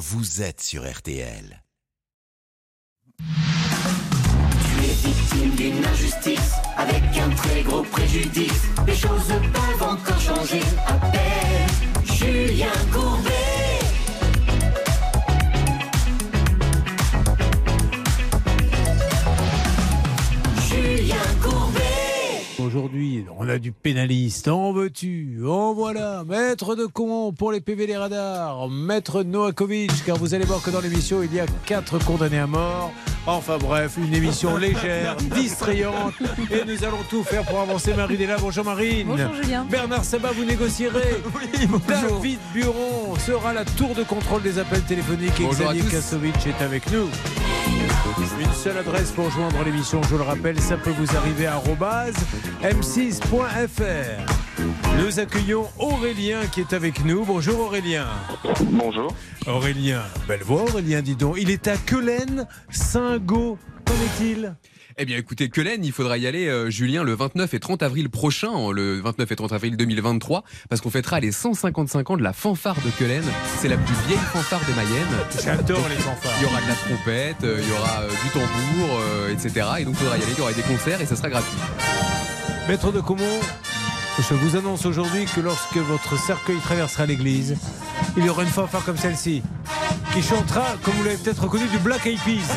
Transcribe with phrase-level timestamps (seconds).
[0.00, 1.62] vous êtes sur RTL.
[3.18, 3.24] Tu
[4.82, 8.62] es victime d'une injustice avec un très gros préjudice.
[8.86, 10.62] Les choses peuvent encore changer.
[10.86, 11.66] Appelle
[12.16, 13.09] Julien Courbet.
[22.80, 24.48] Aujourd'hui, on a du pénaliste.
[24.48, 26.24] En veux-tu En voilà.
[26.26, 28.70] Maître de con pour les PV des radars.
[28.70, 32.46] Maître Noakovic, car vous allez voir que dans l'émission, il y a quatre condamnés à
[32.46, 32.90] mort.
[33.26, 36.14] Enfin bref, une émission légère, distrayante.
[36.50, 37.92] Et nous allons tout faire pour avancer.
[37.94, 38.36] Marine est là.
[38.40, 39.06] Bonjour Marine.
[39.08, 39.66] Bonjour, Julien.
[39.70, 41.22] Bernard Sabat, vous négocierez.
[41.88, 45.38] David Buron sera la tour de contrôle des appels téléphoniques.
[45.40, 45.82] Et Bonjour Xavier.
[45.90, 47.08] Kasovic est avec nous.
[48.40, 52.14] Une seule adresse pour joindre l'émission, je le rappelle, ça peut vous arriver à arobase
[52.62, 54.49] m6.fr.
[54.98, 57.24] Nous accueillons Aurélien qui est avec nous.
[57.24, 58.06] Bonjour Aurélien.
[58.70, 59.14] Bonjour.
[59.46, 61.36] Aurélien, belle voix Aurélien, dis donc.
[61.38, 63.58] Il est à Quelen, Saint-Go.
[63.84, 64.54] Qu'en est-il?
[64.98, 68.10] Eh bien, écoutez, Quelen, il faudra y aller, euh, Julien, le 29 et 30 avril
[68.10, 72.22] prochain, hein, le 29 et 30 avril 2023, parce qu'on fêtera les 155 ans de
[72.22, 73.24] la fanfare de Quelen.
[73.60, 75.06] C'est la plus vieille fanfare de Mayenne.
[75.42, 76.32] J'adore les fanfares.
[76.38, 79.66] Il y aura de la trompette, euh, il y aura euh, du tambour, euh, etc.
[79.78, 81.58] Et donc, il faudra y aller, il y aura des concerts et ça sera gratuit.
[82.68, 83.40] Maître de Comont,
[84.18, 87.56] je vous annonce aujourd'hui que lorsque votre cercueil traversera l'église,
[88.16, 89.42] il y aura une fanfare comme celle-ci,
[90.12, 92.56] qui chantera, comme vous l'avez peut-être reconnu, du Black Eyed Peas.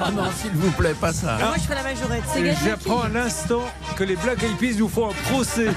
[0.00, 1.38] Ah non, s'il vous plaît, pas ça.
[1.38, 2.24] Moi, je ferai la majorette.
[2.64, 3.62] J'apprends à l'instant
[3.96, 5.68] que les Black Eyed Peas nous font un procès.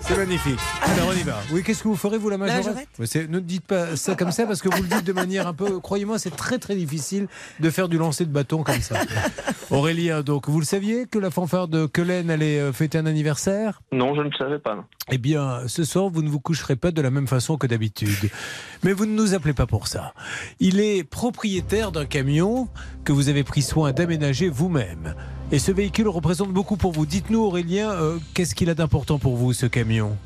[0.00, 0.58] C'est magnifique.
[0.82, 1.40] Alors on y va.
[1.52, 2.88] Oui, qu'est-ce que vous ferez vous la majorette,
[3.28, 5.80] Ne dites pas ça comme ça parce que vous le dites de manière un peu.
[5.80, 7.26] Croyez-moi, c'est très très difficile
[7.60, 8.96] de faire du lancer de bâton comme ça.
[9.70, 13.80] Aurélien, donc vous le saviez que la fanfare de Quelen allait euh, fêter un anniversaire?
[13.92, 14.84] Non, je ne savais pas.
[15.10, 18.30] eh bien, ce soir, vous ne vous coucherez pas de la même façon que d'habitude.
[18.82, 20.14] Mais vous ne nous appelez pas pour ça.
[20.60, 22.68] Il est propriétaire d'un camion
[23.04, 25.14] que vous avez pris soin d'aménager vous-même.
[25.52, 27.06] Et ce véhicule représente beaucoup pour vous.
[27.06, 30.16] Dites-nous, Aurélien, euh, qu'est-ce qu'il a d'important pour vous, ce camion?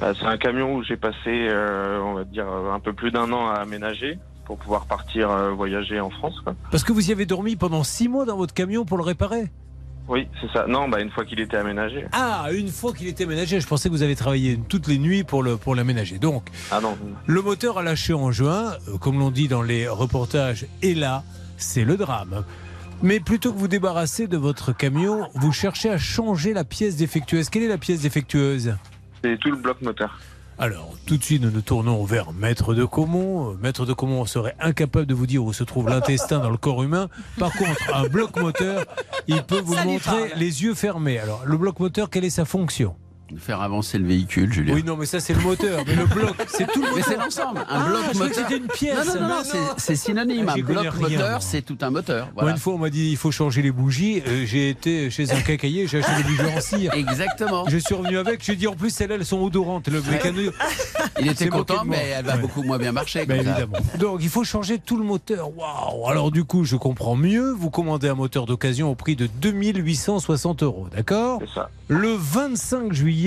[0.00, 3.32] Bah, c'est un camion où j'ai passé, euh, on va dire, un peu plus d'un
[3.32, 6.34] an à aménager pour pouvoir partir euh, voyager en France.
[6.42, 6.54] quoi.
[6.72, 9.50] Parce que vous y avez dormi pendant six mois dans votre camion pour le réparer?
[10.08, 10.66] Oui, c'est ça.
[10.66, 12.06] Non, bah, une fois qu'il était aménagé.
[12.12, 15.22] Ah, une fois qu'il était aménagé, je pensais que vous avez travaillé toutes les nuits
[15.24, 16.18] pour le pour l'aménager.
[16.18, 19.86] Donc, Ah non, Le moteur a lâché en juin, euh, comme l'on dit dans les
[19.88, 21.22] reportages, et là,
[21.56, 22.44] c'est le drame.
[23.02, 27.48] Mais plutôt que vous débarrasser de votre camion, vous cherchez à changer la pièce défectueuse.
[27.48, 28.76] Quelle est la pièce défectueuse?
[29.24, 30.18] C'est tout le bloc moteur.
[30.62, 33.50] Alors, tout de suite, nous nous tournons vers Maître de Comont.
[33.50, 36.56] Euh, Maître de Comont serait incapable de vous dire où se trouve l'intestin dans le
[36.56, 37.08] corps humain.
[37.36, 38.84] Par contre, un bloc moteur,
[39.26, 41.18] il peut vous Ça montrer les yeux fermés.
[41.18, 42.94] Alors, le bloc moteur, quelle est sa fonction?
[43.38, 44.74] Faire avancer le véhicule, Julien.
[44.74, 45.82] Oui, non, mais ça, c'est le moteur.
[45.86, 47.04] Mais le bloc, c'est tout le Mais moteur.
[47.08, 47.60] c'est l'ensemble.
[47.60, 48.34] Un Ah, bloc moteur.
[48.34, 49.06] c'était une pièce.
[49.06, 50.46] Non, non, non, non, c'est- c'est synonyme.
[50.48, 52.28] Ah, un bloc rien, moteur, c'est tout un moteur.
[52.36, 54.22] Moi, une fois, on m'a dit il faut changer les bougies.
[54.26, 56.94] Euh, j'ai été chez un cacaillé, j'ai acheté des bougies en cire.
[56.94, 57.64] Exactement.
[57.68, 59.88] Je suis revenu avec, j'ai dit en plus, celles-là, elles sont odorantes.
[59.88, 60.50] Le mécano.
[61.20, 62.40] Il était content, mais elle va Ouais.
[62.40, 63.24] beaucoup moins bien marcher.
[63.26, 63.78] Ben, évidemment.
[63.98, 65.50] Donc, il faut changer tout le moteur.
[65.56, 67.50] Waouh Alors, du coup, je comprends mieux.
[67.52, 71.40] Vous commandez un moteur d'occasion au prix de 2860 euros, d'accord?
[71.40, 71.70] C'est ça.
[71.88, 73.21] Le 25 juillet,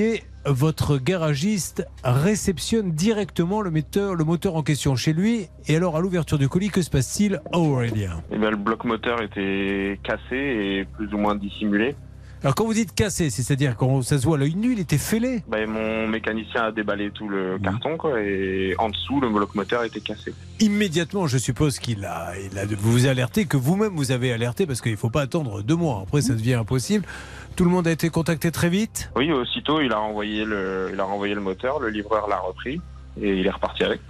[0.45, 5.47] votre garagiste réceptionne directement le moteur, le moteur en question chez lui.
[5.67, 8.21] Et alors, à l'ouverture du colis, que se passe-t-il, Aurélien?
[8.31, 11.95] Et ben, le bloc moteur était cassé et plus ou moins dissimulé.
[12.43, 14.99] Alors, quand vous dites cassé, c'est-à-dire quand ça se voit à l'œil nu, il était
[14.99, 15.41] fêlé?
[15.47, 19.83] Bah, mon mécanicien a déballé tout le carton, quoi, et en dessous, le bloc moteur
[19.83, 20.31] était cassé.
[20.59, 24.81] Immédiatement, je suppose qu'il a, il a vous alerté, que vous-même vous avez alerté, parce
[24.81, 26.03] qu'il ne faut pas attendre deux mois.
[26.03, 27.05] Après, ça devient impossible.
[27.55, 29.09] Tout le monde a été contacté très vite.
[29.15, 32.81] Oui, aussitôt, il a renvoyé le, il a renvoyé le moteur, le livreur l'a repris
[33.21, 34.01] et il est reparti avec.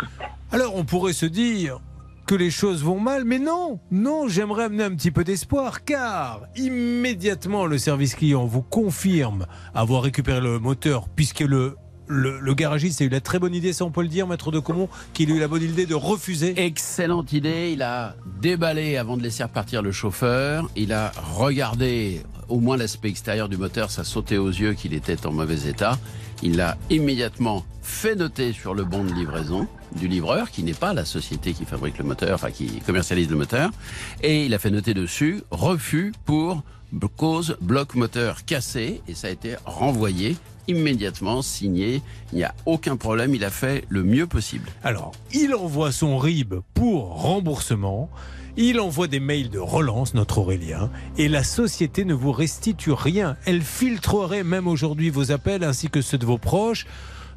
[0.51, 1.79] Alors, on pourrait se dire
[2.25, 6.41] que les choses vont mal, mais non, non, j'aimerais amener un petit peu d'espoir, car
[6.55, 9.45] immédiatement, le service client vous confirme
[9.75, 11.75] avoir récupéré le moteur, puisque le
[12.07, 14.59] le, garagiste a eu la très bonne idée, ça on peut le dire, maître de
[14.59, 16.53] Comont, qu'il a eu la bonne idée de refuser.
[16.57, 17.71] Excellente idée.
[17.73, 20.69] Il a déballé avant de laisser repartir le chauffeur.
[20.75, 23.91] Il a regardé au moins l'aspect extérieur du moteur.
[23.91, 25.97] Ça sautait aux yeux qu'il était en mauvais état.
[26.43, 30.93] Il l'a immédiatement fait noter sur le bon de livraison du livreur, qui n'est pas
[30.93, 33.71] la société qui fabrique le moteur, enfin qui commercialise le moteur.
[34.21, 36.63] Et il a fait noter dessus refus pour
[37.17, 39.01] cause bloc moteur cassé.
[39.07, 42.01] Et ça a été renvoyé immédiatement, signé.
[42.31, 43.35] Il n'y a aucun problème.
[43.35, 44.69] Il a fait le mieux possible.
[44.83, 48.09] Alors, il envoie son RIB pour remboursement.
[48.57, 53.35] Il envoie des mails de relance, notre Aurélien, et la société ne vous restitue rien.
[53.45, 56.85] Elle filtrerait même aujourd'hui vos appels ainsi que ceux de vos proches.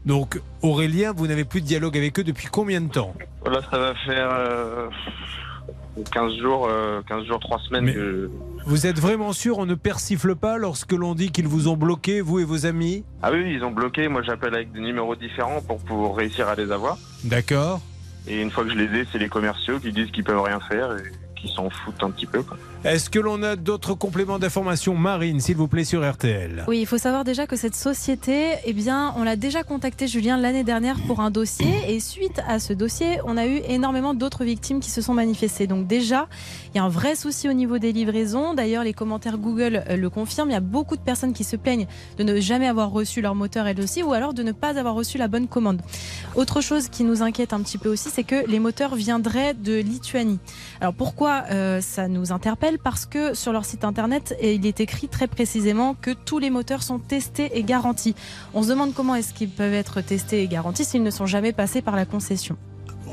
[0.07, 3.15] Donc Aurélien, vous n'avez plus de dialogue avec eux depuis combien de temps?
[3.45, 4.89] Là, ça va faire euh,
[6.13, 8.31] 15 jours, euh, 15 jours, 3 semaines Mais- que.
[8.67, 12.21] Vous êtes vraiment sûr on ne persifle pas lorsque l'on dit qu'ils vous ont bloqué,
[12.21, 14.09] vous et vos amis Ah oui, ils ont bloqué.
[14.09, 16.99] Moi, j'appelle avec des numéros différents pour, pour réussir à les avoir.
[17.25, 17.81] D'accord
[18.27, 20.61] Et une fois que je les ai, c'est les commerciaux qui disent qu'ils peuvent rien
[20.61, 22.43] faire et qui s'en foutent un petit peu.
[22.43, 22.59] Quoi.
[22.85, 26.87] Est-ce que l'on a d'autres compléments d'information Marine, s'il vous plaît, sur RTL Oui, il
[26.87, 30.97] faut savoir déjà que cette société, eh bien, on l'a déjà contacté, Julien, l'année dernière
[31.09, 31.75] pour un dossier.
[31.89, 35.67] Et suite à ce dossier, on a eu énormément d'autres victimes qui se sont manifestées.
[35.67, 36.29] Donc déjà,
[36.73, 38.55] il y a un vrai souci au niveau des livraisons.
[38.55, 40.51] D'ailleurs, les commentaires Google euh, le confirment.
[40.51, 43.35] Il y a beaucoup de personnes qui se plaignent de ne jamais avoir reçu leur
[43.35, 45.83] moteur elles aussi, ou alors de ne pas avoir reçu la bonne commande.
[46.37, 49.81] Autre chose qui nous inquiète un petit peu aussi, c'est que les moteurs viendraient de
[49.81, 50.39] Lituanie.
[50.81, 52.68] Alors pourquoi euh, ça nous interpelle?
[52.77, 56.51] Parce que sur leur site internet, et il est écrit très précisément que tous les
[56.51, 58.15] moteurs sont testés et garantis.
[58.53, 61.53] On se demande comment est-ce qu'ils peuvent être testés et garantis s'ils ne sont jamais
[61.53, 62.57] passés par la concession.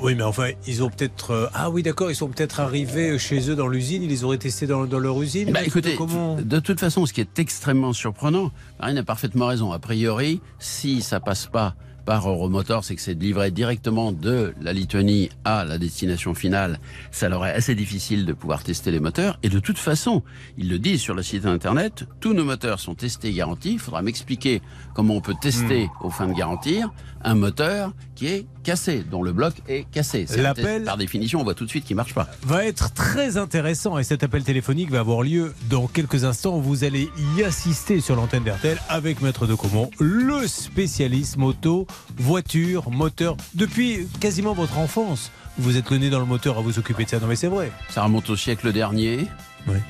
[0.01, 1.31] Oui, mais enfin, ils ont peut-être.
[1.31, 4.37] euh, Ah oui, d'accord, ils sont peut-être arrivés chez eux dans l'usine, ils les auraient
[4.37, 5.51] testés dans, dans leur usine.
[5.51, 8.51] Bah, écoutez, comment de toute façon, ce qui est extrêmement surprenant,
[8.81, 9.71] Marine a parfaitement raison.
[9.71, 11.75] A priori, si ça passe pas
[12.05, 16.79] par Euromotor, c'est que c'est livré directement de la Lituanie à la destination finale.
[17.11, 19.39] Ça leur est assez difficile de pouvoir tester les moteurs.
[19.43, 20.21] Et de toute façon,
[20.57, 23.73] ils le disent sur le site internet, tous nos moteurs sont testés et garantis.
[23.73, 24.61] Il faudra m'expliquer
[24.93, 26.05] comment on peut tester, Hmm.
[26.05, 26.91] aux fins de garantir,
[27.25, 30.25] un moteur qui est cassé, dont le bloc est cassé.
[30.29, 32.27] C'est L'appel- Par définition, on voit tout de suite qu'il marche pas.
[32.43, 36.59] va être très intéressant et cet appel téléphonique va avoir lieu dans quelques instants.
[36.59, 41.87] Vous allez y assister sur l'antenne d'RTL avec Maître de Comont, le spécialiste moto,
[42.17, 43.35] voiture, moteur.
[43.55, 47.09] Depuis quasiment votre enfance, vous êtes le nez dans le moteur à vous occuper de
[47.09, 47.19] ça.
[47.19, 47.71] Non mais c'est vrai.
[47.89, 49.27] Ça remonte au siècle dernier.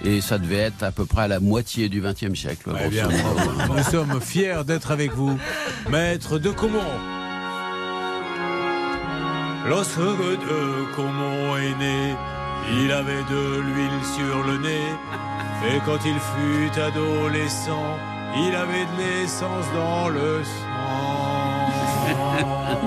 [0.06, 2.72] Et ça devait être à peu près à la moitié du XXe siècle.
[2.90, 5.38] Bien, nous sommes fiers d'être avec vous,
[5.92, 6.80] Maître de Comont.
[9.68, 12.16] Lorsque de Comont est né,
[12.72, 14.88] il avait de l'huile sur le nez.
[15.68, 17.98] Et quand il fut adolescent,
[18.38, 20.86] il avait de l'essence dans le sang.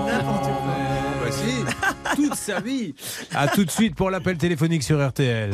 [0.07, 1.31] N'importe quoi.
[1.33, 1.65] Si,
[2.17, 2.95] toute sa vie.
[3.35, 5.51] À tout de suite pour l'appel téléphonique sur RTL.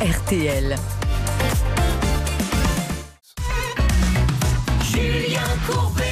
[0.00, 0.76] RTL.
[4.82, 6.09] Julien Courbet.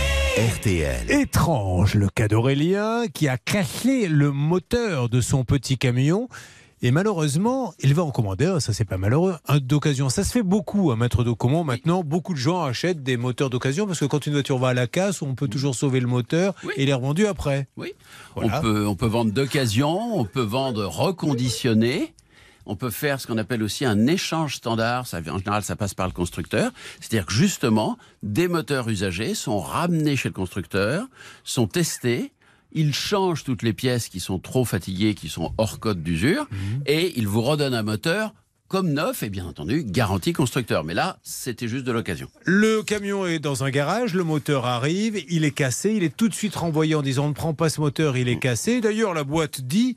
[0.63, 1.09] RTL.
[1.11, 6.29] étrange le cas d'Aurélien qui a cassé le moteur de son petit camion.
[6.83, 10.09] Et malheureusement, il va en commander un, ça c'est pas malheureux, un d'occasion.
[10.09, 11.63] Ça se fait beaucoup à Maître de Comont.
[11.65, 14.75] Maintenant, beaucoup de gens achètent des moteurs d'occasion parce que quand une voiture va à
[14.75, 16.73] la casse, on peut toujours sauver le moteur Oui.
[16.77, 17.69] et il est revendu après.
[17.77, 17.93] Oui.
[18.35, 18.59] Voilà.
[18.59, 22.15] On, peut, on peut vendre d'occasion, on peut vendre reconditionné.
[22.69, 25.07] On peut faire ce qu'on appelle aussi un échange standard.
[25.07, 26.71] Ça, en général, ça passe par le constructeur.
[27.01, 31.07] C'est-à-dire que justement, des moteurs usagés sont ramenés chez le constructeur,
[31.45, 32.31] sont testés.
[32.73, 36.47] Il change toutes les pièces qui sont trop fatiguées, qui sont hors code d'usure,
[36.85, 38.35] et il vous redonne un moteur
[38.69, 40.85] comme neuf et bien entendu garantie constructeur.
[40.85, 42.29] Mais là, c'était juste de l'occasion.
[42.45, 46.29] Le camion est dans un garage, le moteur arrive, il est cassé, il est tout
[46.29, 48.83] de suite renvoyé en disant on ne prend pas ce moteur, il est cassé.
[48.83, 49.97] D'ailleurs, la boîte dit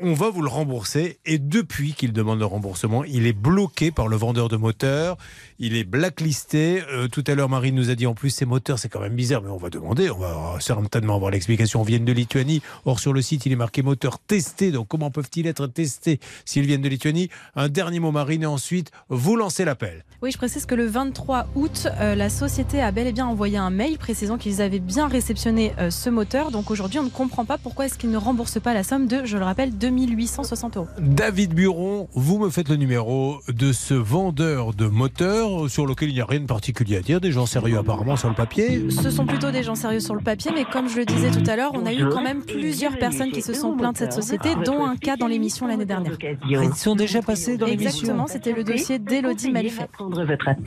[0.00, 1.18] on va vous le rembourser.
[1.24, 5.16] Et depuis qu'il demande le remboursement, il est bloqué par le vendeur de moteurs.
[5.60, 6.84] Il est blacklisté.
[6.92, 9.16] Euh, tout à l'heure, Marine nous a dit en plus ces moteurs, c'est quand même
[9.16, 10.08] bizarre, mais on va demander.
[10.08, 11.82] On va certainement avoir l'explication.
[11.82, 12.62] Ils viennent de Lituanie.
[12.84, 14.70] Or, sur le site, il est marqué moteur testé.
[14.70, 17.28] Donc, comment peuvent-ils être testés s'ils viennent de Lituanie?
[17.56, 20.04] Un dernier mot, Marine, et ensuite, vous lancez l'appel.
[20.22, 23.58] Oui, je précise que le 23 août, euh, la société a bel et bien envoyé
[23.58, 26.52] un mail précisant qu'ils avaient bien réceptionné euh, ce moteur.
[26.52, 29.24] Donc aujourd'hui, on ne comprend pas pourquoi est-ce qu'ils ne remboursent pas la somme de,
[29.24, 30.88] je le rappelle, 2860 euros.
[31.00, 36.14] David Buron, vous me faites le numéro de ce vendeur de moteurs sur lequel il
[36.14, 38.84] n'y a rien de particulier à dire, des gens sérieux apparemment sur le papier.
[38.90, 41.48] Ce sont plutôt des gens sérieux sur le papier, mais comme je le disais tout
[41.50, 44.12] à l'heure, on a eu quand même plusieurs personnes qui se sont plaintes de cette
[44.12, 46.12] société, dont un cas dans l'émission l'année dernière.
[46.48, 47.88] Ils sont déjà passés dans l'émission.
[48.00, 49.88] Exactement, c'était le dossier d'Elodie Malifet.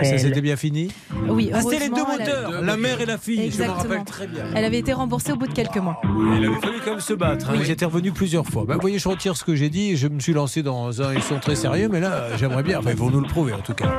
[0.03, 0.89] Ça s'était bien fini
[1.29, 3.77] Oui, Ah, c'était les deux elle moteurs, la mère et la fille, je me Exactement.
[3.77, 4.43] rappelle très bien.
[4.55, 6.01] Elle avait été remboursée au bout de quelques mois.
[6.37, 7.49] Il avait fallu quand même se battre.
[7.49, 7.53] hein.
[7.59, 8.65] Ils étaient revenus plusieurs fois.
[8.67, 9.95] Bah, vous voyez, je retire ce que j'ai dit.
[9.97, 11.13] Je me suis lancé dans un.
[11.13, 12.79] Ils sont très sérieux, mais là, j'aimerais bien.
[12.79, 13.91] Enfin, ils vont nous le prouver en tout cas.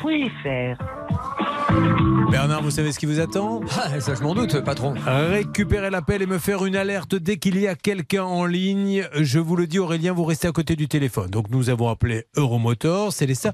[2.30, 3.60] Bernard, vous savez ce qui vous attend?
[3.76, 4.94] Ah, ça, je m'en doute, patron.
[5.06, 9.06] Récupérer l'appel et me faire une alerte dès qu'il y a quelqu'un en ligne.
[9.14, 11.30] Je vous le dis, Aurélien, vous restez à côté du téléphone.
[11.30, 13.52] Donc nous avons appelé Euromotor, c'est ça.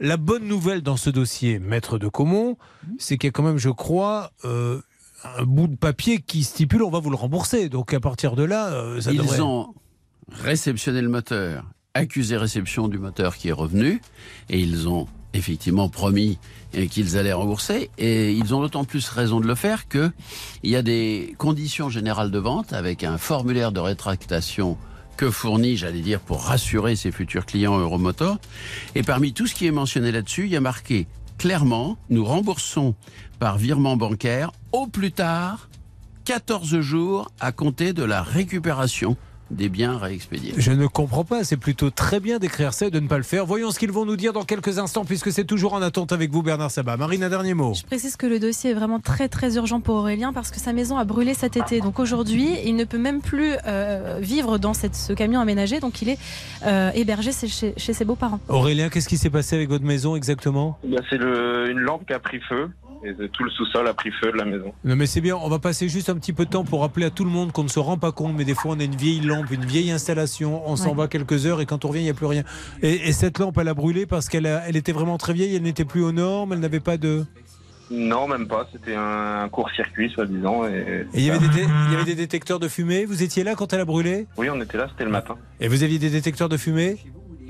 [0.00, 2.56] La bonne nouvelle dans ce dossier, maître de Comont,
[2.98, 4.80] c'est qu'il y a quand même, je crois, euh,
[5.38, 7.68] un bout de papier qui stipule on va vous le rembourser.
[7.68, 9.40] Donc à partir de là, euh, ça Ils devrait...
[9.40, 9.74] ont
[10.30, 14.00] réceptionné le moteur, accusé réception du moteur qui est revenu,
[14.50, 16.38] et ils ont effectivement promis
[16.90, 20.10] qu'ils allaient rembourser, et ils ont d'autant plus raison de le faire que
[20.62, 24.76] il y a des conditions générales de vente avec un formulaire de rétractation
[25.16, 28.36] que fournit, j'allais dire, pour rassurer ses futurs clients Euromotor.
[28.94, 31.06] Et parmi tout ce qui est mentionné là-dessus, il y a marqué
[31.38, 32.94] clairement, nous remboursons
[33.38, 35.68] par virement bancaire au plus tard
[36.24, 39.16] 14 jours à compter de la récupération
[39.50, 40.54] des biens réexpédiés.
[40.56, 43.22] Je ne comprends pas, c'est plutôt très bien d'écrire ça et de ne pas le
[43.22, 43.46] faire.
[43.46, 46.30] Voyons ce qu'ils vont nous dire dans quelques instants, puisque c'est toujours en attente avec
[46.30, 46.96] vous, Bernard Sabat.
[46.96, 47.74] Marine, un dernier mot.
[47.74, 50.72] Je précise que le dossier est vraiment très très urgent pour Aurélien parce que sa
[50.72, 51.80] maison a brûlé cet été.
[51.80, 55.80] Donc aujourd'hui, il ne peut même plus euh, vivre dans cette, ce camion aménagé.
[55.80, 56.18] Donc il est
[56.66, 58.40] euh, hébergé chez, chez ses beaux-parents.
[58.48, 60.78] Aurélien, qu'est-ce qui s'est passé avec votre maison exactement?
[60.84, 62.70] Bah, c'est une lampe qui a pris feu.
[63.04, 64.72] Et tout le sous-sol a pris feu de la maison.
[64.84, 67.06] Non mais c'est bien, on va passer juste un petit peu de temps pour rappeler
[67.06, 68.84] à tout le monde qu'on ne se rend pas compte, mais des fois on a
[68.84, 70.96] une vieille lampe, une vieille installation, on s'en Ouais.
[70.96, 72.42] va quelques heures et quand on revient il n'y a plus rien.
[72.82, 75.62] Et, et cette lampe elle a brûlé parce qu'elle elle était vraiment très vieille, elle
[75.62, 77.24] n'était plus aux normes, elle n'avait pas de...
[77.88, 78.66] Non, même pas.
[78.72, 80.64] C'était un court-circuit, soi-disant.
[80.66, 83.22] Et, Et il y, avait des dé- il y avait des détecteurs de fumée, vous
[83.22, 84.26] étiez là quand elle a brûlé?
[84.36, 85.36] Oui, on était là, c'était le matin.
[85.60, 86.96] Et vous aviez des détecteurs de fumée?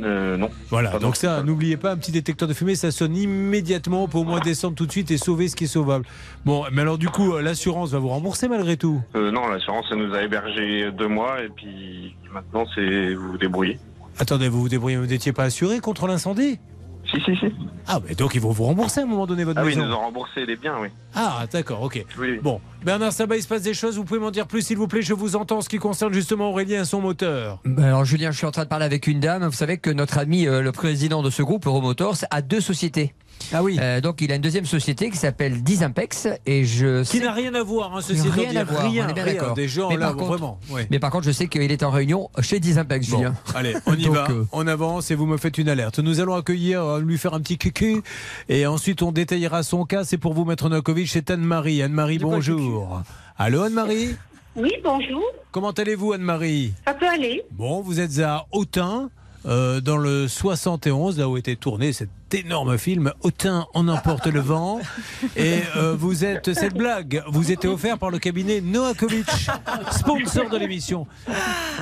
[0.00, 0.50] Euh, non.
[0.68, 4.24] Voilà, donc ça, n'oubliez pas, un petit détecteur de fumée, ça sonne immédiatement, peut au
[4.24, 6.04] moins descendre tout de suite et sauver ce qui est sauvable.
[6.44, 9.00] Bon, mais alors du coup, l'assurance va vous rembourser malgré tout?
[9.14, 11.42] Euh, non, l'assurance, elle nous a hébergé deux mois.
[11.42, 13.78] Et puis maintenant, c'est vous vous débrouillez.
[14.18, 16.58] Attendez, vous vous débrouillez, vous n'étiez pas assuré contre l'incendie?
[17.10, 17.46] Si, si, si.
[17.86, 19.78] Ah, mais donc ils vont vous rembourser à un moment donné votre Ah oui, ils
[19.78, 20.88] nous ont remboursé les biens, oui.
[21.14, 22.04] Ah, d'accord, ok.
[22.18, 22.38] Oui, oui.
[22.42, 24.88] Bon, Bernard Sabat, il se passe des choses, vous pouvez m'en dire plus s'il vous
[24.88, 27.60] plaît, je vous entends en ce qui concerne justement Aurélien et son moteur.
[27.64, 29.44] Ben Alors Julien, je suis en train de parler avec une dame.
[29.44, 33.14] Vous savez que notre ami, euh, le président de ce groupe Euromotors, a deux sociétés.
[33.52, 33.76] Ah oui.
[33.80, 37.54] Euh, donc il a une deuxième société qui s'appelle Disimpex et je Qui n'a rien
[37.54, 39.34] à voir, hein, ceci Rien dit, à voir, rien, on est bien rien.
[39.34, 39.54] d'accord.
[39.54, 40.58] Des gens Mais là, contre- vraiment.
[40.90, 43.34] Mais par contre, je sais qu'il est en réunion chez Disimpex, Bon, Julien.
[43.54, 46.00] allez, on y Donc, va, euh, on avance et vous me faites une alerte.
[46.00, 48.02] Nous allons accueillir, euh, lui faire un petit cucu
[48.48, 50.02] et ensuite on détaillera son cas.
[50.02, 51.82] C'est pour vous, Maître Novakovic, c'est Anne-Marie.
[51.82, 53.02] Anne-Marie, bonjour.
[53.38, 54.16] Allô Anne-Marie?
[54.56, 55.22] Oui, bonjour.
[55.52, 56.72] Comment allez-vous Anne-Marie?
[56.86, 59.10] Ça peut aller Bon, vous êtes à Autun,
[59.46, 64.40] euh, dans le 71, là où était tourné cet énorme film Autun en emporte le
[64.40, 64.80] vent.
[65.36, 69.26] Et euh, vous êtes, cette blague vous était offerte par le cabinet Noakovic,
[69.92, 71.06] sponsor de l'émission.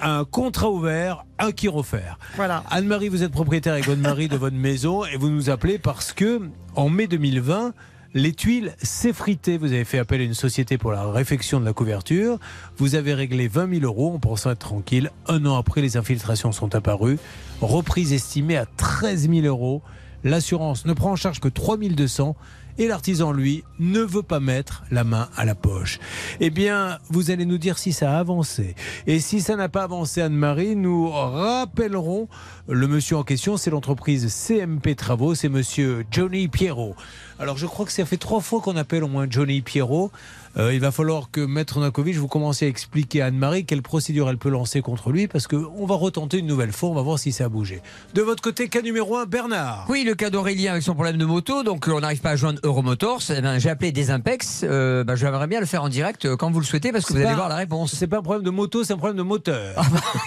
[0.03, 2.19] Un contrat ouvert, un qui refaire.
[2.37, 2.65] Voilà.
[2.71, 6.43] Anne-Marie, vous êtes propriétaire avec mari de votre maison et vous nous appelez parce que
[6.75, 7.73] en mai 2020,
[8.15, 9.59] les tuiles s'effritaient.
[9.59, 12.39] Vous avez fait appel à une société pour la réfection de la couverture.
[12.77, 15.11] Vous avez réglé 20 000 euros en pensant être tranquille.
[15.27, 17.19] Un an après, les infiltrations sont apparues.
[17.61, 19.83] Reprise estimée à 13 000 euros.
[20.23, 22.35] L'assurance ne prend en charge que 3 200
[22.77, 26.01] et l'artisan, lui, ne veut pas mettre la main à la poche.
[26.41, 28.75] Eh bien, vous allez nous dire si ça a avancé.
[29.07, 32.29] Et si ça n'a pas avancé, Anne-Marie, nous rappellerons
[32.69, 36.97] le monsieur en question, c'est l'entreprise CMP Travaux, c'est monsieur Johnny Pierrot.
[37.39, 40.11] Alors, je crois que ça fait trois fois qu'on appelle au moins Johnny Pierrot.
[40.57, 44.29] Euh, il va falloir que Maître Nakovic vous commenciez à expliquer à Anne-Marie quelle procédure
[44.31, 47.19] elle peut lancer contre lui, parce qu'on va retenter une nouvelle fois, on va voir
[47.19, 47.83] si ça a bougé.
[48.15, 49.87] De votre côté, cas numéro 1, Bernard.
[49.89, 52.37] Oui, le cas d'Aurélien avec son problème de moto, donc euh, on n'arrive pas à
[52.37, 53.21] joindre Euromotors.
[53.31, 54.61] Eh ben, j'ai appelé Desimpex.
[54.65, 57.13] Euh, ben, J'aimerais bien le faire en direct euh, quand vous le souhaitez parce que
[57.15, 57.95] vous allez pas- voir la réponse.
[57.95, 59.75] C'est pas un problème de moto, c'est un problème de moteur.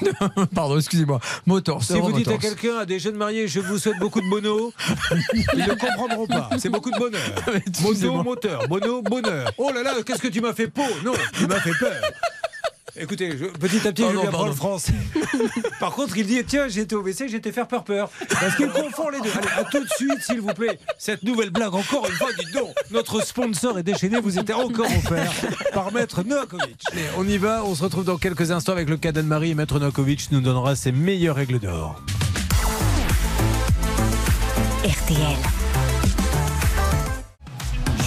[0.55, 1.19] Pardon, excusez-moi.
[1.46, 1.84] Motors.
[1.84, 4.74] Si vous dites à quelqu'un, à des jeunes mariés, je vous souhaite beaucoup de mono,
[5.34, 6.50] ils ne comprendront pas.
[6.57, 7.22] C'est beaucoup de bonheur.
[7.81, 9.51] Moto, moteur, mono, bonheur.
[9.57, 11.94] Oh là là, qu'est-ce que tu m'as fait peau Non, tu m'as fait peur.
[13.00, 14.94] Écoutez, je- petit à petit, Pardon, je lui apprends le français.
[15.80, 18.10] Par contre, il dit Tiens, j'étais au WC, j'étais faire peur peur.
[18.28, 19.30] Parce qu'il confond les deux.
[19.38, 20.80] Allez, à tout de suite, s'il vous plaît.
[20.98, 22.74] Cette nouvelle blague, encore une fois, dites donc.
[22.90, 25.32] Notre sponsor est déchaîné, vous êtes encore offert
[25.76, 26.82] par Maître Novakovic.
[26.92, 29.56] Allez, on y va, on se retrouve dans quelques instants avec le cas d'Anne-Marie et
[29.56, 32.02] Maître Novakovic nous donnera ses meilleures règles d'or.
[34.84, 35.38] RTL.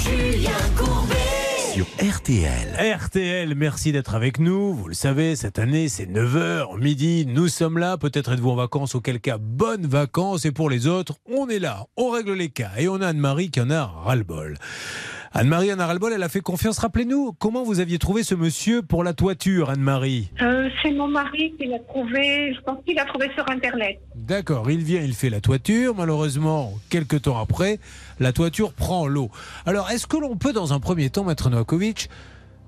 [0.03, 1.10] Julien Courbet.
[1.99, 2.97] RTL.
[2.99, 4.75] RTL, merci d'être avec nous.
[4.75, 7.27] Vous le savez, cette année, c'est 9h, midi.
[7.27, 7.97] Nous sommes là.
[7.97, 10.45] Peut-être êtes-vous en vacances, auquel cas, bonnes vacances.
[10.45, 11.87] Et pour les autres, on est là.
[11.97, 12.71] On règle les cas.
[12.79, 14.59] Et on a Anne-Marie qui en a ras-le-bol.
[15.33, 16.79] Anne-Marie en a ras-le-bol, elle a fait confiance.
[16.81, 21.55] Rappelez-nous, comment vous aviez trouvé ce monsieur pour la toiture, Anne-Marie Euh, c'est mon mari
[21.57, 24.01] qui l'a trouvé, je pense qu'il l'a trouvé sur Internet.
[24.17, 25.95] D'accord, il vient, il fait la toiture.
[25.95, 27.79] Malheureusement, quelques temps après,
[28.19, 29.31] la toiture prend l'eau.
[29.67, 32.11] Alors, est-ce que l'on peut, dans un premier temps, Maître Novakovic,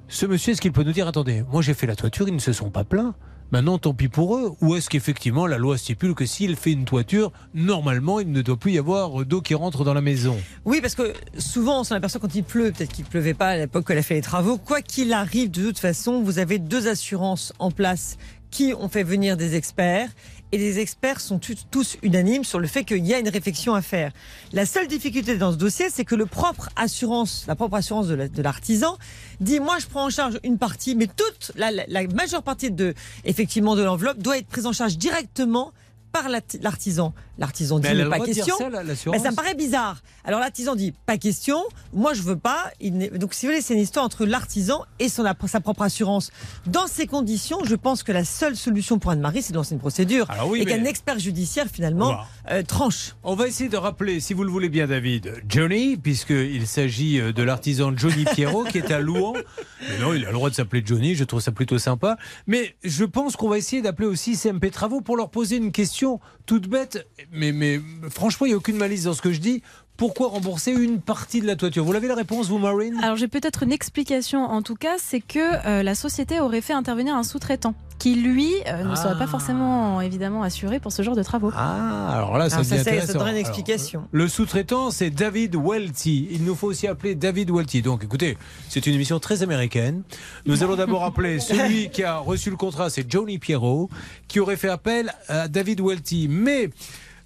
[0.07, 2.39] ce monsieur, est-ce qu'il peut nous dire, attendez, moi j'ai fait la toiture, ils ne
[2.41, 3.15] se sont pas plaints
[3.53, 4.55] Maintenant, tant pis pour eux.
[4.63, 8.57] Ou est-ce qu'effectivement, la loi stipule que s'il fait une toiture, normalement, il ne doit
[8.57, 11.95] plus y avoir d'eau qui rentre dans la maison Oui, parce que souvent, on s'en
[11.95, 12.73] aperçoit quand il pleut.
[12.73, 14.57] Peut-être qu'il pleuvait pas à l'époque où elle a fait les travaux.
[14.57, 18.17] Quoi qu'il arrive, de toute façon, vous avez deux assurances en place
[18.51, 20.09] qui ont fait venir des experts.
[20.55, 21.41] Et les experts sont
[21.71, 24.13] tous unanimes sur le fait qu'il y a une réflexion à faire.
[24.53, 28.99] La seule difficulté dans ce dossier, c'est que la propre assurance de la- de l'artisan
[29.41, 31.71] dit moi je prends en charge une partie, mais toute la,
[32.09, 32.93] majeure partie de
[33.25, 35.73] effectivement de l'enveloppe doit être prise en charge directement
[36.13, 37.15] par la- l'artisan.
[37.39, 38.57] L'artisan dit Mais mais pas question.
[38.59, 40.03] ça, l'assurance Mais ça me paraît bizarre.
[40.25, 41.63] Alors l'artisan dit pas question.
[41.93, 42.71] Moi je veux pas.
[43.15, 46.31] Donc si vous voulez c'est une histoire entre l'artisan et son sa propre assurance.
[46.67, 49.81] Dans ces conditions, je pense que la seule solution pour Anne-Marie c'est de lancer une
[49.81, 52.19] procédure Alors oui, et mais- qu'un expert judiciaire finalement
[52.51, 53.15] euh, tranche.
[53.23, 57.33] On va essayer de rappeler, si vous le voulez bien, David, Johnny, puisqu'il s'agit euh,
[57.33, 59.35] de l'artisan Johnny Pierrot qui est à Louan.
[59.89, 62.17] Mais non, il a le droit de s'appeler Johnny, je trouve ça plutôt sympa.
[62.47, 66.21] Mais je pense qu'on va essayer d'appeler aussi CMP Travaux pour leur poser une question
[66.47, 67.07] toute bête.
[67.33, 69.63] Mais, mais franchement, il n'y a aucune malice dans ce que je dis.
[69.97, 71.85] Pourquoi rembourser une partie de la toiture?
[71.85, 75.21] Vous l'avez la réponse, vous, Marine Alors j'ai peut-être une explication en tout cas, c'est
[75.21, 79.29] que euh, la société aurait fait intervenir un sous-traitant qui lui euh, ne serait pas
[79.29, 81.53] forcément évidemment assuré pour ce genre de travaux.
[81.55, 84.09] Ah, alors là, ça, Alors, ça, ça donnerait une Alors, explication.
[84.11, 86.27] le sous-traitant, c'est David Welty.
[86.33, 87.81] Il nous faut aussi appeler David Welty.
[87.81, 88.37] Donc, écoutez,
[88.69, 90.03] c'est une émission très américaine.
[90.47, 93.89] Nous allons d'abord appeler celui qui a reçu le contrat, c'est Johnny Pierrot,
[94.27, 96.27] qui aurait fait appel à David Welty.
[96.29, 96.71] Mais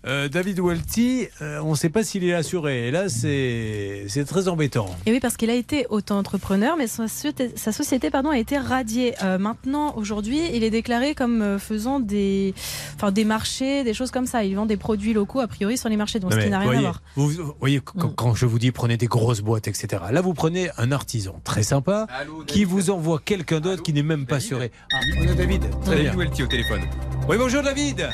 [0.07, 2.89] euh, David Welty, euh, on ne sait pas s'il est assuré.
[2.89, 4.87] Et là, c'est c'est très embêtant.
[5.07, 8.59] Et oui, parce qu'il a été auto-entrepreneur, mais sa société, sa société, pardon, a été
[8.59, 9.15] radiée.
[9.23, 12.55] Euh, maintenant, aujourd'hui, il est déclaré comme faisant des,
[12.95, 14.45] enfin, des marchés, des choses comme ça.
[14.45, 16.59] Il vend des produits locaux, a priori, sur les marchés, donc Non, ce qui n'a
[16.59, 17.03] rien voyez, à voir.
[17.17, 20.03] Vous, vous voyez, quand, quand je vous dis prenez des grosses boîtes, etc.
[20.13, 22.07] Là, vous prenez un artisan très sympa
[22.47, 24.71] qui vous envoie quelqu'un d'autre qui n'est même pas assuré.
[24.93, 25.63] Ah, on a David.
[25.85, 26.17] Très David bien.
[26.17, 26.83] Welty au téléphone.
[27.29, 28.09] Oui, bonjour David.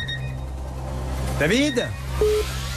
[1.43, 1.89] David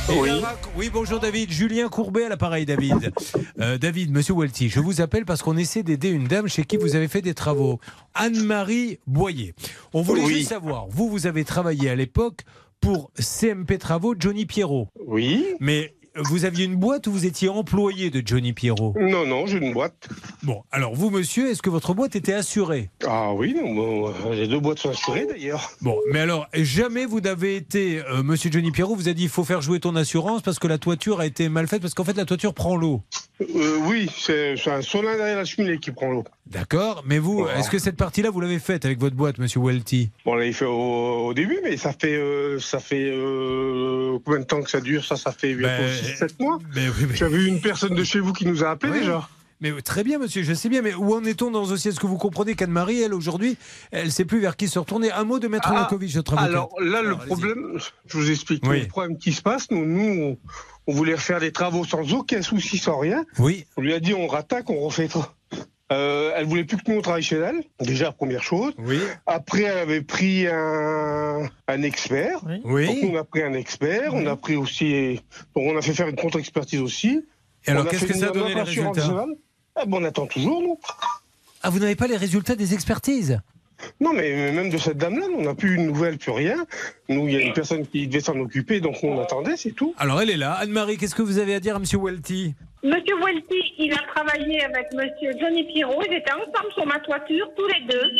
[0.09, 0.31] Oui.
[0.75, 1.51] Oui, bonjour David.
[1.51, 3.13] Julien Courbet à l'appareil, David.
[3.61, 6.75] Euh, David, monsieur Welty, je vous appelle parce qu'on essaie d'aider une dame chez qui
[6.77, 7.79] vous avez fait des travaux.
[8.15, 9.53] Anne-Marie Boyer.
[9.93, 10.33] On voulait Oui.
[10.33, 12.41] juste savoir, vous, vous avez travaillé à l'époque
[12.81, 14.89] pour CMP Travaux Johnny Pierrot.
[15.05, 15.45] Oui.
[15.59, 19.57] Mais vous aviez une boîte ou vous étiez employé de Johnny Pierrot Non, non, j'ai
[19.57, 20.07] une boîte.
[20.43, 22.89] Bon, alors vous, monsieur, est-ce que votre boîte était assurée?
[23.05, 25.71] Ah oui, non, bon, euh, les deux boîtes sont assurées d'ailleurs.
[25.81, 29.29] Bon, mais alors, jamais vous n'avez été, euh, monsieur Johnny Pierrot, vous a dit il
[29.29, 32.03] faut faire jouer ton assurance parce que la toiture a été mal faite, parce qu'en
[32.03, 33.01] fait la toiture prend l'eau.
[33.41, 36.23] Euh, oui, c'est c'est un solin derrière la cheminée qui prend l'eau.
[36.47, 37.57] D'accord, mais vous, Voilà.
[37.59, 40.11] est-ce que cette partie-là, vous l'avez faite avec votre boîte, monsieur Welty?
[40.25, 44.41] Bon, on l'avait fait au, au début, mais ça fait, euh, ça fait euh, combien
[44.41, 45.03] de temps que ça dure?
[45.03, 46.59] Ça, ça fait bientôt Ben, 6-7 mois.
[46.75, 49.27] Mais oui, mais- J'avais eu une personne de chez vous qui nous a appelé déjà.
[49.61, 51.99] Mais très bien, monsieur, je sais bien, mais où en est-on dans ce dossier Est-ce
[51.99, 53.57] que vous comprenez qu'Anne-Marie, elle, aujourd'hui,
[53.91, 55.11] elle ne sait plus vers qui se retourner?
[55.11, 56.47] Un mot de Maître Ah, Lakovic, notre avocat.
[56.51, 58.63] Alors là, le Alors, problème, je vous explique.
[58.67, 58.81] Oui.
[58.81, 60.37] Le problème qui se passe, nous, nous on,
[60.87, 63.23] on voulait refaire des travaux sans aucun souci, sans rien.
[63.39, 63.65] Oui.
[63.77, 65.07] On lui a dit on rattaque, on refait.
[65.91, 68.73] Euh, elle voulait plus que nous on travaille chez elle, déjà première chose.
[68.79, 68.99] Oui.
[69.27, 72.39] Après, elle avait pris un, un expert.
[72.63, 72.87] Oui.
[72.87, 75.21] Donc on a pris un expert, on a pris aussi,
[75.55, 77.23] donc on a fait faire une contre-expertise aussi.
[77.67, 79.25] Et alors, qu'est-ce que ça a donné les résultats.
[79.79, 80.79] Eh ben, on attend toujours, nous.
[81.61, 83.39] Ah, vous n'avez pas les résultats des expertises?
[83.99, 86.65] Non, mais même de cette dame-là, on n'a plus une nouvelle, plus rien.
[87.09, 89.93] Nous, il y a une personne qui devait s'en occuper, donc on attendait, c'est tout.
[89.97, 90.53] Alors, elle est là.
[90.53, 92.55] Anne-Marie, qu'est-ce que vous avez à dire à monsieur Welty?
[92.85, 96.01] Monsieur Welty, il a travaillé avec Monsieur Johnny Pierrot.
[96.07, 98.11] Ils étaient ensemble sur ma toiture, tous les deux.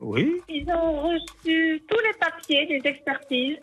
[0.00, 0.40] Oui.
[0.48, 3.58] Ils ont reçu tous les papiers des expertises.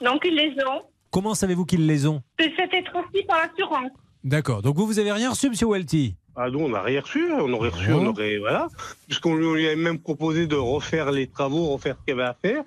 [0.00, 0.82] Donc, ils les ont.
[1.10, 2.22] Comment savez-vous qu'ils les ont?
[2.36, 3.90] Que C'était transmis par l'assurance.
[4.22, 4.62] D'accord.
[4.62, 7.52] Donc, vous, vous avez rien reçu, monsieur Welty Ah non, on n'a rien reçu, on
[7.52, 8.04] aurait reçu, Bon.
[8.04, 8.68] on aurait, voilà.
[9.08, 12.20] Puisqu'on lui, on lui avait même proposé de refaire les travaux, refaire ce qu'il y
[12.20, 12.62] avait à faire.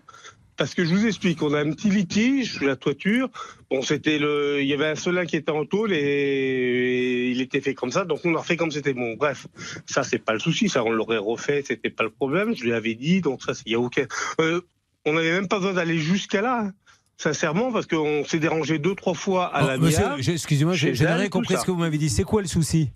[0.56, 3.30] Parce que je vous explique, on a un petit litige sur la toiture.
[3.72, 7.62] Bon, c'était le, il y avait un solin qui était en tôle et il était
[7.62, 8.94] fait comme ça, donc on a refait comme c'était.
[8.94, 9.48] Bon, bref,
[9.86, 12.56] ça c'est pas le souci, ça on l'aurait refait, c'était pas le problème.
[12.56, 14.06] Je lui avais dit, donc ça, il y a aucun.
[14.42, 14.62] Euh,
[15.06, 16.62] on n'avait même pas besoin d'aller jusqu'à là.
[16.66, 16.72] hein.
[17.18, 21.30] Sincèrement, parce qu'on s'est dérangé deux, trois fois à Oh, la je- excusez-moi, elle, rien
[21.30, 22.10] compris ce que vous m'avez dit.
[22.10, 22.90] C'est quoi le souci?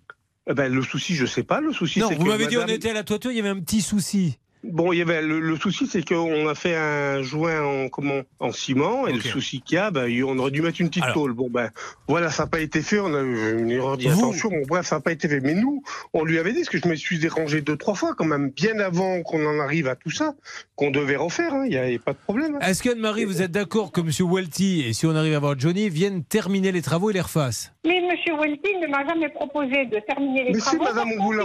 [0.49, 1.59] Eh ben, le souci, je sais pas.
[1.61, 3.59] Le souci, Non, vous m'avez dit on était à la toiture, il y avait un
[3.59, 4.37] petit souci.
[4.63, 8.21] Bon, il y avait le, le souci, c'est qu'on a fait un joint en comment
[8.39, 11.05] en ciment, et le souci qu'il y a, ben, on aurait dû mettre une petite
[11.13, 11.33] tôle.
[11.33, 11.69] Bon ben,
[12.07, 12.99] voilà, ça n'a pas été fait.
[12.99, 14.49] On a eu une erreur d'inattention.
[14.49, 15.39] Bon, bref, ça n'a pas été fait.
[15.39, 18.13] Mais nous, on lui avait dit, parce que je me suis dérangé deux trois fois
[18.17, 20.33] quand même, bien avant qu'on en arrive à tout ça,
[20.75, 21.53] qu'on devait refaire.
[21.53, 21.63] hein.
[21.65, 22.55] Il n'y avait pas de problème.
[22.55, 22.67] hein.
[22.67, 24.09] Est-ce qu'Anne-Marie, vous êtes d'accord que M.
[24.19, 27.71] Welty, et si on arrive à voir Johnny, viennent terminer les travaux et les refassent?
[27.88, 28.38] Mais M.
[28.39, 30.84] Welty ne m'a jamais proposé de terminer les Mais si, travaux.
[30.84, 31.43] madame, on vous l'a.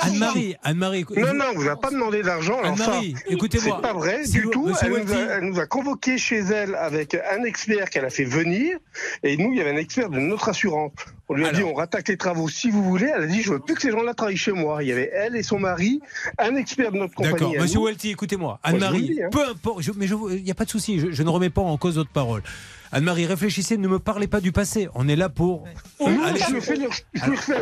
[0.00, 2.58] Anne-Marie, Anne-Marie, Non, non, on vous a pas demandé d'argent.
[2.64, 3.76] Enfin, Anne-Marie, écoutez-moi.
[3.76, 4.70] C'est pas vrai du vous- tout.
[4.82, 8.24] Elle nous, a, elle nous a convoqué chez elle avec un expert qu'elle a fait
[8.24, 8.78] venir.
[9.22, 10.92] Et nous, il y avait un expert de notre assurance.
[11.28, 13.10] On lui a dit, on rattaque les travaux si vous voulez.
[13.14, 14.82] Elle a dit, je veux plus que ces gens-là travaillent chez moi.
[14.82, 16.00] Il y avait elle et son mari,
[16.38, 17.34] un expert de notre compagnie.
[17.38, 17.80] D'accord, monsieur.
[17.80, 18.58] Welty, écoutez-moi.
[18.62, 19.28] Anne-Marie, hein.
[19.30, 21.62] peu importe, je- mais il n'y a pas de souci, je, je ne remets pas
[21.62, 22.42] en cause votre parole.
[22.94, 24.88] Anne-Marie, réfléchissez, ne me parlez pas du passé.
[24.94, 25.64] On est là pour.
[25.98, 26.60] Allez, je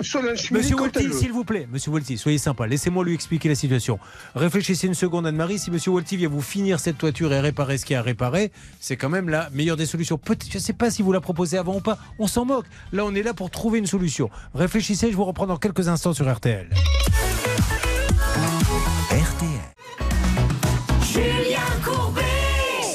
[0.02, 1.12] je Monsieur veut.
[1.12, 2.66] s'il vous plaît, Monsieur Welty, soyez sympa.
[2.66, 3.98] Laissez-moi lui expliquer la situation.
[4.34, 5.58] Réfléchissez une seconde, Anne-Marie.
[5.58, 8.02] Si Monsieur Welty vient vous finir cette toiture et réparer ce qu'il y a à
[8.02, 10.20] réparer, c'est quand même la meilleure des solutions.
[10.28, 11.96] Je ne sais pas si vous la proposez avant ou pas.
[12.18, 12.66] On s'en moque.
[12.92, 14.28] Là, on est là pour trouver une solution.
[14.54, 15.10] Réfléchissez.
[15.10, 16.68] Je vous reprends dans quelques instants sur RTL.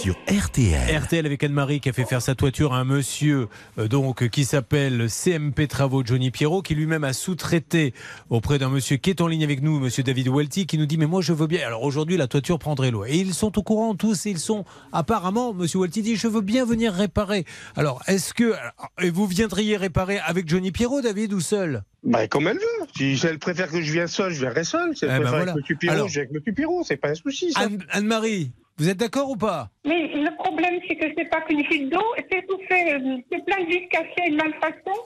[0.07, 0.97] Sur RTL.
[1.03, 4.45] RTL avec Anne-Marie qui a fait faire sa toiture à un monsieur euh, donc qui
[4.45, 7.93] s'appelle CMP Travaux Johnny Pierrot qui lui-même a sous-traité
[8.29, 10.97] auprès d'un monsieur qui est en ligne avec nous, monsieur David Welty, qui nous dit
[10.97, 11.67] mais moi je veux bien.
[11.67, 14.63] Alors aujourd'hui la toiture prendrait l'eau et ils sont au courant tous et ils sont
[14.93, 17.43] apparemment monsieur Welty dit je veux bien venir réparer.
[17.75, 18.53] Alors est-ce que
[19.01, 21.83] et vous viendriez réparer avec Johnny Pierrot David ou seul?
[22.05, 22.87] Bah, comme elle veut.
[22.95, 24.95] Si elle préfère que je vienne seul, je viendrai seul.
[24.95, 25.51] Si elle Eh ben préfère voilà.
[25.51, 25.77] avec M.
[25.77, 26.53] Pirot, Alors- je viens avec M.
[26.53, 26.83] Pirot.
[26.87, 27.51] C'est pas un souci,
[27.89, 29.69] Anne-Marie, vous êtes d'accord ou pas?
[29.85, 33.43] Mais le problème, c'est que c'est pas qu'une fuite d'eau, c'est tout fait, euh, c'est
[33.45, 35.01] plein de vis cassés de malfaçon.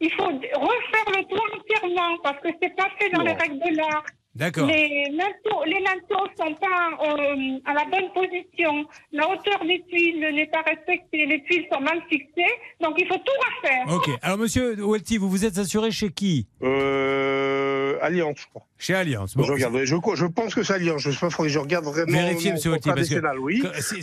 [0.00, 3.24] Il faut refaire le toit entièrement parce que c'est pas fait dans Bon.
[3.26, 4.04] les règles de l'art.
[4.34, 4.66] D'accord.
[4.66, 8.84] Les linteaux, les linteaux sont pas euh, à la bonne position.
[9.12, 11.24] La hauteur des tuiles n'est pas respectée.
[11.26, 12.52] Les tuiles sont mal fixées.
[12.80, 13.94] Donc il faut tout refaire.
[13.94, 14.10] Ok.
[14.22, 16.48] Alors monsieur Welty, vous vous êtes assuré chez qui?
[16.62, 18.66] Euh, Alliance, je crois.
[18.76, 19.34] Chez Alliance.
[19.36, 21.00] je, regarde, je, je pense que c'est Alliance.
[21.02, 22.12] Je sais pas, faudrait que je regarde vraiment.
[22.12, 23.18] Vérifiez, mon monsieur parce que- que-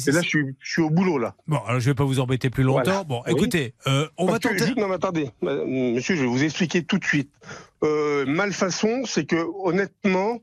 [0.09, 1.35] Et là, je suis, je suis au boulot, là.
[1.47, 2.81] Bon, alors je vais pas vous embêter plus longtemps.
[2.85, 3.03] Voilà.
[3.03, 3.33] Bon, Oui.
[3.33, 4.65] écoutez, euh, on va Parce que, tenter.
[4.65, 7.29] juste- non, mais attendez, madame, monsieur, je vais vous expliquer tout de suite.
[7.83, 10.39] Euh, malfaçon, c'est que honnêtement,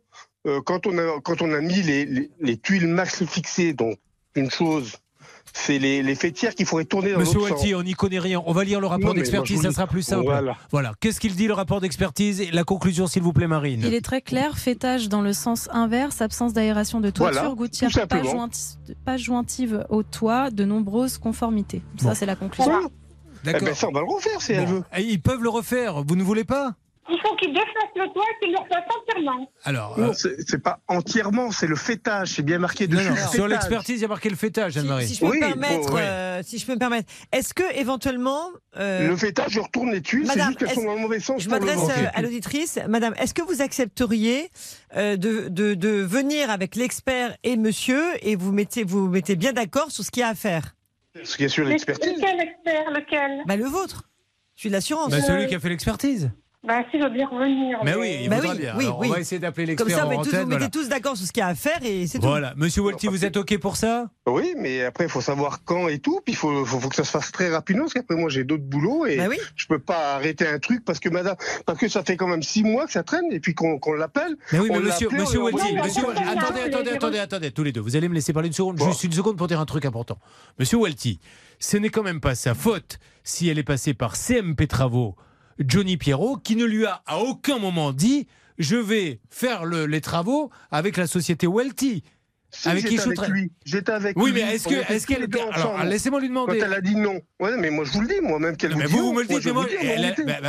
[0.46, 3.96] euh, quand on a quand on a mis les, les, les tuiles max fixées, donc
[4.34, 4.96] une chose,
[5.52, 7.64] c'est les, les fêtières qu'il faudrait tourner dans Monsieur sens.
[7.76, 8.42] on n'y connaît rien.
[8.44, 10.32] On va lire le rapport d'expertise, ça sera plus simple.
[10.70, 10.94] Voilà.
[11.00, 13.82] Qu'est-ce qu'il dit le rapport d'expertise La conclusion, s'il vous plaît, Marine.
[13.84, 17.90] Il est très clair, fêtage dans le sens inverse, absence d'aération de toiture, Voilà, gouttière
[18.08, 21.82] pas, jointi- pas jointive au toit, de nombreuses conformités.
[22.02, 22.72] Ça, c'est la conclusion.
[23.44, 23.60] D'accord.
[23.62, 24.72] Eh ben, ça, on va le refaire si elle Bon.
[24.72, 24.82] veut.
[24.96, 26.02] Et Ils peuvent le refaire.
[26.02, 26.74] Vous ne voulez pas?
[27.10, 29.50] Il faut qu'ils défassent le toit et qu'ils le refassent entièrement.
[29.64, 29.98] Alors.
[29.98, 33.08] Non, euh, c'est pas entièrement, c'est le fêtage, c'est bien marqué dessus.
[33.08, 35.08] non, le Sur l'expertise, il y a marqué le fêtage, Anne-Marie.
[35.08, 37.62] Si je peux Oui, me permettre, bon, euh, si je peux me permettre, est-ce que
[37.78, 41.00] éventuellement euh, Le fêtage, je retourne les tuiles, c'est Madame, juste qu'elles sont dans le
[41.00, 41.42] mauvais sens.
[41.42, 42.78] Je m'adresse euh, à l'auditrice.
[42.88, 44.50] Madame, est-ce que vous accepteriez
[44.96, 49.52] euh, de, de, de venir avec l'expert et monsieur et vous mettez, vous mettez bien
[49.52, 50.74] d'accord sur ce qu'il y a à faire?
[51.24, 52.12] Ce qu'il y a sur l'expertise.
[52.16, 53.42] Lequel expert Lequel?
[53.46, 54.04] Bah, Le vôtre.
[54.54, 55.10] Je suis de l'assurance.
[55.10, 56.30] Bah, celui qui a fait l'expertise.
[56.66, 57.78] Ben, si je veux bien revenir.
[57.84, 58.74] Mais oui, il Bah oui, bien.
[58.76, 59.06] oui, Alors, oui.
[59.08, 60.70] On va essayer d'appeler Comme l'expert ça, en vous, mettez tous, antenne, vous mettez voilà.
[60.70, 62.26] tous d'accord sur ce qu'il y a à faire et c'est tout.
[62.26, 62.52] Voilà.
[62.56, 64.10] Monsieur Walty, vous êtes OK pour ça?
[64.26, 66.20] Oui, mais après, il faut savoir quand et tout.
[66.24, 68.42] Puis il faut, faut, faut que ça se fasse très rapidement, parce qu'après, moi, j'ai
[68.42, 69.36] d'autres boulots et Bah oui.
[69.54, 72.42] je peux pas arrêter un truc parce que madame, parce que ça fait quand même
[72.42, 74.36] six mois que ça traîne et puis qu'on l'appelle.
[74.52, 75.62] Mais oui, mais On monsieur, monsieur on on l'a
[76.32, 77.80] attendez, attendez, attendez, attendez, tous les deux.
[77.80, 80.18] Vous allez me laisser parler une seconde, juste une seconde pour dire un truc important.
[80.58, 81.20] Monsieur Welty,
[81.60, 85.14] ce n'est quand même pas sa faute si elle est passée par CMP Travaux,
[85.58, 88.26] Johnny Pierrot, qui ne lui a à aucun moment dit
[88.58, 92.02] je vais faire le- les travaux avec la société Welty.
[92.50, 93.52] Si, avec qui avec lui.
[93.66, 94.40] J'étais avec Oui, lui.
[94.42, 95.38] mais est-ce que, est-ce qu'elle était.
[95.52, 96.58] Alors, laissez-moi lui demander.
[96.58, 97.20] Quand elle a dit non.
[97.40, 99.52] Ouais, mais moi, je vous le dis, moi-même qu'elle Mais vous vous, me le dites,
[99.52, 99.66] moi,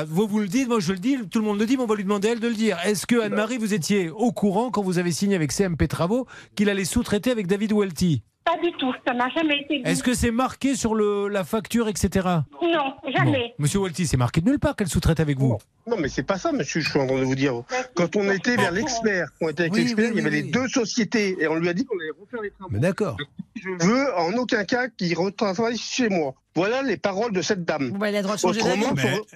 [0.08, 1.88] vous, vous le dites, moi je le dis, tout le monde le dit, mais on
[1.88, 2.78] va lui demander elle de le dire.
[2.86, 6.69] Est-ce que Anne-Marie, vous étiez au courant quand vous avez signé avec CMP Travaux qu'il
[6.69, 8.24] allait sous-traiter avec David Welty?
[8.50, 9.84] Pas du tout, ça n'a jamais été dit.
[9.88, 12.28] Est-ce que c'est marqué sur le, la facture, etc.
[12.64, 13.54] Non, jamais.
[13.60, 15.60] Monsieur Welty, c'est marqué de nulle part qu'elle sous-traite avec vous.
[15.86, 17.62] Non, mais c'est pas ça, monsieur, je suis en train de vous dire.
[17.94, 20.44] Quand on était vers l'expert, on était avec Oui, l'expert, oui, il y avait oui,
[20.44, 22.72] les deux sociétés et on lui a dit qu'on allait refaire les travaux.
[22.74, 23.18] Mais d'accord.
[23.56, 26.34] Je veux en aucun cas qu'il retravaille chez moi.
[26.56, 27.92] Voilà les paroles de cette dame.
[27.92, 28.84] Bah, elle a le droit de changer d'avis.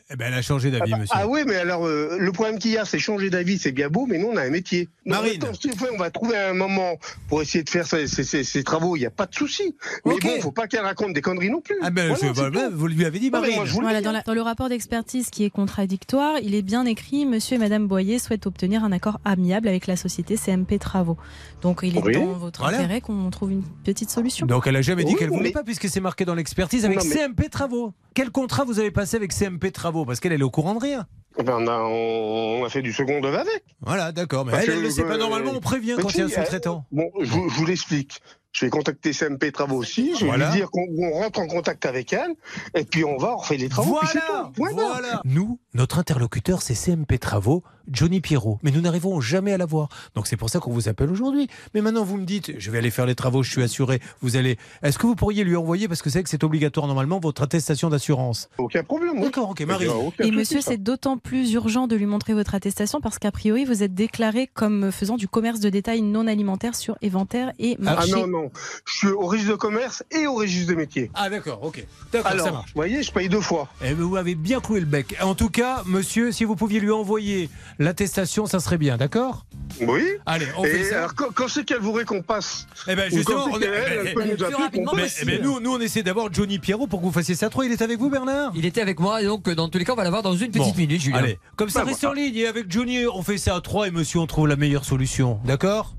[0.10, 1.16] Eh ben, elle a changé d'avis, ah, bah, monsieur.
[1.20, 3.88] ah oui, mais alors euh, le problème qu'il y a, c'est changer d'avis, c'est bien
[3.88, 4.90] beau, mais nous on a un métier.
[5.06, 5.40] Donc, Marine.
[5.78, 6.98] faut, on va trouver un moment
[7.30, 8.96] pour essayer de faire ces, ces- ces- ces travaux.
[8.96, 9.76] Il n'y a pas de souci.
[10.06, 10.24] Mais Ok.
[10.24, 11.76] bon, faut pas qu'elle raconte des conneries non plus.
[11.82, 12.78] Ah ben, Voilà, je- c'est bah, tout.
[12.78, 13.56] vous lui avez dit, Marine.
[13.56, 14.06] moi, je vous le Voilà, dis.
[14.06, 17.60] dans, la- dans le rapport d'expertise qui est contradictoire, il est bien écrit Monsieur et
[17.60, 21.18] Madame Boyer souhaitent obtenir un accord amiable avec la société CMP Travaux.
[21.62, 22.14] Donc il est Oui.
[22.14, 22.78] dans votre Voilà.
[22.80, 24.46] intérêt qu'on trouve une petite solution.
[24.48, 26.86] Donc elle a jamais dit Oui, qu'elle voulait mais- pas puisque c'est marqué dans l'expertise
[26.86, 27.94] avec mais- CMP Travaux.
[28.14, 30.06] Quel contrat vous avez passé avec CMP Travaux?
[30.06, 31.08] Parce qu'elle elle est au courant de rien.
[31.40, 33.64] Eh ben, on, a, on a fait du second œuvre avec.
[33.82, 34.46] Voilà, d'accord.
[34.46, 35.18] Mais Parce elle, elle que, le sait pas.
[35.18, 36.86] Normalement, on prévient quand il y a un sous-traitant.
[36.92, 38.22] Bon, je, vous- je vous l'explique.
[38.52, 40.14] Je vais contacter CMP Travaux aussi.
[40.14, 40.52] Je vais Voilà.
[40.52, 42.36] lui dire qu'on on rentre en contact avec elle.
[42.76, 43.98] Et puis on va, on refait les travaux.
[44.00, 44.52] puis tout.
[44.58, 44.76] Voilà.
[44.76, 45.22] voilà.
[45.26, 48.60] Nous, notre interlocuteur, c'est CMP Travaux, Johnny Pierrot.
[48.64, 49.90] Mais nous n'arrivons jamais à l'avoir.
[50.16, 51.48] Donc c'est pour ça qu'on vous appelle aujourd'hui.
[51.74, 54.00] Mais maintenant, vous me dites, je vais aller faire les travaux, je suis assuré.
[54.22, 54.58] Vous allez.
[54.82, 57.90] Est-ce que vous pourriez lui envoyer, parce que c'est que c'est obligatoire normalement, votre attestation
[57.90, 58.50] d'assurance?
[58.58, 59.14] Aucun problème.
[59.18, 59.24] oui.
[59.24, 59.88] D'accord, ok, Marie.
[60.20, 63.84] Et monsieur, c'est d'autant plus urgent de lui montrer votre attestation parce qu'a priori, vous
[63.84, 68.12] êtes déclaré comme faisant du commerce de détail non alimentaire sur inventaire et Ah marché.
[68.14, 68.52] non, non.
[68.86, 71.12] Je suis au registre de commerce et au registre des métiers.
[71.14, 71.86] Ah d'accord, ok.
[72.12, 72.68] D'accord, ça Alors, marche.
[72.68, 73.68] vous voyez, je paye deux fois.
[73.84, 75.16] Eh vous avez bien cloué le bec.
[75.22, 79.46] En tout cas, monsieur, si vous pouviez lui envoyer l'attestation, ça serait bien, d'accord?
[79.82, 80.04] Oui.
[80.26, 80.98] Allez, on fait Et ça.
[81.00, 84.08] alors, quand, quand c'est qu'elle vous récompense Eh ben Ou justement, on est- eh ben,
[84.08, 85.20] elle peut le nous appeler qu'on Mais, passe.
[85.22, 87.50] eh ben, nous, nous, on essaie d'avoir Johnny Pierrot pour que vous fassiez ça.
[87.50, 88.52] Trois, il est avec vous, Bernard?
[88.56, 90.52] Il était avec moi et donc dans tous les cas on va l'avoir dans une
[90.52, 91.18] petite Bon, minute Julien.
[91.18, 92.36] Allez, comme ça, Bah, restez en ligne.
[92.36, 95.40] Et avec Johnny, on fait ça à trois et monsieur, on trouve la meilleure solution.
[95.46, 95.96] D'accord?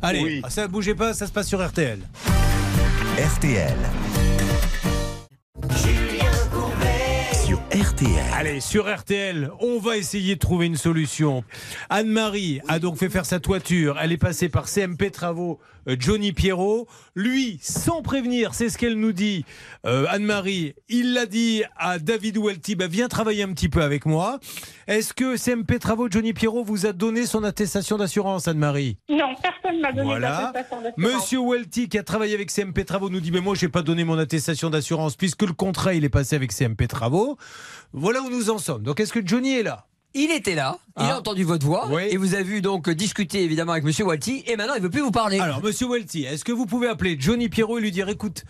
[0.00, 0.42] Allez, Oui.
[0.48, 1.98] ça bougez pas, ça se passe sur RTL.
[3.18, 3.74] RTL.
[7.72, 8.24] RTL.
[8.34, 11.44] Allez, sur RTL, on va essayer de trouver une solution.
[11.90, 13.98] Anne-Marie a donc fait faire sa toiture.
[14.00, 16.88] Elle est passée par CMP Travaux, euh, Johnny Pierrot.
[17.14, 19.44] Lui, sans prévenir, c'est ce qu'elle nous dit.
[19.84, 24.06] Euh, Anne-Marie, il l'a dit à David Welty, bah, viens travailler un petit peu avec
[24.06, 24.40] moi.
[24.86, 28.96] Est-ce que CMP Travaux, Johnny Pierrot, vous a donné son attestation d'assurance, Anne-Marie?
[29.10, 30.52] Non, personne m'a donné Voilà.
[30.54, 31.14] d'attestation d'assurance.
[31.14, 33.82] Monsieur Welty, qui a travaillé avec CMP Travaux, nous dit Mais moi, je n'ai pas
[33.82, 37.36] donné mon attestation d'assurance puisque le contrat, il est passé avec CMP Travaux.
[37.92, 38.82] Voilà où nous en sommes.
[38.82, 39.84] Donc, est-ce que Johnny est là?
[40.14, 41.14] Il était là, il Ah.
[41.16, 42.04] a entendu votre voix Oui.
[42.10, 45.02] et vous avez vu donc discuter évidemment avec Monsieur Walty et maintenant il veut plus
[45.02, 45.38] vous parler.
[45.38, 48.44] Alors, monsieur Welty, est-ce que vous pouvez appeler Johnny Pierrot et lui dire Écoute,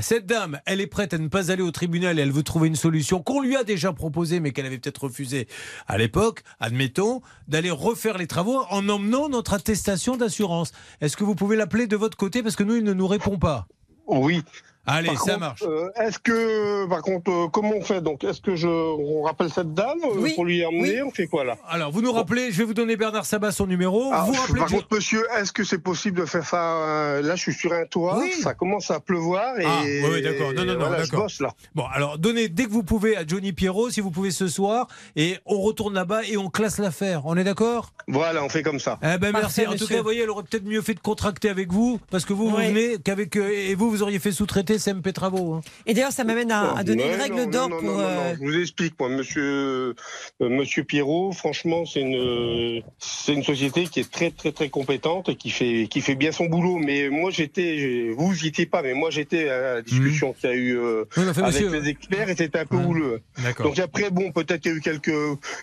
[0.00, 2.66] cette dame, elle est prête à ne pas aller au tribunal et elle veut trouver
[2.66, 5.46] une solution qu'on lui a déjà proposée, mais qu'elle avait peut-être refusé
[5.86, 10.72] à l'époque, admettons, d'aller refaire les travaux en emmenant notre attestation d'assurance.
[11.00, 13.38] Est-ce que vous pouvez l'appeler de votre côté parce que nous, il ne nous répond
[13.38, 13.68] pas?
[14.08, 14.42] Oui.
[14.86, 15.62] Allez, Par ça contre, marche.
[15.66, 19.48] euh, est-ce que, par contre, euh, comment on fait Donc, est-ce que je, on rappelle
[19.50, 21.02] cette dame euh, Oui, pour lui emmener oui.
[21.02, 21.56] On fait quoi là?
[21.68, 24.10] Alors, vous nous rappelez, je vais vous donner Bernard Sabat son numéro.
[24.12, 27.22] Ah, vous je- rappelez Par contre, monsieur, est-ce que c'est possible de faire ça euh,
[27.22, 28.32] Là, je suis sur un toit, Oui.
[28.42, 29.80] ça commence à pleuvoir et Ah,
[30.12, 30.52] oui, d'accord.
[30.52, 31.54] Non, non, non, voilà, je bosse là.
[31.74, 34.88] Bon, alors donnez dès que vous pouvez à Johnny Pierrot, si vous pouvez ce soir,
[35.16, 37.22] et on retourne là-bas et on classe l'affaire.
[37.24, 37.92] On est d'accord?
[38.06, 38.98] Voilà, on fait comme ça.
[39.02, 39.66] Eh ben merci.
[39.66, 42.26] En tout cas, vous voyez, elle aurait peut-être mieux fait de contracter avec vous, parce
[42.26, 45.54] que vous, vous venez qu'avec et vous, vous auriez fait sous-traiter CMP Travaux.
[45.54, 45.60] hein.
[45.86, 47.82] Et d'ailleurs, ça m'amène à, à donner Non, une règle d'or pour.
[47.82, 49.94] non, non, euh, Je vous explique, moi, monsieur, euh,
[50.40, 55.36] monsieur Pierrot, franchement, c'est une, c'est une société qui est très, très, très compétente et
[55.36, 56.78] qui fait, qui fait bien son boulot.
[56.78, 60.52] Mais moi, j'étais, vous, j'y étiez pas, mais moi, j'étais à la discussion qu'il y
[60.52, 61.70] a eu euh, Oui, avec monsieur.
[61.70, 62.84] les experts et c'était un peu Ouais.
[62.84, 63.20] houleux.
[63.42, 63.66] D'accord.
[63.66, 65.12] Donc après, bon, peut-être qu'il y a eu quelques,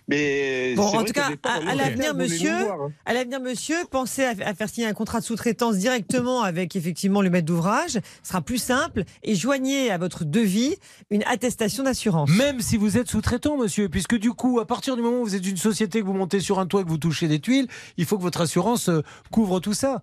[0.07, 2.91] mais Bon, c'est en tout cas, à- l'avenir, monsieur, voir, hein.
[3.05, 7.21] À l'avenir, monsieur, pensez à, à faire signer un contrat de sous-traitance directement avec effectivement
[7.21, 7.91] le maître d'ouvrage.
[8.23, 9.00] Ce sera plus simple.
[9.23, 10.75] Et joignez à votre devis
[11.09, 12.29] une attestation d'assurance.
[12.29, 15.35] Même si vous êtes sous-traitant, monsieur, puisque du coup, à partir du moment où vous
[15.35, 18.05] êtes une société, que vous montez sur un toit, que vous touchez des tuiles, il
[18.05, 20.01] faut que votre assurance euh, couvre tout ça.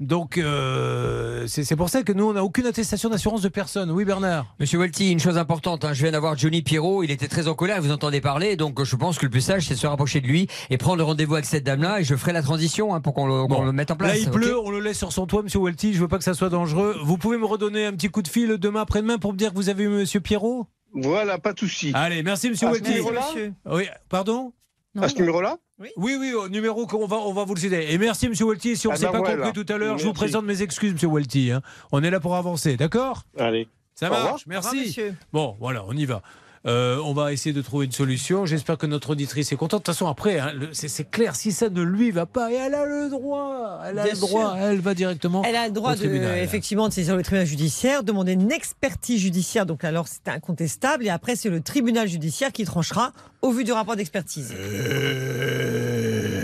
[0.00, 3.90] Donc, euh, c'est pour ça que nous, on n'a aucune attestation d'assurance de personne.
[3.90, 7.26] Oui, Bernard Monsieur Walty, une chose importante, hein, je viens d'avoir Johnny Pierrot, il était
[7.26, 9.78] très en colère, vous entendez parler, donc je pense que le plus sage c'est de
[9.78, 12.94] se rapprocher de lui et prendre rendez-vous avec cette dame-là et je ferai la transition
[12.94, 13.64] hein, pour qu'on le, qu'on Bon.
[13.64, 14.12] le mette en place.
[14.12, 15.94] Là, il pleut, on le laisse sur son toit, monsieur Welty.
[15.94, 16.96] Je veux pas que ça soit dangereux.
[17.02, 19.56] Vous pouvez me redonner un petit coup de fil demain après-demain pour me dire que
[19.56, 21.90] vous avez eu monsieur Pierrot Voilà, pas de souci.
[21.94, 22.84] Allez, merci, monsieur Welty.
[22.84, 23.20] ce numéro-là?
[23.26, 23.52] Monsieur.
[23.66, 24.52] Oui, pardon?
[24.94, 25.56] Non, À ce numéro-là?
[25.96, 27.86] Oui, oui, au numéro qu'on va, on va vous le céder.
[27.90, 28.76] Et merci, monsieur Welty.
[28.76, 29.44] Si on Ah ne s'est ben pas voilà.
[29.46, 31.52] compris tout à l'heure, je vous présente mes excuses, monsieur Welty.
[31.52, 31.62] hein.
[31.92, 33.22] On est là pour avancer, d'accord?
[33.38, 33.68] Allez.
[33.94, 34.96] Ça marche, merci.
[35.32, 36.22] Bon, voilà, on y va.
[36.66, 38.44] Euh, on va essayer de trouver une solution.
[38.46, 39.80] J'espère que notre auditrice est contente.
[39.82, 42.74] De toute façon, après, hein, c'est clair, si ça ne lui va pas, et elle
[42.74, 44.64] a le droit, elle a Bien le droit, sûr.
[44.64, 45.42] elle va directement.
[45.44, 46.38] Elle a le droit au de, tribunal.
[46.38, 49.66] effectivement de saisir le tribunal judiciaire, demander une expertise judiciaire.
[49.66, 51.06] Donc alors c'est incontestable.
[51.06, 54.52] Et après c'est le tribunal judiciaire qui tranchera au vu du rapport d'expertise.
[54.58, 56.40] Euh,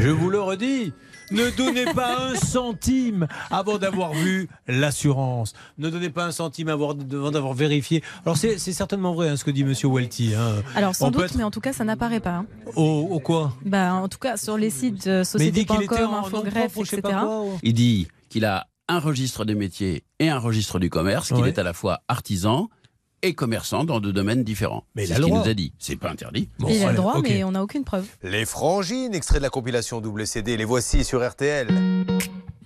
[0.00, 0.92] Je vous le redis,
[1.34, 5.52] Ne donnez pas un centime avant d'avoir vu l'assurance.
[5.78, 8.02] Ne donnez pas un centime avant d'avoir vérifié.
[8.24, 10.34] Alors c'est certainement vrai hein, ce que dit Monsieur Welty.
[10.34, 10.62] hein.
[10.76, 12.36] Alors sans On doute, être mais en tout cas, ça n'apparaît pas.
[12.36, 12.46] hein.
[12.76, 13.52] Au, au quoi?
[13.64, 17.00] Bah, en tout cas, sur les sites euh, société.com, Infogreffe, etc.
[17.02, 20.90] pas quoi, ou- Il dit qu'il a un registre des métiers et un registre du
[20.90, 21.48] commerce, qu'il Ouais.
[21.48, 22.68] est à la fois artisan
[23.24, 24.84] et commerçant dans deux domaines différents.
[24.94, 25.72] Mais il a ce qu'il nous a dit.
[25.78, 26.50] C'est pas interdit.
[26.58, 28.06] Bon, il a le droit, mais on n'a aucune preuve.
[28.22, 31.68] Les frangines, extrait de la compilation double CD, les voici sur RTL.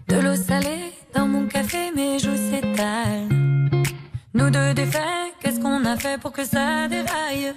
[0.09, 3.29] De l'eau salée dans mon café, mes joues s'étalent.
[4.35, 7.55] Nous deux défaits, qu'est-ce qu'on a fait pour que ça déraille?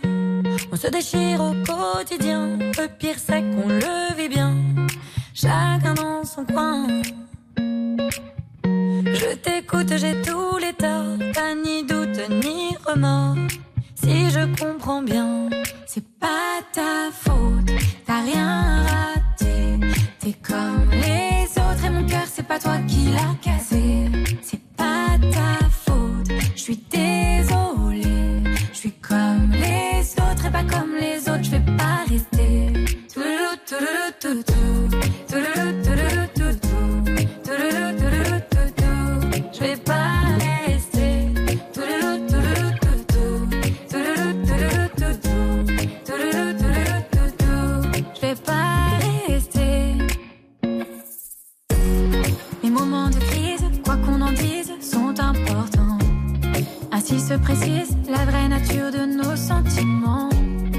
[0.72, 4.56] On se déchire au quotidien, le pire c'est qu'on le vit bien.
[5.34, 6.88] Chacun dans son coin.
[9.04, 13.36] Je t'écoute, j'ai tous les torts, pas ni doute ni remords.
[13.96, 15.50] Si je comprends bien,
[15.88, 17.72] c'est pas ta faute,
[18.06, 19.80] t'as rien raté.
[20.20, 24.06] T'es comme les autres et mon cœur, c'est pas toi qui l'as cassé.
[24.44, 28.44] C'est pas ta faute, je suis désolée.
[28.72, 32.42] Je suis comme les autres et pas comme les autres, je vais pas rester.
[57.12, 60.30] Ainsi se précise la vraie nature de nos sentiments.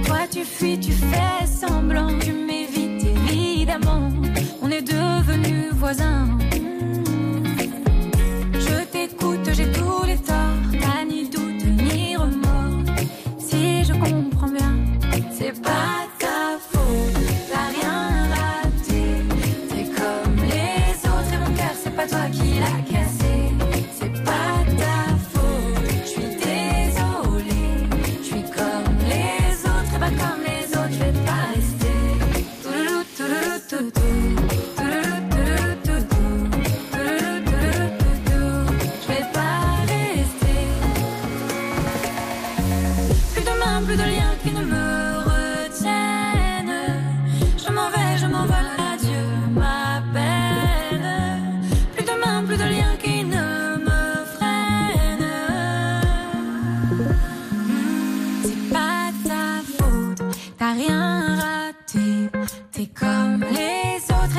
[0.06, 4.08] Toi tu fuis, tu fais semblant, tu m'évites évidemment.
[4.62, 6.28] On est devenus voisins.
[8.54, 12.94] Je t'écoute, j'ai tous les torts, pas ni doute ni remords.
[13.38, 14.74] Si je comprends bien,
[15.32, 16.06] c'est pas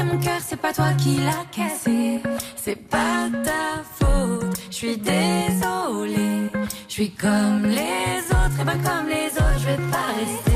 [0.02, 2.22] mon cœur, c'est pas toi qui l'as cassé.
[2.56, 6.50] C'est pas ta faute, je suis désolée.
[6.88, 10.53] Je suis comme les autres et pas comme les autres, je vais pas rester.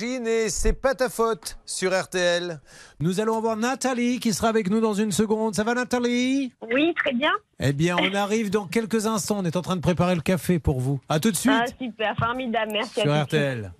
[0.00, 2.60] Et c'est pas ta faute sur RTL.
[2.98, 5.54] Nous allons avoir Nathalie qui sera avec nous dans une seconde.
[5.54, 6.50] Ça va Nathalie?
[6.72, 7.30] Oui, très bien.
[7.60, 9.40] Eh bien, on arrive dans quelques instants.
[9.40, 10.98] On est en train de préparer le café pour vous.
[11.10, 13.20] À tout de suite Ah, super, formidable, merci à sur tous.
[13.36, 13.72] RTL.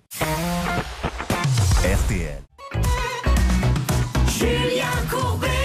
[1.81, 2.43] RTL.
[4.27, 5.62] Julien Courbet.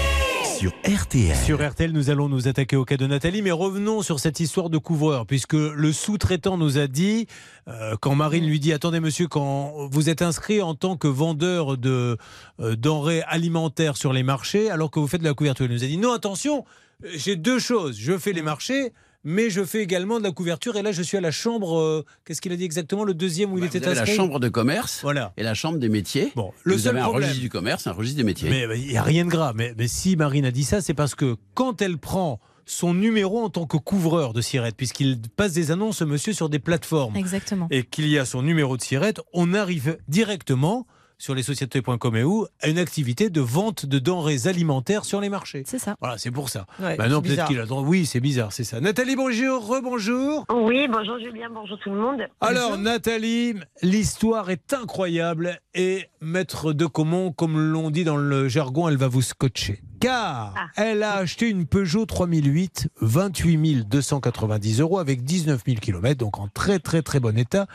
[0.59, 1.37] Sur RTL.
[1.37, 4.69] Sur RTL, nous allons nous attaquer au cas de Nathalie, mais revenons sur cette histoire
[4.69, 7.27] de couvreur, puisque le sous-traitant nous a dit,
[7.69, 11.77] euh, quand Marine lui dit, attendez monsieur, quand vous êtes inscrit en tant que vendeur
[11.77, 12.17] de
[12.59, 15.85] euh, denrées alimentaires sur les marchés, alors que vous faites de la couverture, il nous
[15.85, 16.65] a dit, non, attention,
[17.05, 18.91] j'ai deux choses, je fais les marchés,
[19.23, 22.05] mais je fais également de la couverture, et là je suis à la chambre, euh,
[22.25, 24.39] qu'est-ce qu'il a dit exactement, le deuxième où il était Vous avez la inscrit chambre
[24.39, 25.33] de commerce Voilà.
[25.37, 26.31] et la chambre des métiers.
[26.35, 28.49] Bon, le vous seul avez un problème- registre du commerce, un registre des métiers.
[28.49, 29.55] Mais il n'y a rien de grave.
[29.57, 33.39] Mais, mais si Marine a dit ça, c'est parce que quand elle prend son numéro
[33.43, 37.15] en tant que couvreur de cigarettes, puisqu'il passe des annonces, ce monsieur, sur des plateformes,
[37.15, 37.67] Exactement.
[37.71, 40.85] et qu'il y a son numéro de cigarette, on arrive directement
[41.19, 45.29] sur les sociétés.com et où à une activité de vente de denrées alimentaires sur les
[45.29, 45.63] marchés.
[45.67, 45.95] C'est ça.
[45.99, 46.65] Voilà, c'est pour ça.
[46.79, 47.83] Ouais, Maintenant, c'est peut-être qu'il a droit.
[47.83, 48.79] Oui, c'est bizarre, c'est ça.
[48.79, 50.45] Nathalie, bonjour, rebonjour.
[50.51, 52.21] Oui, bonjour Julien, bonjour tout le monde.
[52.41, 58.87] Alors, Nathalie, l'histoire est incroyable et maître de Comont, comme l'on dit dans le jargon,
[58.87, 59.81] elle va vous scotcher.
[59.99, 60.67] Car Ah.
[60.77, 66.47] elle a acheté une Peugeot 3008, 28 290 euros avec 19 000 km, donc en
[66.47, 67.67] très très très bon état.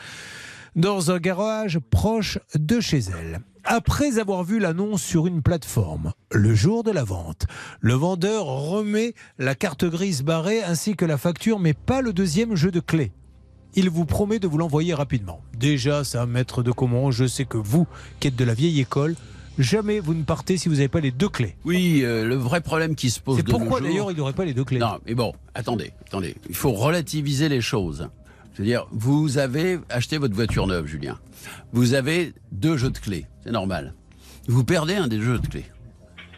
[0.75, 3.39] Dans un garage proche de chez elle.
[3.63, 7.45] Après avoir vu l'annonce sur une plateforme, le jour de la vente,
[7.79, 12.55] le vendeur remet la carte grise barrée ainsi que la facture, mais pas le deuxième
[12.55, 13.11] jeu de clés.
[13.73, 15.41] Il vous promet de vous l'envoyer rapidement.
[15.57, 17.87] Déjà, ça, maître de comment, je sais que vous,
[18.19, 19.15] qui êtes de la vieille école,
[19.57, 21.55] jamais vous ne partez si vous n'avez pas les deux clés.
[21.65, 24.53] Oui, euh, le vrai problème qui se pose C'est pourquoi d'ailleurs il n'aurait pas les
[24.53, 24.79] deux clés.
[24.79, 26.35] Non, mais bon, attendez, attendez.
[26.47, 28.09] Il faut relativiser les choses.
[28.55, 31.19] Je veux dire, vous avez acheté votre voiture neuve, Julien.
[31.73, 33.93] Vous avez deux jeux de clés, c'est normal.
[34.47, 35.65] Vous perdez un des jeux de clés.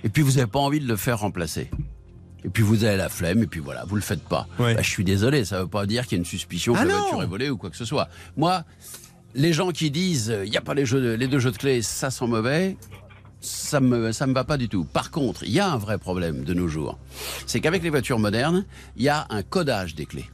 [0.03, 1.69] Et puis vous n'avez pas envie de le faire remplacer.
[2.43, 4.47] Et puis vous avez la flemme, et puis voilà, vous le faites pas.
[4.57, 6.79] Bah, je suis désolé, ça ne veut pas dire qu'il y a une suspicion que
[6.79, 8.07] Ah la non voiture est volée ou quoi que ce soit.
[8.35, 8.63] Moi,
[9.35, 11.51] les gens qui disent euh, il n'y a pas les, jeux de- les deux jeux
[11.51, 12.77] de clés, ça sent mauvais,
[13.41, 14.85] ça me ça me va pas du tout.
[14.85, 16.97] Par contre, il y a un vrai problème de nos jours.
[17.45, 18.65] C'est qu'avec les voitures modernes,
[18.95, 20.25] il y a un codage des clés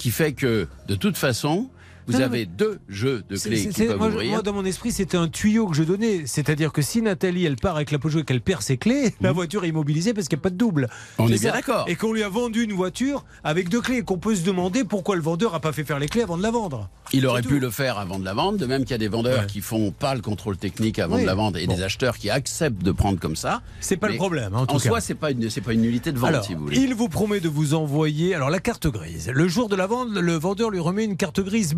[0.00, 1.68] qui fait que de toute façon,
[2.10, 4.30] vous Non, avez deux jeux de clés qui peuvent moi, je- ouvrir.
[4.30, 6.22] moi, dans mon esprit, c'était un tuyau que je donnais.
[6.26, 9.32] C'est-à-dire que si Nathalie, elle part avec la Peugeot et qu'elle perd ses clés, la
[9.32, 10.88] voiture est immobilisée parce qu'il n'y a pas de double.
[11.18, 11.84] On est bien d'accord.
[11.88, 13.98] Et qu'on lui a vendu une voiture avec deux clés.
[13.98, 16.36] Et qu'on peut se demander pourquoi le vendeur n'a pas fait faire les clés avant
[16.36, 16.88] de la vendre.
[17.12, 19.08] Il aurait pu le faire avant de la vente, de même qu'il y a des
[19.08, 21.22] vendeurs qui font pas le contrôle technique avant Oui.
[21.22, 21.74] de la vente et Bon.
[21.74, 23.62] des acheteurs qui acceptent de prendre comme ça.
[23.80, 24.88] C'est pas le problème, en tout cas.
[24.88, 26.78] soi, c'est pas une c'est pas une nullité de vente Alors, si vous voulez.
[26.78, 29.28] il vous promet de vous envoyer alors la carte grise.
[29.34, 31.74] Le jour de la vente, le vendeur lui remet une carte grise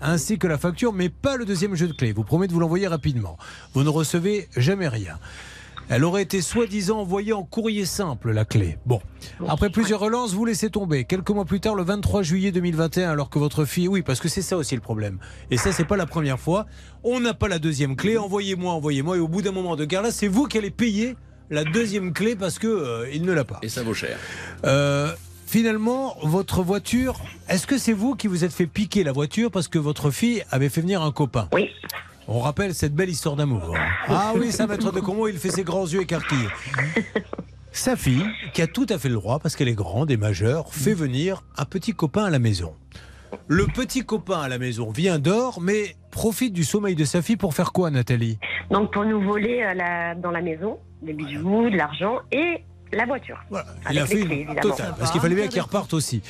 [0.00, 2.12] ainsi que la facture, mais pas le deuxième jeu de clés.
[2.12, 3.36] Vous promet de vous l'envoyer rapidement.
[3.74, 5.18] Vous ne recevez jamais rien.
[5.90, 8.76] Elle aurait été soi-disant envoyée en courrier simple, la clé.
[8.84, 9.00] Bon.
[9.48, 11.04] Après plusieurs relances, vous laissez tomber.
[11.04, 13.88] Quelques mois plus tard, le 23 juillet 2021, alors que votre fille.
[13.88, 15.18] Oui, parce que c'est ça aussi le problème.
[15.50, 16.66] Et ça, c'est pas la première fois.
[17.04, 18.18] On n'a pas la deuxième clé.
[18.18, 19.16] Envoyez-moi, envoyez-moi.
[19.16, 21.16] Et au bout d'un moment de guerre, là, c'est vous qui allez payer
[21.48, 23.58] la deuxième clé parce que euh, il ne l'a pas.
[23.62, 24.18] Et ça vaut cher.
[24.64, 25.10] Euh,
[25.48, 27.16] finalement, votre voiture,
[27.48, 30.42] est-ce que c'est vous qui vous êtes fait piquer la voiture parce que votre fille
[30.50, 31.70] avait fait venir un copain Oui.
[32.28, 33.74] On rappelle cette belle histoire d'amour.
[33.74, 33.86] hein.
[34.08, 36.48] Ah oui, ça, maître de Como, il fait ses grands yeux écarquillés.
[37.72, 40.72] Sa fille, qui a tout à fait le droit, parce qu'elle est grande et majeure,
[40.72, 42.74] fait venir un petit copain à la maison.
[43.46, 47.36] Le petit copain à la maison vient dort, mais profite du sommeil de sa fille
[47.36, 48.38] pour faire quoi, Nathalie?
[48.70, 53.38] Donc pour nous voler la- dans la maison des bijoux, de l'argent et la voiture.
[53.50, 56.22] Il Avec a fait une totale, parce qu'il fallait bien qu'il reparte aussi.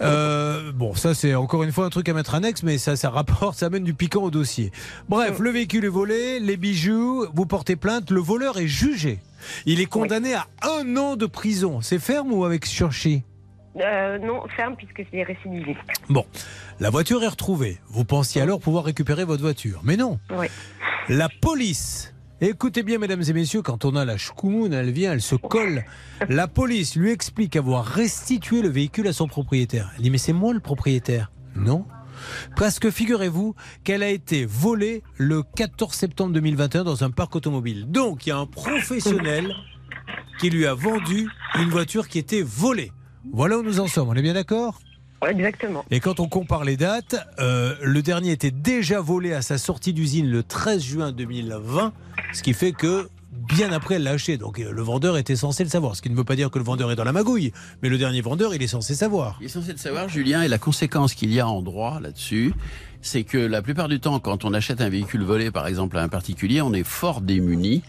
[0.00, 3.10] Euh, bon, ça c'est encore une fois un truc à mettre annexe, mais ça, ça
[3.10, 4.72] rapporte, ça amène du piquant au dossier.
[5.08, 9.20] Bref, le véhicule est volé, les bijoux, vous portez plainte, le voleur est jugé.
[9.66, 11.80] Il est condamné à un an de prison.
[11.82, 13.22] C'est ferme ou avec sursis?
[13.76, 15.80] Euh, non, ferme puisque c'est récidiviste.
[16.08, 16.24] Bon,
[16.80, 17.78] la voiture est retrouvée.
[17.88, 20.18] Vous pensiez alors pouvoir récupérer votre voiture, mais non.
[20.30, 20.46] Oui.
[21.08, 22.13] La police.
[22.46, 25.82] Écoutez bien, mesdames et messieurs, quand on a la chkoumoune, elle vient, elle se colle.
[26.28, 29.90] La police lui explique avoir restitué le véhicule à son propriétaire.
[29.96, 31.86] Elle dit Mais c'est moi le propriétaire Non.
[32.54, 37.86] Parce que figurez-vous qu'elle a été volée le 14 septembre 2021 dans un parc automobile.
[37.88, 39.54] Donc il y a un professionnel
[40.38, 42.92] qui lui a vendu une voiture qui était volée.
[43.32, 44.80] Voilà où nous en sommes, on est bien d'accord?
[45.30, 45.84] Exactement.
[45.90, 49.92] et quand on compare les dates, euh, le dernier était déjà volé à sa sortie
[49.92, 51.92] d'usine le 13 juin 2020,
[52.32, 54.36] ce qui fait que bien après elle l'a acheté.
[54.36, 55.96] Donc euh, le vendeur était censé le savoir.
[55.96, 57.52] Ce qui ne veut pas dire que le vendeur est dans la magouille,
[57.82, 59.38] mais le dernier vendeur, il est censé savoir.
[59.40, 62.54] Il est censé le savoir, Julien, et la conséquence qu'il y a en droit là-dessus,
[63.02, 66.02] c'est que la plupart du temps, quand on achète un véhicule volé, par exemple, à
[66.02, 67.82] un particulier, on est fort démuni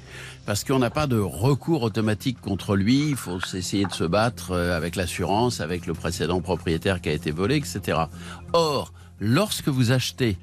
[0.46, 3.10] parce qu'on n'a pas de recours automatique contre lui.
[3.10, 7.14] Il faut essayer de se battre euh, avec l'assurance, avec le précédent propriétaire qui a
[7.14, 8.00] été volé, etc.
[8.54, 10.38] Or, lorsque vous achetez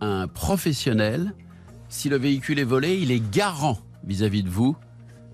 [0.00, 1.32] un professionnel,
[1.88, 4.76] si le véhicule est volé, il est garant vis-à-vis de vous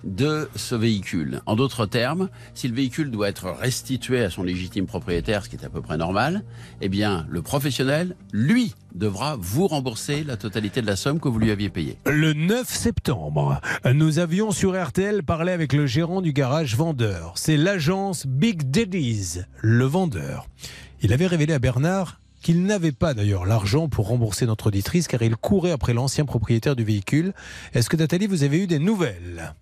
[0.05, 1.40] de ce véhicule.
[1.46, 5.57] En d'autres termes, si le véhicule doit être restitué à son légitime propriétaire, ce qui
[5.57, 6.44] est à peu près normal,
[6.80, 11.38] eh bien, le professionnel, lui, devra vous rembourser la totalité de la somme que vous
[11.38, 11.96] lui aviez payée.
[12.07, 13.61] Le 9 septembre,
[13.92, 17.32] nous avions sur RTL parlé avec le gérant du garage vendeur.
[17.36, 20.46] C'est l'agence Big Daddy's, le vendeur.
[21.03, 25.22] Il avait révélé à Bernard qu'il n'avait pas d'ailleurs l'argent pour rembourser notre auditrice car
[25.22, 27.32] il courait après l'ancien propriétaire du véhicule.
[27.72, 29.55] Est-ce que Nathalie, vous avez eu des nouvelles?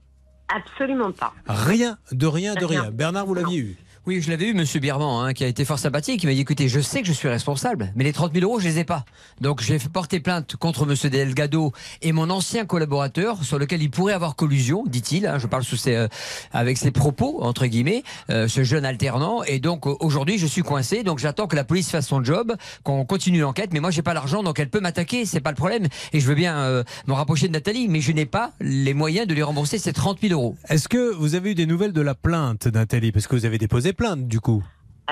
[0.54, 1.32] Absolument pas.
[1.46, 2.90] Rien, de rien, de rien.
[2.90, 3.76] Bernard, vous l'aviez eu
[4.06, 6.22] Oui, je l'avais eu, monsieur Birman, hein, qui a été fort sympathique.
[6.22, 8.58] Il m'a dit écoutez, je sais que je suis responsable, mais les 30 000 euros,
[8.58, 9.04] je les ai pas.
[9.42, 14.14] Donc, j'ai porter plainte contre monsieur Delgado et mon ancien collaborateur, sur lequel il pourrait
[14.14, 15.26] avoir collusion, dit-il.
[15.26, 16.08] hein, je parle sous ses, euh,
[16.50, 19.42] avec ses propos, entre guillemets, euh, ce jeune alternant.
[19.42, 21.02] Et donc, aujourd'hui, je suis coincé.
[21.02, 23.70] Donc, j'attends que la police fasse son job, qu'on continue l'enquête.
[23.74, 25.26] Mais moi, j'ai pas l'argent, donc elle peut m'attaquer.
[25.26, 25.86] C'est pas le problème.
[26.14, 29.26] Et je veux bien euh, me rapprocher de Nathalie, mais je n'ai pas les moyens
[29.26, 30.56] de lui rembourser ces 30 000 euros.
[30.70, 33.12] Est-ce que vous avez eu des nouvelles de la plainte, Nathalie?
[33.12, 34.64] Parce que vous avez déposé plainte, du coup.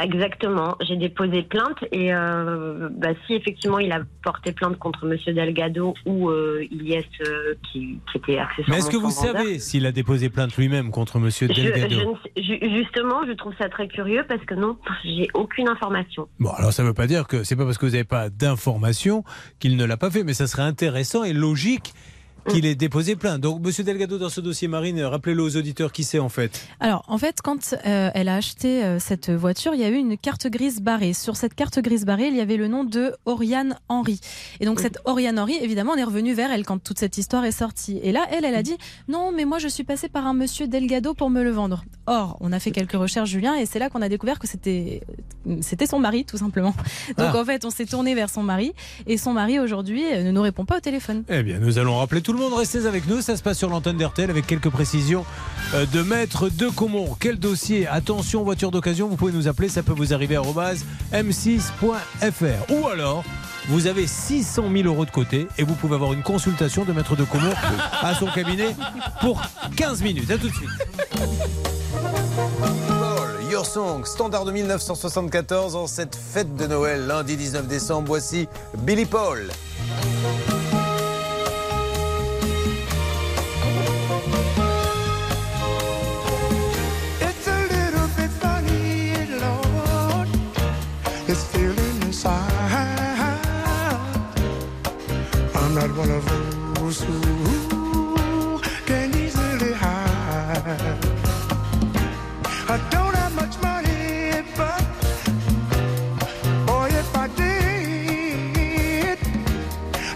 [0.02, 0.76] Exactement.
[0.86, 5.94] J'ai déposé plainte et euh, bah, si effectivement il a porté plainte contre Monsieur Delgado
[6.06, 9.86] ou euh, Ilyes euh, qui, qui était accessoirement Mais est-ce que vous vendeur, savez s'il
[9.86, 14.44] a déposé plainte lui-même contre Monsieur Delgado je justement, je trouve ça très curieux parce
[14.44, 16.28] que non, j'ai aucune information.
[16.38, 18.30] Bon, alors ça ne veut pas dire que c'est pas parce que vous n'avez pas
[18.30, 19.24] d'informations
[19.58, 21.92] qu'il ne l'a pas fait, mais ça serait intéressant et logique
[22.48, 23.40] qu'il ait déposé plainte.
[23.40, 26.66] Donc, Monsieur Delgado, dans ce dossier Marine, rappelez-le aux auditeurs qui c'est en fait?
[26.80, 29.96] Alors, en fait, quand euh, elle a acheté euh, cette voiture, il y a eu
[29.96, 31.12] une carte grise barrée.
[31.12, 34.20] Sur cette carte grise barrée, il y avait le nom de Oriane Henry.
[34.60, 37.44] Et donc, cette Oriane Henry, évidemment, on est revenu vers elle quand toute cette histoire
[37.44, 38.00] est sortie.
[38.02, 38.76] Et là, elle, elle a dit
[39.08, 41.84] Non, mais moi, je suis passée par un monsieur Delgado pour me le vendre.
[42.10, 45.02] Or, on a fait quelques recherches, Julien, et c'est là qu'on a découvert que c'était
[45.60, 46.74] c'était son mari, tout simplement.
[47.18, 47.38] Donc, Ah.
[47.38, 48.72] en fait, on s'est tourné vers son mari.
[49.06, 51.24] Et son mari, aujourd'hui, euh, ne nous répond pas au téléphone.
[51.28, 52.52] Eh bien, nous allons rappeler tout le monde.
[52.54, 53.20] Restez avec nous.
[53.20, 55.24] Ça se passe sur l'antenne d'RTL avec quelques précisions
[55.74, 57.14] euh, de Maître de Comont.
[57.20, 57.86] Quel dossier?
[57.86, 59.08] Attention, voiture d'occasion.
[59.08, 59.68] Vous pouvez nous appeler.
[59.68, 62.72] Ça peut vous arriver à arobase m6.fr.
[62.72, 63.24] Ou alors,
[63.68, 67.16] vous avez 600 000 euros de côté et vous pouvez avoir une consultation de Maître
[67.16, 67.52] de Comont
[68.02, 68.74] à son cabinet
[69.20, 69.40] pour
[69.76, 70.30] 15 minutes.
[70.30, 71.77] À tout de suite.
[73.50, 78.08] Your Song, standard de 1974 en cette fête de Noël, lundi 19 décembre.
[78.08, 78.46] Voici
[78.76, 79.48] Billy Paul.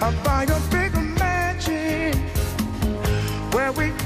[0.03, 2.17] about a bigger magic
[3.55, 4.02] where we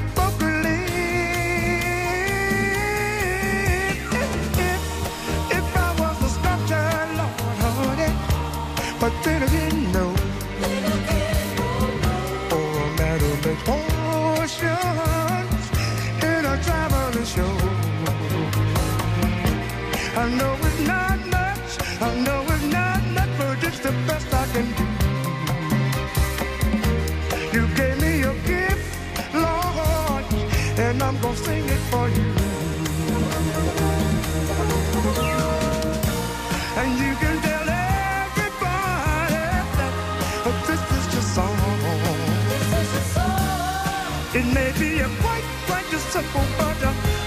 [46.17, 46.41] a simple,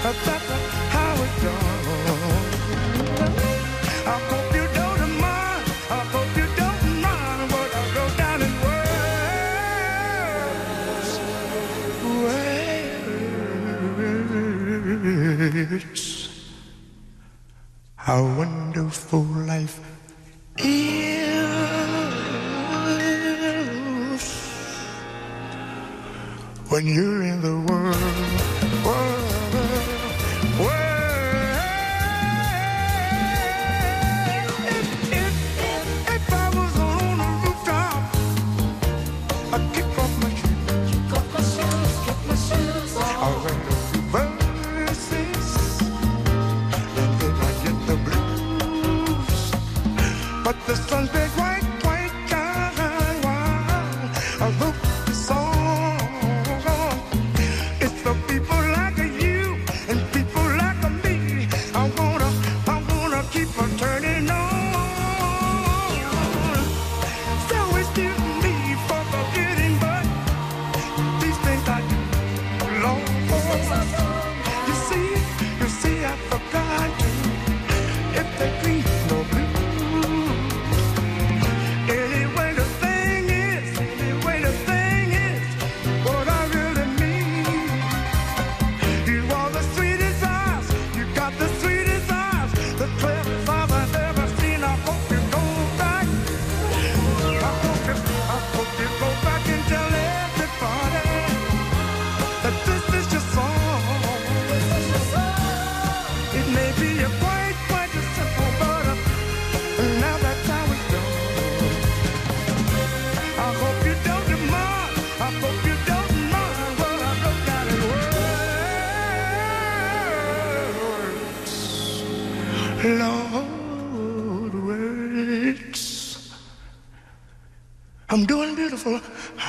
[0.02, 0.69] but uh,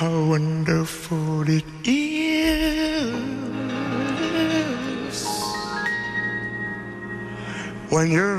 [0.02, 3.14] How wonderful it is.
[7.88, 8.34] When you're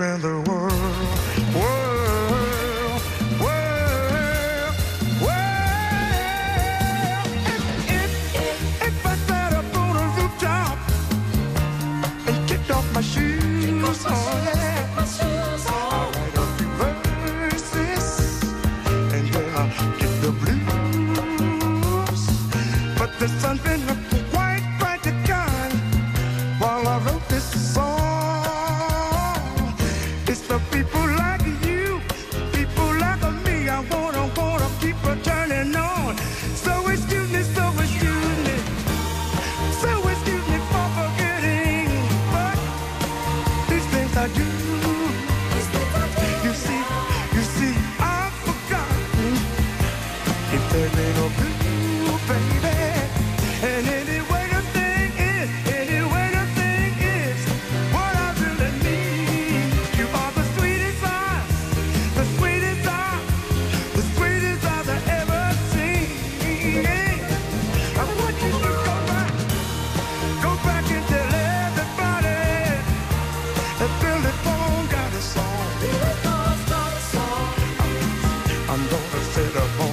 [79.26, 79.93] I'm gonna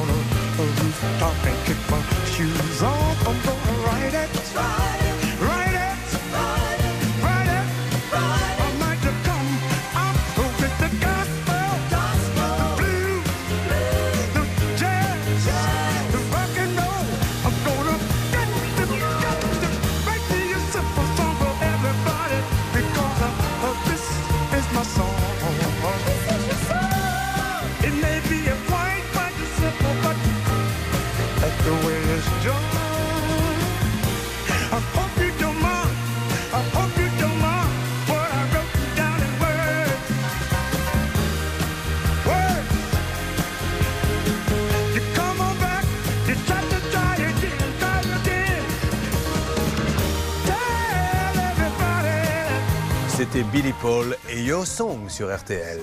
[54.64, 55.78] Song sur RTL.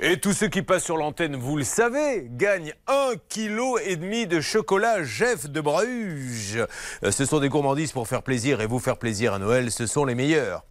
[0.00, 4.26] Et tous ceux qui passent sur l'antenne, vous le savez, gagnent un kilo et demi
[4.26, 6.64] de chocolat Jeff de Bruges.
[7.04, 9.86] Euh, Ce sont des gourmandises pour faire plaisir et vous faire plaisir à Noël, ce
[9.86, 10.64] sont les meilleurs.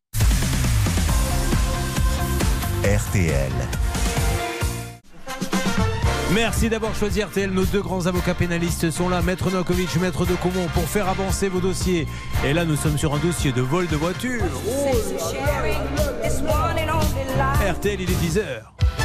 [2.83, 3.51] RTL.
[6.33, 7.49] Merci d'avoir choisi RTL.
[7.49, 11.49] Nos deux grands avocats pénalistes sont là, Maître Novakovic, Maître de Comont, pour faire avancer
[11.49, 12.07] vos dossiers.
[12.45, 14.43] Et là, nous sommes sur un dossier de vol de voiture.
[14.67, 14.91] Oh
[17.71, 18.98] RTL, il est 10h.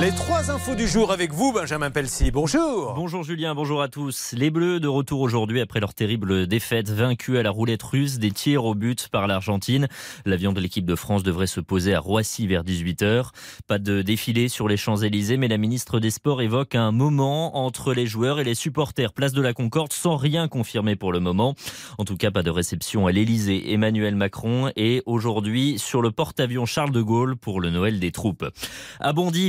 [0.00, 2.30] Les trois infos du jour avec vous, Benjamin Pelsi.
[2.30, 2.94] Bonjour.
[2.94, 4.32] Bonjour Julien, bonjour à tous.
[4.32, 8.30] Les Bleus de retour aujourd'hui après leur terrible défaite, vaincus à la roulette russe des
[8.30, 9.88] tirs au but par l'Argentine.
[10.24, 13.32] L'avion de l'équipe de France devrait se poser à Roissy vers 18h.
[13.66, 17.92] Pas de défilé sur les Champs-Élysées, mais la ministre des Sports évoque un moment entre
[17.92, 19.12] les joueurs et les supporters.
[19.12, 21.54] Place de la Concorde sans rien confirmer pour le moment.
[21.98, 23.72] En tout cas, pas de réception à l'Élysée.
[23.72, 28.46] Emmanuel Macron est aujourd'hui sur le porte-avions Charles de Gaulle pour le Noël des troupes.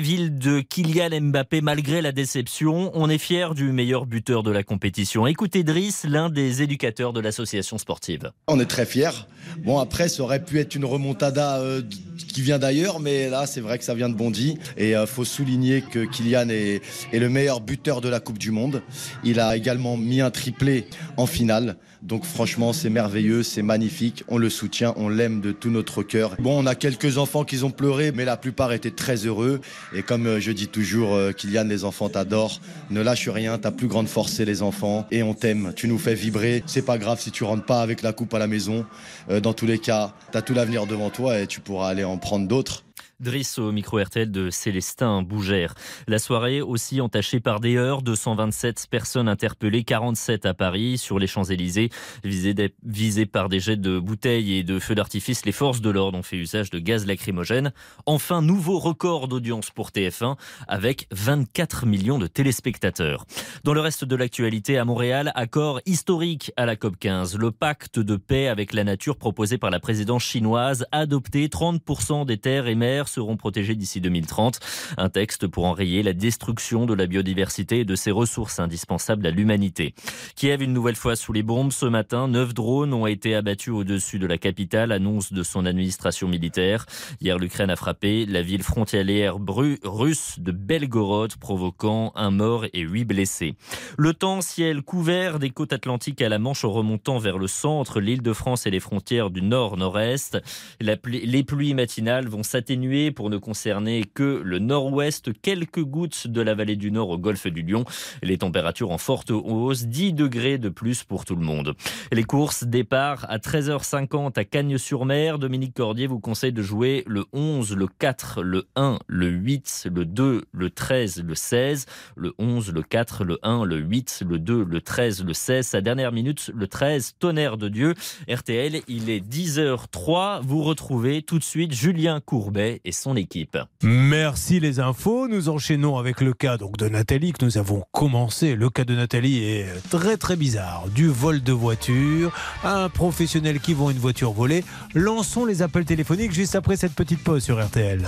[0.04, 2.92] Ville de Kylian Mbappé malgré la déception.
[2.94, 5.28] On est fier du meilleur buteur de la compétition.
[5.28, 8.32] Écoutez Driss, l'un des éducateurs de l'association sportive.
[8.48, 9.28] On est très fiers.
[9.60, 11.82] Bon, après, ça aurait pu être une remontada euh,
[12.26, 14.58] qui vient d'ailleurs, mais là, c'est vrai que ça vient de Bondy.
[14.78, 18.52] Et il faut souligner que Kylian est, est le meilleur buteur de la Coupe du
[18.52, 18.82] Monde.
[19.24, 20.86] Il a également mis un triplé
[21.18, 21.78] en finale.
[22.04, 24.26] Donc franchement, c'est merveilleux, c'est magnifique.
[24.28, 26.36] On le soutient, on l'aime de tout notre cœur.
[26.40, 29.62] Bon, on a quelques enfants qui ont pleuré, mais la plupart étaient très heureux.
[29.96, 32.60] Et comme euh, je dis toujours, euh, Kylian, les enfants t'adorent.
[32.92, 35.08] Ne lâche rien, ta plus grande force, c'est les enfants.
[35.12, 36.62] Et on t'aime, tu nous fais vibrer.
[36.66, 38.86] C'est pas grave si tu rentres pas avec la coupe à la maison.
[39.30, 42.13] Euh, dans tous les cas, t'as tout l'avenir devant toi et tu pourras aller en
[42.18, 42.84] prendre d'autres.
[43.24, 45.74] Driss au micro RTL de Célestin Bougère.
[46.08, 51.28] La soirée aussi entachée par des heures, 227 personnes interpellées, 47 à Paris, sur les
[51.28, 51.90] Champs-Élysées,
[52.24, 55.46] visées, visées par des jets de bouteilles et de feux d'artifice.
[55.46, 57.72] Les forces de l'ordre ont fait usage de gaz lacrymogène.
[58.06, 60.36] Enfin, nouveau record d'audience pour TF1
[60.68, 63.26] avec 24 millions de téléspectateurs.
[63.64, 67.38] Dans le reste de l'actualité, à Montréal, accord historique à la COP15.
[67.38, 72.38] Le pacte de paix avec la nature proposé par la présidence chinoise, adopté 30% des
[72.38, 74.60] terres et mers seront protégés d'ici 2030.
[74.98, 79.32] Un texte pour enrayer la destruction de la biodiversité et de ses ressources indispensables à
[79.32, 79.94] l'humanité.
[80.36, 81.72] Kiev, une nouvelle fois sous les bombes.
[81.72, 86.28] Ce matin, neuf drones ont été abattus au-dessus de la capitale, annonce de son administration
[86.28, 86.86] militaire.
[87.22, 89.38] Hier, l'Ukraine a frappé la ville frontalière
[89.84, 93.56] russe de Belgorod, provoquant un mort et huit blessés.
[93.98, 98.00] Le temps, ciel couvert des côtes atlantiques à la Manche en remontant vers le centre,
[98.00, 100.40] l'île de France et les frontières du nord-nord-est.
[100.80, 106.54] Les pluies matinales vont s'atténuer pour ne concerner que le nord-ouest, quelques gouttes de la
[106.54, 107.86] vallée du Nord au golfe du Lion.
[108.22, 111.74] Les températures en forte hausse, 10 degrés de plus pour tout le monde.
[112.12, 115.40] Les courses, départ à 13h50 à Cagnes-sur-Mer.
[115.40, 120.06] Dominique Cordier vous conseille de jouer le 11, le 4, le 1, le 8, le
[120.06, 124.64] 2, le 13, le 16, le 11, le 4, le 1, le 8, le 2,
[124.64, 125.66] le 13, le 16.
[125.66, 127.96] Sa dernière minute, le 13, tonnerre de Dieu.
[128.30, 130.42] RTL, il est 10h03.
[130.44, 133.58] Vous retrouvez tout de suite Julien Courbet et son équipe.
[133.82, 135.28] Merci les infos.
[135.28, 138.56] Nous enchaînons avec le cas donc de Nathalie que nous avons commencé.
[138.56, 140.86] Le cas de Nathalie est très très bizarre.
[140.94, 144.64] Du vol de voiture, un professionnel qui vend une voiture volée.
[144.94, 148.04] Lançons les appels téléphoniques juste après cette petite pause sur RTL.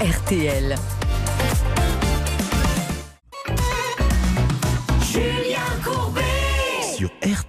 [0.00, 0.76] RTL.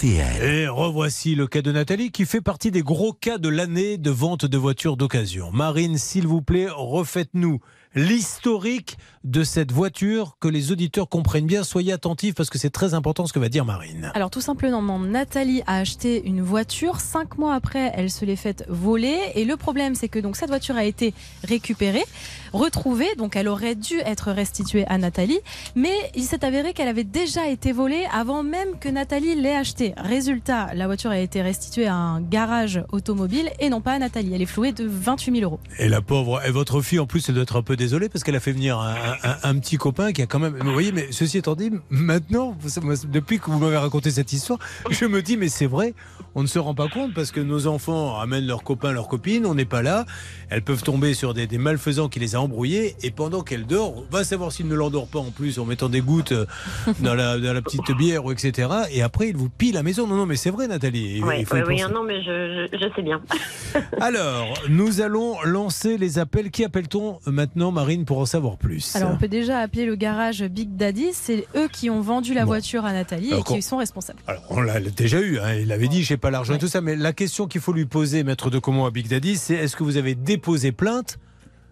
[0.06, 4.10] Et revoici le cas de Nathalie qui fait partie des gros cas de l'année de
[4.10, 5.49] vente de voitures d'occasion.
[5.54, 7.62] Marine, s'il vous plaît, refaites-nous
[7.95, 11.63] l'historique de cette voiture, que les auditeurs comprennent bien.
[11.63, 14.11] Soyez attentifs parce que c'est très important ce que va dire Marine.
[14.15, 16.99] Alors tout simplement, Nathalie a acheté une voiture.
[16.99, 19.17] Cinq mois après, elle se l'est faite voler.
[19.35, 21.13] Et le problème, c'est que donc cette voiture a été
[21.43, 22.03] récupérée,
[22.51, 23.15] retrouvée.
[23.17, 25.39] Donc elle aurait dû être restituée à Nathalie.
[25.75, 29.93] Mais il s'est avéré qu'elle avait déjà été volée avant même que Nathalie l'ait achetée.
[29.95, 34.33] Résultat, la voiture a été restituée à un garage automobile et non pas à Nathalie.
[34.33, 35.59] Elle est flouée de 28 000 euros.
[35.79, 38.23] Et la pauvre, et votre fille en plus, elle doit être un peu désolée parce
[38.23, 40.55] qu'elle a fait venir un, un- un petit copain qui a quand même.
[40.59, 42.55] Vous voyez, mais ceci étant dit, maintenant,
[43.11, 44.59] depuis que vous m'avez raconté cette histoire,
[44.89, 45.93] je me dis, mais c'est vrai,
[46.36, 49.45] on ne se rend pas compte parce que nos enfants amènent leurs copains, leurs copines,
[49.45, 50.05] on n'est pas là.
[50.49, 53.97] Elles peuvent tomber sur des, des malfaisants qui les a embrouillés et pendant qu'elle dort,
[53.97, 56.45] on va savoir s'ils ne l'endort pas en plus en mettant des gouttes euh,
[57.01, 58.69] dans la, dans la petite bière ou etc.
[58.91, 60.07] Et après, ils vous pillent la maison.
[60.07, 61.17] Non, non, mais c'est vrai, Nathalie.
[61.17, 61.55] Il- Oui, il faut
[61.89, 63.21] non, mais je, je, je sais bien.
[64.01, 66.51] Alors, nous allons lancer les appels.
[66.51, 68.95] Qui appelle-t-on maintenant, Marine, pour en savoir plus.
[68.95, 71.09] Alors on peut déjà appeler le garage Big Daddy.
[71.13, 74.19] C'est eux qui ont vendu la voiture à Nathalie Alors, et qui sont responsables.
[74.28, 76.82] Alors, on l'a déjà eu, hein, il avait dit j'ai pas l'argent et tout ça,
[76.82, 79.76] mais la question qu'il faut lui poser, maître de Comont à Big Daddy, c'est est-ce
[79.76, 81.17] que vous avez déposé plainte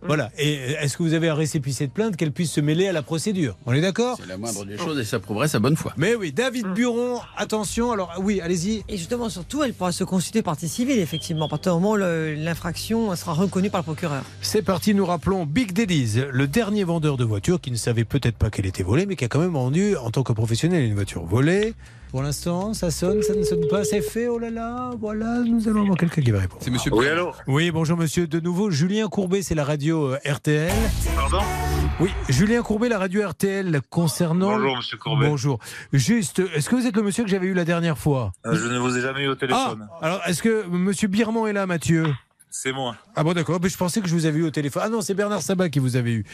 [0.03, 2.91] Voilà, et est-ce que vous avez un récépissé de plainte qu'elle puisse se mêler à
[2.91, 3.55] la procédure?
[3.65, 4.17] On est d'accord?
[4.19, 5.93] C'est la moindre des choses et ça prouverait sa bonne foi.
[5.95, 8.83] Mais oui, David Buron, attention, alors oui, allez-y.
[8.89, 11.97] Et justement, surtout, elle pourra se constituer partie civile, effectivement, à partir du moment où
[11.97, 14.23] l'infraction sera reconnue par le procureur.
[14.41, 18.37] C'est parti, nous rappelons Big Daddy's, le dernier vendeur de voitures qui ne savait peut-être
[18.37, 20.95] pas qu'elle était volée, mais qui a quand même vendu en tant que professionnel une
[20.95, 21.73] voiture volée.
[22.11, 25.65] Pour l'instant, ça sonne, ça ne sonne pas, c'est fait, oh là là, voilà, nous
[25.69, 26.61] allons avoir quelqu'un qui va répondre.
[26.61, 30.17] C'est monsieur Oui, allô Oui, bonjour monsieur, de nouveau, Julien Courbet, c'est la radio euh,
[30.29, 30.73] RTL.
[31.15, 31.39] Pardon
[32.01, 34.57] Oui, Julien Courbet, la radio RTL, concernant...
[34.57, 35.25] Bonjour, monsieur Courbet.
[35.29, 35.59] Bonjour.
[35.93, 38.33] Juste, est-ce que vous êtes le monsieur que j'avais eu la dernière fois?
[38.45, 39.87] Euh, Je ne vous ai jamais eu au téléphone.
[40.01, 42.07] Ah, alors est-ce que monsieur Birman est là, Mathieu?
[42.53, 42.97] C'est moi.
[43.15, 44.83] ah bon d'accord, mais je pensais que je vous avais eu au téléphone.
[44.85, 46.25] Ah non, c'est Bernard Sabat qui vous avait eu.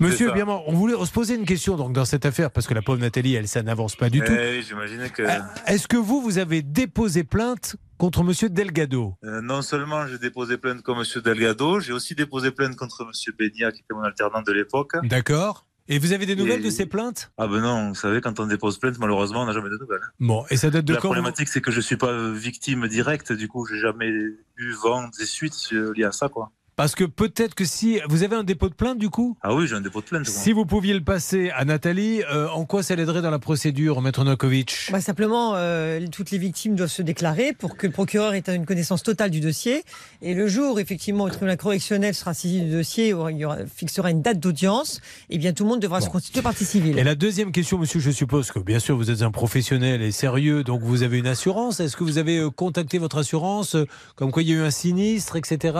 [0.00, 0.32] Monsieur.
[0.32, 2.98] Birman, on voulait se poser une question donc dans cette affaire parce que la pauvre
[2.98, 4.32] Nathalie, elle ça n'avance pas du tout.
[4.32, 5.22] Eh, J'imaginais que.
[5.66, 9.14] Est-ce que vous vous avez déposé plainte contre monsieur Delgado?
[9.24, 11.22] Euh, non seulement j'ai déposé plainte contre M.
[11.22, 13.34] Delgado, j'ai aussi déposé plainte contre M.
[13.38, 14.92] Bénia, qui était mon alternant de l'époque.
[15.04, 15.66] D'accord.
[15.92, 17.32] Et vous avez des nouvelles Et- de ces plaintes?
[17.36, 20.00] Ah ben non, vous savez, quand on dépose plainte, malheureusement, on n'a jamais de nouvelles.
[20.20, 23.32] Bon, et ça date de La quand problématique, c'est que je suis pas victime directe,
[23.32, 26.52] du coup, j'ai jamais eu vent des suites liées à ça, quoi.
[26.80, 29.36] Parce que peut-être que si vous avez un dépôt de plainte du coup?
[29.42, 30.24] Ah oui, j'ai un dépôt de plainte.
[30.24, 34.00] Si vous pouviez le passer à Nathalie, euh, en quoi ça l'aiderait dans la procédure,
[34.00, 34.88] maître Novakovic?
[34.90, 38.64] Bah, simplement, euh, toutes les victimes doivent se déclarer pour que le procureur ait une
[38.64, 39.82] connaissance totale du dossier.
[40.22, 43.44] Et le jour, effectivement, où le tribunal correctionnel sera saisi du dossier, où il y
[43.44, 46.98] aura- fixera une date d'audience, eh bien, tout le monde devra se constituer partie civile.
[46.98, 50.12] Et la deuxième question, monsieur, je suppose que bien sûr vous êtes un professionnel et
[50.12, 51.78] sérieux, donc vous avez une assurance.
[51.78, 53.76] Est-ce que vous avez euh, contacté votre assurance,
[54.16, 55.74] comme quoi il y a eu un sinistre, etc.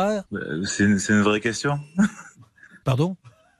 [0.66, 1.78] C'est une, c'est une vraie question.
[2.84, 3.16] Pardon?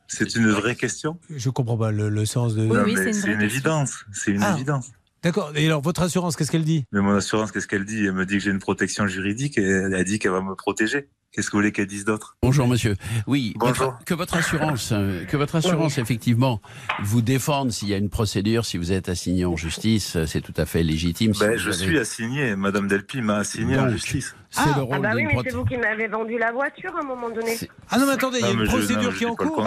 [0.09, 1.19] C'est une vraie question?
[1.31, 2.63] Je comprends pas le, le sens de.
[2.67, 4.05] Mais c'est une évidence.
[4.13, 4.55] C'est une Ah.
[4.55, 4.91] évidence.
[5.23, 5.53] D'accord.
[5.55, 6.85] Et alors votre assurance, qu'est-ce qu'elle dit?
[6.93, 8.07] Mais mon assurance, qu'est-ce qu'elle dit?
[8.07, 10.55] Elle me dit que j'ai une protection juridique et elle a dit qu'elle va me
[10.55, 11.09] protéger.
[11.33, 12.37] Qu'est-ce que vous voulez qu'elle dise d'autre?
[12.43, 12.97] Bonjour monsieur.
[13.29, 13.93] Oui, Bonjour.
[13.93, 16.61] votre- que votre assurance, euh, que votre assurance effectivement
[17.03, 20.41] vous défende s'il y a une procédure, si vous êtes assigné en justice, euh, c'est
[20.41, 21.33] tout à fait légitime.
[21.33, 24.35] si Ben, Je avez- suis assigné, Madame Delpy m'a assigné en justice.
[24.51, 27.01] C'est le Ah rôle bah oui, mais c'est vous qui m'avez vendu la voiture à
[27.01, 27.57] un moment donné.
[27.89, 29.31] Ah non, mais attendez, il y a Ah, une je- procédure non, qui est en
[29.31, 29.63] dis pas le cours.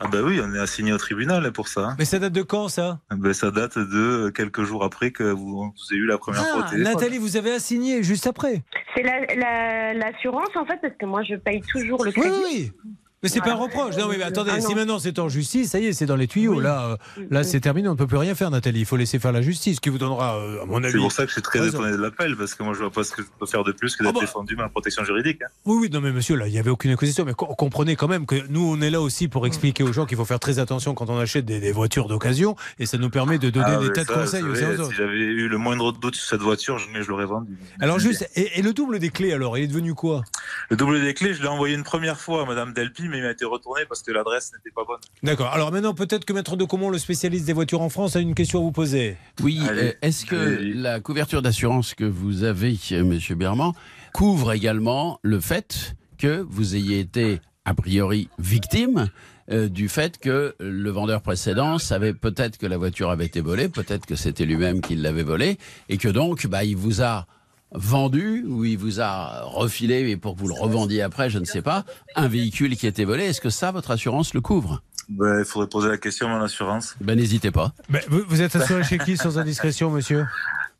[0.00, 1.80] Ah ben oui, on est assigné au tribunal hein, pour ça.
[1.90, 1.96] hein.
[1.98, 2.98] Mais ça date de quand ça?
[3.10, 6.60] Ben, ça date de quelques jours après que vous, vous avez eu la première fois
[6.60, 6.92] au Ah, téléphone.
[6.94, 8.64] Nathalie, vous avez assigné juste après?
[8.96, 12.34] C'est la- la- l'assurance en fait, parce que moi je paye toujours le Oui, crédit.
[12.44, 12.90] oui, oui.
[13.22, 13.96] Mais c'est pas un reproche.
[13.96, 14.66] Non, mais attendez, Ah, non.
[14.68, 16.58] si maintenant c'est en justice, ça y est, c'est dans les tuyaux.
[16.58, 18.80] Là, euh, là, c'est terminé, on ne peut plus rien faire, Nathalie.
[18.80, 20.92] Il faut laisser faire la justice, qui vous donnera, euh, à mon avis.
[20.92, 22.90] C'est pour ça que je suis très étonné de l'appel, parce que moi je vois
[22.90, 25.40] pas ce que je peux faire de plus que d'être défendu ma protection juridique.
[25.42, 25.46] hein.
[25.66, 27.24] Oui, oui, non, mais monsieur, là, il n'y avait aucune accusation.
[27.24, 30.04] Mais co- comprenez quand même que nous, on est là aussi pour expliquer aux gens
[30.04, 32.56] qu'il faut faire très attention quand on achète des, des voitures d'occasion.
[32.80, 34.90] Et ça nous permet de donner Ah, des tas de conseils aux Si autres.
[34.96, 37.56] j'avais eu le moindre doute sur cette voiture, je l'aurais vendue.
[37.80, 40.24] Alors, juste, et, et le double des clés, alors, il est devenu quoi?
[40.70, 43.22] Le double des clés, je l'ai envoyé une première fois à Madame Delpy, mais il
[43.22, 44.98] m'a été retourné parce que l'adresse n'était pas bonne.
[45.22, 45.52] D'accord.
[45.52, 48.34] Alors maintenant, peut-être que Maître de Comont, le spécialiste des voitures en France, a une
[48.34, 49.16] question à vous poser.
[49.42, 50.74] Oui, euh, est-ce que Allez.
[50.74, 53.72] la couverture d'assurance que vous avez, euh, Monsieur Berman,
[54.12, 59.08] couvre également le fait que vous ayez été a priori victime
[59.50, 63.68] euh, du fait que le vendeur précédent savait peut-être que la voiture avait été volée,
[63.68, 65.58] peut-être que c'était lui-même qui l'avait volée,
[65.88, 67.26] et que donc bah, il vous a
[67.74, 71.44] vendu ou il vous a refilé et pour que vous le revendiez après, je ne
[71.44, 71.84] sais pas,
[72.16, 73.24] un véhicule qui était volé.
[73.24, 74.82] Est-ce que ça, votre assurance le couvre?
[75.08, 76.94] Ben, il faudrait poser la question à mon assurance.
[77.00, 77.72] Ben n'hésitez pas.
[77.88, 80.26] Mais vous, vous êtes assuré chez qui sans indiscrétion, monsieur?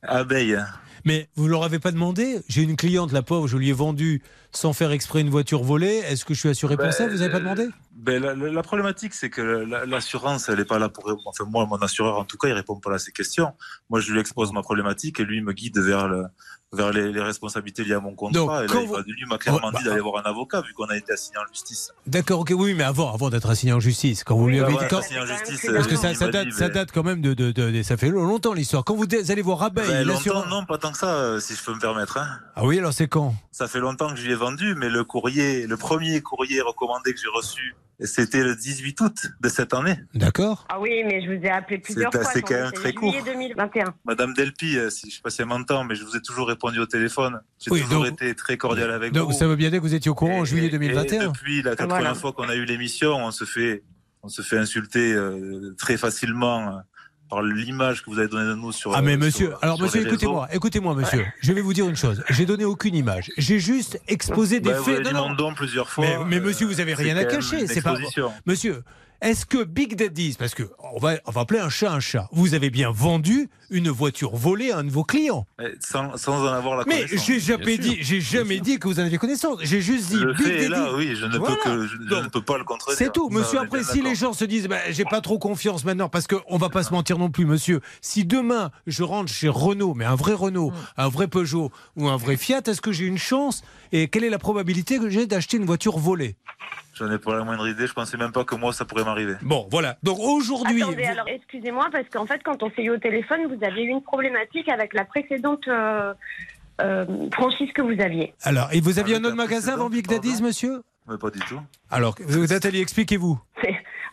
[0.02, 0.58] Abeille.
[1.04, 2.40] Mais vous leur avez pas demandé?
[2.48, 4.22] J'ai une cliente, la pauvre, je lui ai vendu
[4.52, 6.00] sans faire exprès une voiture volée.
[6.08, 7.08] Est-ce que je suis assuré pour Ben, ça?
[7.08, 7.68] Vous n'avez pas demandé?
[7.96, 11.04] Ben, la, la- la problématique, c'est que la- l'assurance, elle n'est pas là pour.
[11.26, 13.52] Enfin, moi, mon assureur, en tout cas, il répond pas à ces questions.
[13.90, 16.24] Moi, je lui expose ma problématique et lui il me guide vers, le,
[16.74, 18.62] vers les, les responsabilités liées à mon contrat.
[18.66, 20.62] Donc, et là, il vous- lui m'a clairement Oh, bah, dit d'aller voir un avocat,
[20.62, 21.92] vu qu'on a été assigné en justice.
[22.06, 24.74] D'accord, ok, oui, mais avant, avant d'être assigné en justice, quand vous lui bah avez
[24.76, 24.86] ouais, dit.
[24.88, 27.02] quand- assigné en justice, Parce que euh, ça, il ça date, dit, ça date quand
[27.02, 28.84] même de, de- de- Ça fait longtemps l'histoire.
[28.84, 31.62] Quand vous allez voir Abeille, Ben, longtemps, non, pas tant que ça, euh, si je
[31.62, 32.16] peux me permettre.
[32.16, 32.26] hein.
[32.56, 33.34] Ah oui, alors c'est quand?
[33.50, 37.12] Ça fait longtemps que je lui ai vendu, mais le courrier, le premier courrier recommandé
[37.12, 37.74] que j'ai reçu,
[38.04, 39.96] c'était le 18 août de cette année.
[40.14, 40.66] D'accord.
[40.68, 42.24] Ah oui, mais je vous ai appelé plusieurs fois.
[42.24, 43.14] c'est quand même très court.
[43.24, 43.94] 2021.
[44.04, 46.48] Madame Delpy, euh, si, je sais pas si elle m'entend, mais je vous ai toujours
[46.48, 47.40] répondu au téléphone.
[47.58, 49.38] J'ai Oui, toujours donc- été très cordial avec Donc vous.
[49.38, 51.28] ça veut bien dire que vous étiez au courant en juillet Et 2021.
[51.28, 51.94] depuis la toute Voilà.
[52.04, 53.82] première fois qu'on a eu l'émission, on se fait,
[54.22, 56.80] on se fait insulter euh, très facilement euh,
[57.32, 58.94] par l'image que vous avez donnée de nous sur.
[58.94, 61.88] Ah mais euh, monsieur, sur- alors sur monsieur, écoutez-moi, écoutez-moi monsieur, je vais vous dire
[61.88, 65.02] une chose, j'ai donné aucune image, j'ai juste exposé des Bah, vous faits.
[65.02, 66.04] dit mon nom plusieurs fois.
[66.04, 67.96] Mais, mais monsieur, vous avez euh, rien à cacher, c'est pas.
[68.44, 68.82] Monsieur,
[69.22, 70.64] est-ce que Big Daddy's, parce que
[70.94, 74.36] on va, on va appeler un chat un chat, vous avez bien vendu une voiture
[74.36, 75.46] volée à un de vos clients?
[75.58, 77.26] Mais Sans, sans en avoir la Mais connaissance.
[77.26, 79.58] j'ai jamais bien dit, j'ai jamais dit que vous en aviez connaissance.
[79.62, 80.82] J'ai juste dit Le Big fait est Daddy.
[80.82, 81.56] là, oui, je ne Voilà.
[81.56, 82.98] peux que, je, je ne peux pas le contredire.
[82.98, 83.60] C'est tout, monsieur.
[83.60, 86.68] Après, si les gens se disent, bah, j'ai pas trop confiance maintenant, parce qu'on va
[86.68, 87.80] pas se mentir non plus, monsieur.
[88.00, 92.16] Si demain je rentre chez Renault, mais un vrai Renault, un vrai Peugeot ou un
[92.16, 93.62] vrai Fiat, est-ce que j'ai une chance
[93.92, 96.36] Et quelle est la probabilité que j'ai d'acheter une voiture volée?
[96.94, 99.34] J'en ai pas la moindre idée, je pensais même pas que moi ça pourrait m'arriver.
[99.42, 99.96] Bon, voilà.
[100.02, 100.82] Donc aujourd'hui.
[100.82, 103.88] Attendez, alors excusez-moi, parce qu'en fait, quand on s'est eu au téléphone, vous avez eu
[103.88, 106.12] une problématique avec la précédente euh,
[106.80, 108.34] euh, franchise que vous aviez.
[108.42, 110.82] Alors, et vous aviez un autre magasin avant Big Daddy's, monsieur?
[111.08, 111.60] Mais pas du tout.
[111.90, 113.40] Alors, vous, Nathalie, expliquez-vous.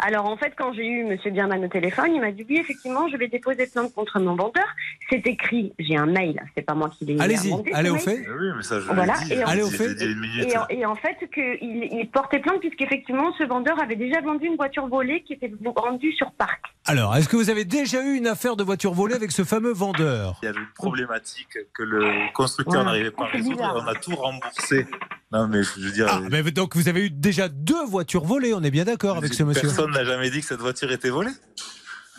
[0.02, 3.10] Alors en fait, quand j'ai eu Monsieur Bierman au téléphone, il m'a dit oui, effectivement,
[3.10, 4.64] je vais déposer plainte contre mon vendeur.
[5.10, 8.18] C'est écrit, j'ai un mail, c'est pas moi qui l'ai Allez-y, allez au fait.
[8.30, 9.34] Oui, mais ça, je Voilà, dit.
[9.34, 10.02] et en- Allez au fait.
[10.02, 10.45] a minute.
[10.54, 14.45] Et en, et en fait, qu'il il portait plainte puisqu'effectivement, ce vendeur avait déjà vendu
[14.47, 16.64] une voiture volée qui était vendue sur parc.
[16.86, 19.74] Alors, est-ce que vous avez déjà eu une affaire de voiture volée avec ce fameux
[19.74, 20.39] vendeur?
[20.41, 23.95] Il y avait une problématique que le constructeur n'arrivait pas à C'est résoudre on a
[23.95, 24.88] tout remboursé.
[25.32, 28.53] Non, mais je veux dire, Ah, mais donc vous avez eu déjà deux voitures volées,
[28.53, 31.09] on est bien d'accord avec ce monsieur personne n'a jamais dit que cette voiture était
[31.11, 31.32] volée.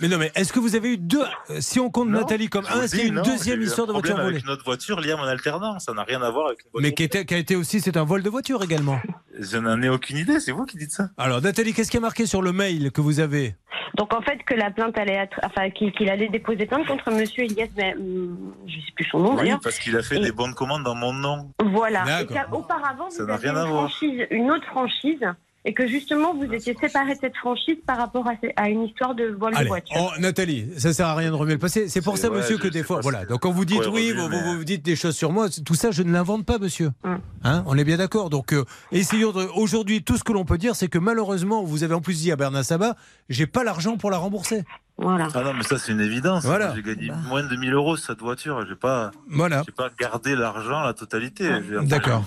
[0.01, 2.64] Mais non, mais est-ce que vous avez eu deux euh, Si on compte Nathalie comme
[2.66, 4.51] un, est-ce qu'il y a une non, deuxième eu histoire de voiture volée avec une
[4.51, 5.84] autre voiture liée à mon alternance.
[5.84, 6.88] Ça n'a rien à voir avec une voiture.
[6.88, 8.98] Mais qui, était- qui a été aussi, c'est un vol de voiture également.
[9.38, 11.09] Je n'en ai aucune idée, c'est vous qui dites ça.
[11.18, 13.57] Alors Nathalie, qu'est-ce qui est marqué sur le mail que vous avez?
[13.96, 17.44] Donc en fait, que la plainte allait être, enfin qu'il allait déposer plainte contre Monsieur
[17.44, 20.32] Elias, mais hum, je sais plus son nom Oui, parce qu'il a fait Et- des
[20.32, 21.51] bonnes commandes dans mon nom.
[21.72, 22.03] Voilà.
[22.22, 22.51] Et D'accord.
[22.51, 23.88] qu'auparavant, Ça vous n'a aviez rien une à voir.
[23.90, 25.20] franchise, une autre franchise,
[25.64, 29.24] et que justement vous étiez séparés de cette franchise par rapport à, une histoire de
[29.26, 29.96] vol de voiture.
[30.00, 31.88] oh, Nathalie, ça sert à rien de remuer le passé.
[31.88, 33.26] C'est pour ça, ouais, monsieur, je que des fois, voilà.
[33.26, 35.74] Donc quand vous dites oui, vous, mais- vous- vous dites des choses sur moi, tout
[35.74, 36.90] ça, je ne l'invente pas, monsieur.
[37.04, 37.20] Hum.
[37.44, 38.30] Hein on est bien d'accord.
[38.30, 39.46] Donc euh, essayons de.
[39.54, 42.32] Aujourd'hui, tout ce que l'on peut dire, c'est que malheureusement, vous avez en plus dit
[42.32, 42.96] à Bernard Sabat,
[43.28, 44.64] j'ai pas l'argent pour la rembourser.
[44.96, 45.28] Voilà.
[45.34, 46.44] Ah non, mais ça, c'est une évidence.
[46.44, 46.74] Voilà.
[46.74, 48.66] J'ai gagné moins de 1000 euros sur cette voiture.
[48.68, 49.62] J'ai pas, Voilà.
[49.64, 51.48] j'ai pas gardé l'argent, la totalité.
[51.82, 52.22] D'accord.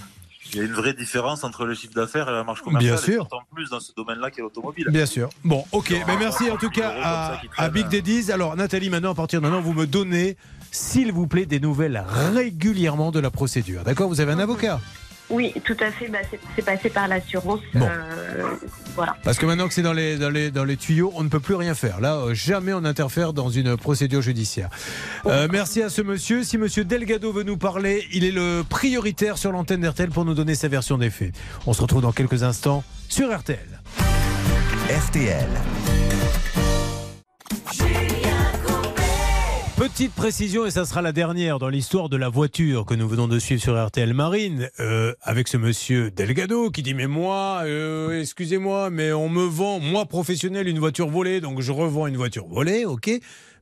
[0.52, 2.96] Il y a une vraie différence entre le chiffre d'affaires et la marge commerciale.
[2.96, 3.28] Bien sûr.
[3.32, 4.88] Et plus dans ce domaine-là qu'est l'automobile.
[4.89, 5.30] Bien sûr.
[5.44, 5.91] Bon, ok.
[6.06, 8.32] Mais merci en tout cas à, à Big Daddies.
[8.32, 10.38] Alors, Nathalie, maintenant, à partir de maintenant, vous me donnez,
[10.72, 13.84] s'il vous plaît, des nouvelles régulièrement de la procédure.
[13.84, 14.10] D'accord?
[14.10, 14.80] Vous avez un avocat?
[15.30, 16.07] Oui, tout à fait.
[16.09, 17.59] Bah, c'est- passé par l'assurance.
[17.74, 17.86] Bon.
[17.89, 18.43] euh,
[18.95, 19.15] voilà.
[19.24, 21.39] Parce que maintenant que c'est dans les, dans, les, dans les tuyaux, on ne peut
[21.39, 21.99] plus rien faire.
[21.99, 24.69] Là, euh, jamais on interfère dans une procédure judiciaire.
[25.26, 26.43] Euh, merci à ce monsieur.
[26.43, 30.34] Si monsieur Delgado veut nous parler, il est le prioritaire sur l'antenne d'RTL pour nous
[30.36, 31.34] donner sa version des faits.
[31.65, 33.59] On se retrouve dans quelques instants sur RTL.
[34.89, 35.47] RTL.
[39.84, 43.27] Petite précision, et ça sera la dernière dans l'histoire de la voiture que nous venons
[43.27, 48.21] de suivre sur RTL Marine, euh, avec ce monsieur Delgado qui dit Mais moi, euh,
[48.21, 52.47] excusez-moi, mais on me vend, moi professionnel, une voiture volée, donc je revends une voiture
[52.47, 53.11] volée, ok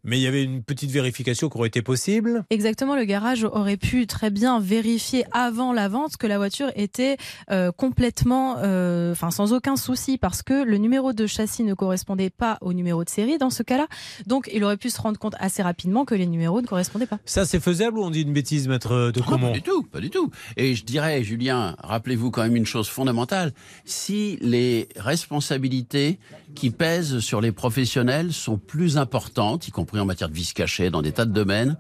[0.04, 2.44] Mais il y avait une petite vérification qui aurait été possible.
[2.50, 7.18] Exactement, le garage aurait pu très bien vérifier avant la vente que la voiture était
[7.52, 12.30] euh, complètement, euh, enfin sans aucun souci, parce que le numéro de châssis ne correspondait
[12.32, 13.88] pas au numéro de série dans ce cas-là.
[14.26, 17.20] Donc il aurait pu se rendre compte assez rapidement que les numéros ne correspondaient pas.
[17.26, 19.84] Ça, c'est faisable ou on dit une bêtise, maître de Ah, Comont Pas du tout,
[19.84, 20.32] pas du tout.
[20.58, 23.54] Et je dirais, Julien, rappelez-vous quand même une chose fondamentale.
[23.86, 26.20] Si les responsabilités
[26.56, 30.90] qui pèsent sur les professionnels sont plus importantes, y compris en matière de vice caché,
[30.90, 31.78] dans des tas de domaines,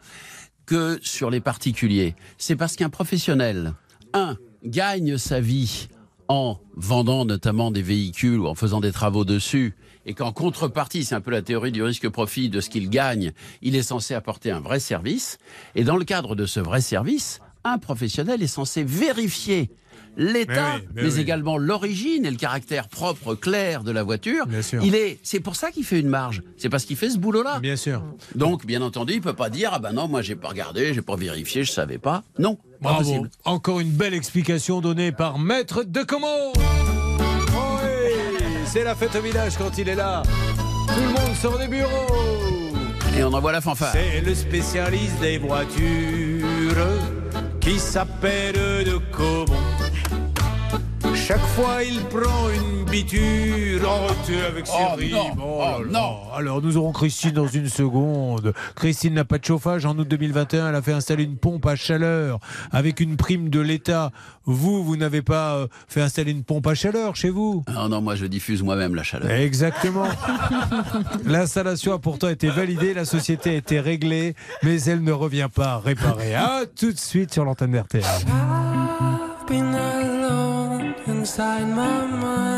[0.66, 3.74] que sur les particuliers, c'est parce qu'un professionnel,
[4.14, 5.88] un, gagne sa vie
[6.28, 11.16] en vendant notamment des véhicules ou en faisant des travaux dessus, et qu'en contrepartie, c'est
[11.16, 14.60] un peu la théorie du risque-profit de ce qu'il gagne, il est censé apporter un
[14.60, 15.38] vrai service.
[15.76, 19.70] Et dans le cadre de ce vrai service, un professionnel est censé vérifier
[20.18, 21.20] l'état, Mais oui, mais, mais oui.
[21.22, 24.46] également l'origine et le caractère propre, clair de la voiture.
[24.84, 26.44] Il est, c'est pour ça qu'il fait une marge.
[26.58, 27.60] C'est parce qu'il fait ce boulot-là.
[27.60, 28.04] Bien sûr.
[28.36, 31.02] Donc, bien entendu, il peut pas dire ah ben non, moi j'ai pas regardé, j'ai
[31.02, 32.24] pas vérifié, je savais pas.
[32.40, 33.28] Non, Bravo.
[33.46, 36.04] Encore une belle explication donnée par Maître de.
[36.12, 36.52] Oh
[37.84, 38.14] oui,
[38.66, 40.24] c'est la fête au village quand il est là.
[40.88, 42.72] Tout le monde sort des bureaux.
[43.18, 43.92] Et on envoie la fanfare.
[43.92, 46.48] C'est le spécialiste des voitures
[47.60, 48.54] qui s'appelle
[48.86, 49.71] de Comont.
[51.28, 53.82] Chaque fois, il prend une biture.
[53.86, 55.12] Oh, t'es avec ses Oh, rimes.
[55.12, 55.28] non.
[55.40, 56.18] Oh Oh, non.
[56.36, 58.54] Alors, nous aurons Christine dans une seconde.
[58.76, 59.86] Christine n'a pas de chauffage.
[59.86, 62.40] En août 2021, elle a fait installer une pompe à chaleur
[62.72, 64.12] avec une prime de l'État.
[64.46, 67.64] Vous, vous n'avez pas euh, fait installer une pompe à chaleur chez vous?
[67.74, 69.30] Non, non, moi je diffuse moi-même la chaleur.
[69.32, 70.08] Exactement.
[71.26, 75.78] L'installation a pourtant été validée, la société a été réglée, mais elle ne revient pas
[75.78, 76.36] réparée.
[76.36, 78.04] À tout de suite sur l'antenne d'RTL.
[81.22, 82.51] inside my mind.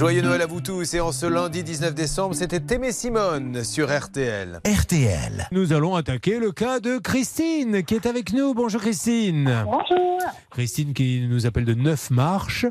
[0.00, 3.94] Joyeux Noël à vous tous et en ce lundi 19 décembre, c'était Témé Simone sur
[3.94, 4.60] RTL.
[4.66, 5.46] RTL.
[5.52, 8.54] Nous allons attaquer le cas de Christine qui est avec nous.
[8.54, 9.62] Bonjour Christine.
[9.66, 10.18] Bonjour.
[10.52, 12.64] Christine qui nous appelle de Neuf Marches,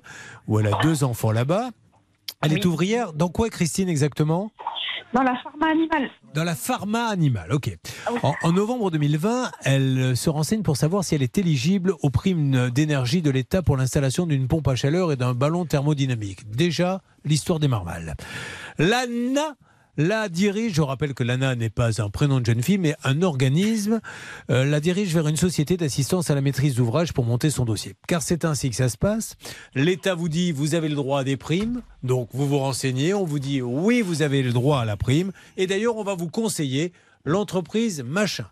[0.48, 1.70] où elle a deux enfants là-bas.
[2.42, 3.14] Elle est ouvrière.
[3.14, 4.52] Dans quoi Christine exactement?
[5.14, 6.10] Dans la pharma animale.
[6.34, 7.78] Dans la pharma animale, ok.
[8.06, 8.20] Ah oui.
[8.24, 12.70] En, en novembre 2020, elle se renseigne pour savoir si elle est éligible aux primes
[12.70, 16.50] d'énergie de l'État pour l'installation d'une pompe à chaleur et d'un ballon thermodynamique.
[16.50, 18.16] Déjà, l'histoire démarre mal.
[18.78, 19.56] L'ANA
[20.00, 23.22] la dirige, je rappelle que l'ANA n'est pas un prénom de jeune fille, mais un
[23.22, 24.00] organisme,
[24.50, 27.96] euh, la dirige vers une société d'assistance à la maîtrise d'ouvrage pour monter son dossier.
[28.08, 29.36] Car c'est ainsi que ça se passe.
[29.76, 33.26] L'État vous dit, vous avez le droit à des primes, donc vous vous renseignez, on
[33.26, 36.30] vous dit, oui, vous avez le droit à la prime, et d'ailleurs, on va vous
[36.30, 36.94] conseiller
[37.26, 38.46] l'entreprise machin.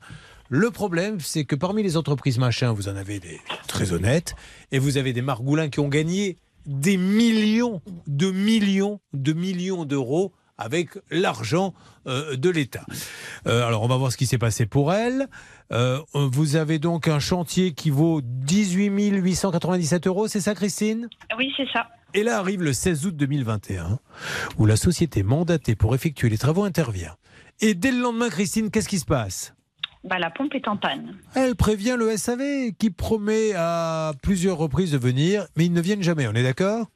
[0.50, 3.40] Le problème, c'est que parmi les entreprises machin, vous en avez des
[3.70, 4.36] très honnêtes,
[4.74, 6.36] et vous avez des margoulins qui ont gagné
[6.66, 11.74] des millions de millions de millions d'euros avec l'argent
[12.08, 12.86] euh, de l'État.
[13.48, 15.28] Euh, alors on va voir ce qui s'est passé pour elle.
[15.72, 21.10] Euh, vous avez donc un chantier qui vaut 18 897 euros, c'est ça Christine?
[21.38, 21.88] Oui, c'est ça.
[22.14, 24.00] Et là arrive le 16 août 2021,
[24.58, 27.16] où la société mandatée pour effectuer les travaux intervient.
[27.60, 29.57] Et dès le lendemain, Christine, qu'est-ce qui se passe?
[30.04, 31.16] Bah, la pompe est en panne.
[31.36, 36.04] Elle prévient le SAV qui promet à plusieurs reprises de venir, mais ils ne viennent
[36.04, 36.88] jamais, on est d'accord?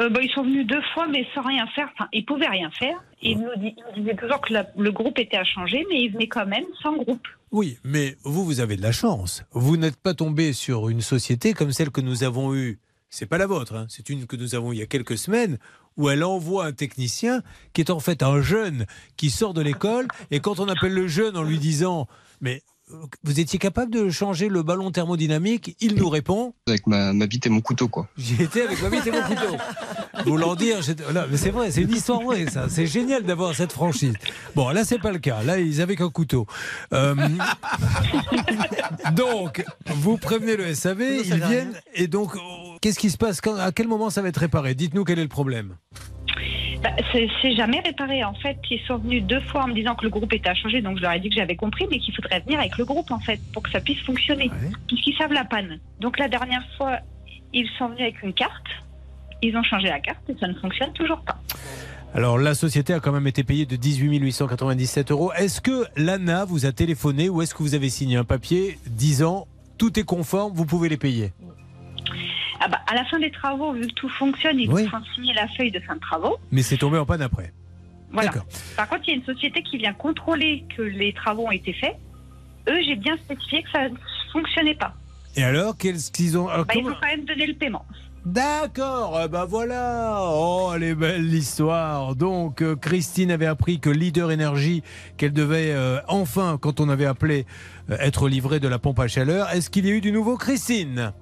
[0.00, 1.88] Euh, bah, ils sont venus deux fois, mais sans rien faire.
[1.94, 3.02] Enfin, ils pouvaient rien faire.
[3.20, 3.48] Et ils nous,
[3.96, 6.96] disaient toujours que la- le groupe était à changer, mais ils venaient quand même sans
[6.96, 7.26] groupe.
[7.50, 9.42] Oui, mais vous, vous avez de la chance.
[9.50, 12.78] Vous n'êtes pas tombé sur une société comme celle que nous avons eue.
[13.10, 13.86] C'est pas la vôtre, hein.
[13.88, 15.58] c'est une que nous avons eue il y a quelques semaines,
[15.96, 18.84] où elle envoie un technicien qui est en fait un jeune
[19.16, 20.06] qui sort de l'école.
[20.30, 22.06] Et quand on appelle le jeune en lui disant
[22.40, 22.62] Mais
[22.92, 25.76] euh, vous étiez capable de changer le ballon thermodynamique?
[25.80, 28.08] Il nous répond Avec ma, ma bite et mon couteau, quoi.
[28.16, 29.56] J'y étais avec ma bite et mon couteau.
[30.24, 30.78] Voulant dire,
[31.12, 32.68] là, mais c'est vrai, c'est une histoire vraie, ça.
[32.68, 34.14] C'est génial d'avoir cette franchise.
[34.56, 35.42] Bon, là, c'est pas le cas.
[35.42, 36.46] Là, ils avaient qu'un couteau.
[36.92, 37.14] Euh,
[39.14, 42.32] donc, vous prévenez le SAV, Non, ils viennent, et donc,
[42.80, 43.40] qu'est-ce qui se passe?
[43.40, 44.74] Quand- À quel moment ça va être réparé?
[44.74, 45.76] Dites-nous quel est le problème.
[46.82, 48.22] Bah, c'est c'est jamais réparé.
[48.22, 50.54] En fait, ils sont venus deux fois en me disant que le groupe était à
[50.54, 50.80] changer.
[50.80, 53.10] Donc, je leur ai dit que j'avais compris, mais qu'il faudrait venir avec le groupe,
[53.10, 54.50] en fait, pour que ça puisse fonctionner.
[54.86, 55.80] Puisqu'ils savent la panne.
[56.00, 56.98] Donc, la dernière fois,
[57.52, 58.66] ils sont venus avec une carte.
[59.42, 61.38] Ils ont changé la carte et ça ne fonctionne toujours pas.
[62.14, 65.32] Alors, la société a quand même été payée de 18 897 euros.
[65.34, 69.46] Est-ce que l'ANA vous a téléphoné ou est-ce que vous avez signé un papier disant
[69.78, 71.32] tout est conforme, vous pouvez les payer
[72.60, 74.84] Ah bah, à la fin des travaux, vu que tout fonctionne, ils Oui.
[74.84, 76.36] vous font signer la feuille de fin de travaux.
[76.50, 77.52] Mais c'est tombé en panne après.
[78.12, 78.32] Voilà.
[78.76, 81.72] Par contre, il y a une société qui vient contrôler que les travaux ont été
[81.74, 81.96] faits.
[82.68, 83.94] Eux, j'ai bien spécifié que ça ne
[84.32, 84.94] fonctionnait pas.
[85.36, 87.84] Et alors, qu'est-ce qu'ils ont alors, Bah, il comment- faut quand même donner le paiement.
[88.26, 90.18] D'accord, ben voilà.
[90.22, 92.14] Oh, elle est belle l'histoire.
[92.14, 94.82] Donc, euh, Christine avait appris que Leader Énergie,
[95.16, 97.46] qu'elle devait euh, enfin, quand on avait appelé,
[97.90, 99.48] euh, être livrée de la pompe à chaleur.
[99.54, 101.12] Est-ce qu'il y a eu du nouveau, Christine?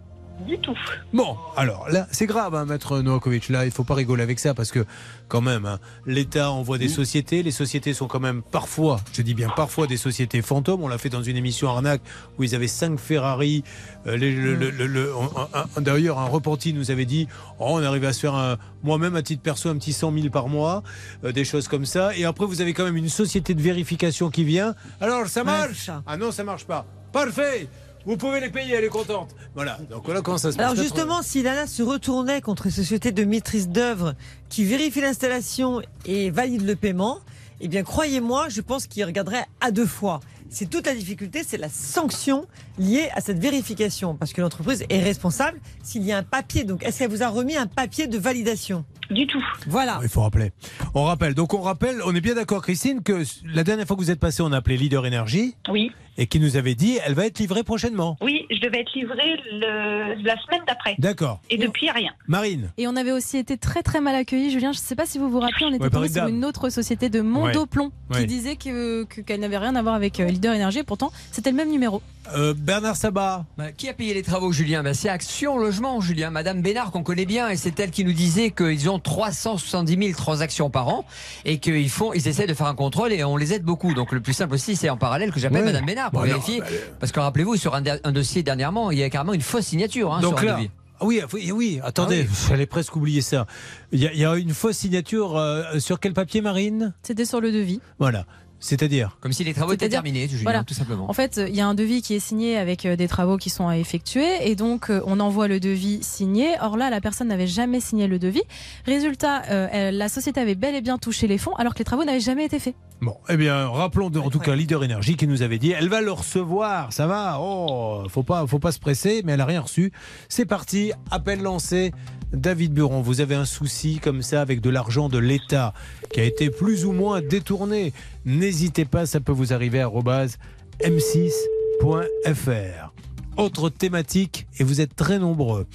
[0.45, 0.77] Du tout.
[1.15, 3.49] Bon, alors là, c'est grave, hein, maître Novakovic.
[3.49, 4.85] Là, il faut pas rigoler avec ça parce que,
[5.29, 7.43] quand même, hein, l'État envoie des sociétés.
[7.43, 10.83] Les sociétés sont quand même parfois, je dis bien parfois, des sociétés fantômes.
[10.83, 12.03] On l'a fait dans une émission Arnaque
[12.39, 13.65] où ils avaient cinq Ferrari.
[14.07, 15.13] Euh, les- le- le- le- le-
[15.55, 17.29] un- un- D'ailleurs, un repenti nous avait dit
[17.59, 20.29] oh, on arrivait à se faire un- moi-même à titre perso un petit 100 000
[20.29, 20.83] par mois,
[21.25, 22.15] euh, des choses comme ça.
[22.15, 24.75] Et après, vous avez quand même une société de vérification qui vient.
[25.01, 25.91] Alors, ça marche?
[26.07, 26.85] Ah non, ça marche pas.
[27.11, 27.69] Parfait
[28.07, 29.35] vous pouvez les payer, elle est contente.
[29.55, 30.65] Voilà, donc voilà comment ça se passe.
[30.65, 34.15] Alors justement, si l'ANA se retournait contre une société de maîtrise d'œuvre
[34.49, 37.19] qui vérifie l'installation et valide le paiement,
[37.61, 40.21] eh bien croyez-moi, je pense qu'il regarderait à deux fois.
[40.49, 42.47] C'est toute la difficulté, c'est la sanction
[42.79, 46.63] liée à cette vérification, parce que l'entreprise est responsable s'il y a un papier.
[46.63, 48.85] Donc, est-ce qu'elle vous a remis un papier de validation?
[49.11, 49.43] Du tout.
[49.67, 49.99] Voilà.
[50.03, 50.53] Il faut rappeler.
[50.95, 51.35] On rappelle.
[51.35, 54.21] Donc on rappelle, on est bien d'accord, Christine, que la dernière fois que vous êtes
[54.21, 55.57] passé, on a appelé Leader Énergie.
[55.69, 55.93] Oui.
[56.19, 58.17] Et qui nous avait dit, elle va être livrée prochainement.
[58.23, 60.95] Oui, je devais être livrée le- la semaine d'après.
[60.99, 61.41] D'accord.
[61.51, 62.11] Et depuis, rien.
[62.27, 62.71] Marine.
[62.79, 64.73] Et on avait aussi été très très mal accueillis, Julien.
[64.73, 67.09] Je ne sais pas si vous vous rappelez, on était tombé sur une autre société
[67.09, 68.17] de Mondoplomb Ouais.
[68.17, 68.27] qui Ouais.
[68.27, 70.83] disait que que- qu'elle n'avait rien à voir avec euh, Leader Énergie.
[70.83, 72.01] Pourtant, c'était le même numéro.
[72.35, 73.45] Euh, Bernard Sabat.
[73.57, 74.83] Bah, qui a payé les travaux, Julien?
[74.83, 76.31] Bah, C'est Action Logement, Julien.
[76.31, 80.17] Madame Bénard, qu'on connaît bien, et c'est elle qui nous disait qu'ils ont 370 000
[80.17, 81.05] transactions par an
[81.45, 83.95] et qu'ils font, ils essaient de faire un contrôle et on les aide beaucoup.
[83.95, 85.67] Donc le plus simple aussi, c'est en parallèle que j'appelle Ouais.
[85.67, 86.61] Madame Bénard pour non, vérifier.
[86.61, 86.67] bah,
[87.01, 90.13] Parce que rappelez-vous, sur un, un dossier dernièrement, il y a carrément une fausse signature
[90.15, 90.71] hein, Donc sur un là, devis.
[91.01, 93.47] ah oui, oui, oui, attendez, j'allais presque oublier ça.
[93.93, 96.95] Il y, a- il y a une fausse signature euh, sur quel papier, Marine?
[97.03, 97.81] C'était sur le devis.
[97.99, 98.25] Voilà.
[98.59, 100.65] C'est-à-dire Comme si les travaux étaient terminés, Julien, voilà.
[100.65, 101.09] tout simplement.
[101.11, 103.51] En fait, il y a un devis qui est signé avec euh, des travaux qui
[103.51, 106.55] sont à effectuer et donc euh, on envoie le devis signé.
[106.63, 108.43] Or là, la personne n'avait jamais signé le devis.
[108.87, 112.05] Résultat, euh, la société avait bel et bien touché les fonds alors que les travaux
[112.05, 112.75] n'avaient jamais été faits.
[113.03, 115.91] Bon, eh bien, rappelons de- en tout cas Leader Énergie qui nous avait dit elle
[115.91, 119.45] va le recevoir, ça va, oh, faut pas, faut pas se presser, mais elle a
[119.45, 119.93] rien reçu.
[120.31, 121.93] C'est parti, appel lancé.
[122.33, 125.73] David Buron, vous avez un souci comme ça avec de l'argent de l'État
[126.13, 127.93] qui a été plus ou moins détourné.
[128.25, 130.39] N'hésitez pas, ça peut vous arriver à arobase
[130.81, 132.93] m6.fr.
[133.37, 135.67] Autre thématique, et vous êtes très nombreux.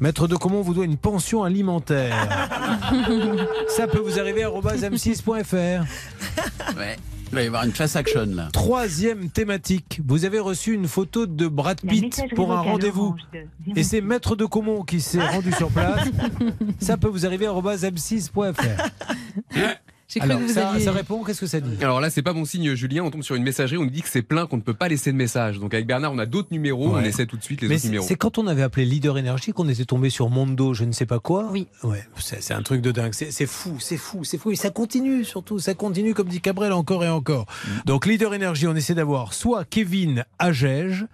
[0.00, 2.16] Maître de Comont vous doit une pension alimentaire.
[3.68, 5.84] Ça peut vous arriver à arobase m6.fr.
[6.76, 6.96] Ouais.
[7.32, 8.50] Il va y avoir une class action là.
[8.52, 13.16] Troisième thématique, vous avez reçu une photo de Brad Pitt pour un rendez-vous.
[13.74, 16.08] Et c'est Maître de Comont qui s'est rendu sur place.
[16.78, 18.90] Ça peut vous arriver à arobase m6.fr.
[20.20, 22.22] Cru Alors, que vous ça, alliez- ça répond, qu'est-ce que ça dit Alors là, c'est
[22.22, 23.02] pas bon signe, Julien.
[23.04, 24.88] On tombe sur une messagerie, on nous dit que c'est plein, qu'on ne peut pas
[24.88, 25.58] laisser de message.
[25.58, 27.82] Donc avec Bernard, on a d'autres numéros, on essaie tout de suite les Mais autres
[27.82, 28.06] c'est numéros.
[28.06, 31.06] c'est quand on avait appelé Leader Énergie qu'on était tombé sur Mondo, je ne sais
[31.06, 31.48] pas quoi.
[31.50, 31.66] Oui.
[31.82, 33.12] Ouais, c'est un truc de dingue.
[33.14, 34.50] C'est fou, c'est fou, c'est fou.
[34.50, 37.46] Et ça continue surtout, ça continue comme dit Cabrel encore et encore.
[37.86, 41.06] Donc Leader Énergie, on essaie d'avoir soit Kevin Agege,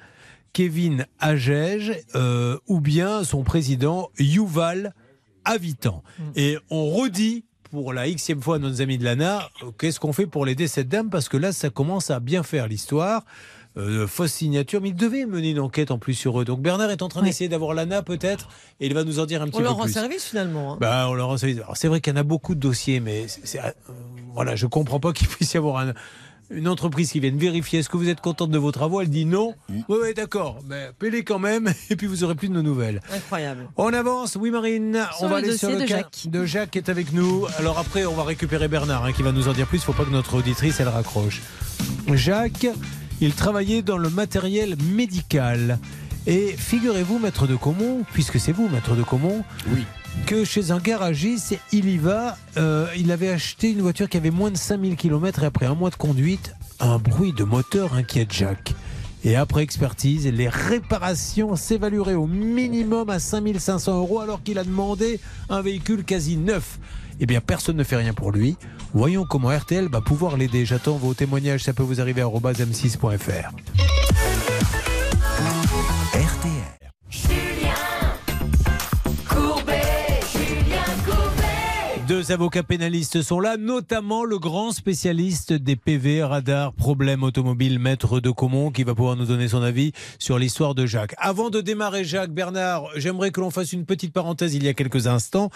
[0.52, 4.94] Kevin Agege, euh, ou bien son président Yuval
[5.44, 6.02] Avitan.
[6.36, 10.26] Et on redit pour la xème fois à nos amis de l'ANA, qu'est-ce qu'on fait
[10.26, 11.10] pour l'aider cette dame?
[11.10, 13.24] Parce que là, ça commence à bien faire l'histoire.
[13.76, 16.44] Euh, fausse signature, mais il devait mener une enquête en plus sur eux.
[16.44, 18.48] Donc Bernard est en train d'essayer d'avoir l'ANA peut-être,
[18.80, 19.92] et il va nous en dire un petit On peu leur rend plus.
[19.92, 20.72] service finalement.
[20.72, 20.78] hein.
[20.80, 21.58] Bah, on leur rend service.
[21.58, 23.70] Alors, c'est vrai qu'il y en a beaucoup de dossiers, mais c'est- c'est- euh,
[24.34, 25.92] voilà, je comprends pas qu'il puisse y avoir un-
[26.50, 29.00] une entreprise qui vienne vérifier est-ce que vous êtes contente de vos travaux.
[29.00, 29.54] Elle dit non.
[29.68, 33.00] Oui, oui, d'accord, mais payez quand même, et puis vous aurez plus de nos nouvelles.
[33.14, 33.68] Incroyable.
[33.76, 34.98] On avance, oui Marine.
[35.16, 36.26] Sur on va le aller sur dossier le de cas Jacques.
[36.26, 37.46] de Jacques qui est avec nous.
[37.58, 39.78] Alors après, on va récupérer Bernard hein, qui va nous en dire plus.
[39.78, 41.42] Il faut pas que notre auditrice elle raccroche.
[42.14, 42.66] Jacques,
[43.20, 45.78] il travaillait dans le matériel médical.
[46.26, 49.84] Et figurez-vous, maître de Comont, puisque c'est vous, maître de Comont, oui.
[50.26, 52.36] Que chez un garagiste, il y va,
[52.96, 55.90] il avait acheté une voiture qui avait moins de 5000 km et après un mois
[55.90, 58.74] de conduite, un bruit de moteur inquiète Jacques.
[59.24, 65.20] Et après expertise, les réparations s'évalueraient au minimum à 5500 euros alors qu'il a demandé
[65.48, 66.78] un véhicule quasi neuf.
[67.20, 68.56] Eh bien, personne ne fait rien pour lui.
[68.94, 70.64] Voyons comment RTL va pouvoir l'aider.
[70.64, 71.64] J'attends vos témoignages.
[71.64, 73.50] Ça peut vous arriver à arobase m6.fr.
[82.30, 88.30] Avocats pénalistes sont là, notamment le grand spécialiste des PV, radars, problèmes automobiles, maître de
[88.30, 91.14] Comont, qui va pouvoir nous donner son avis sur l'histoire de Jacques.
[91.16, 94.54] Avant de démarrer, Jacques, Bernard, j'aimerais que l'on fasse une petite parenthèse.
[94.54, 95.50] Il y a quelques instants,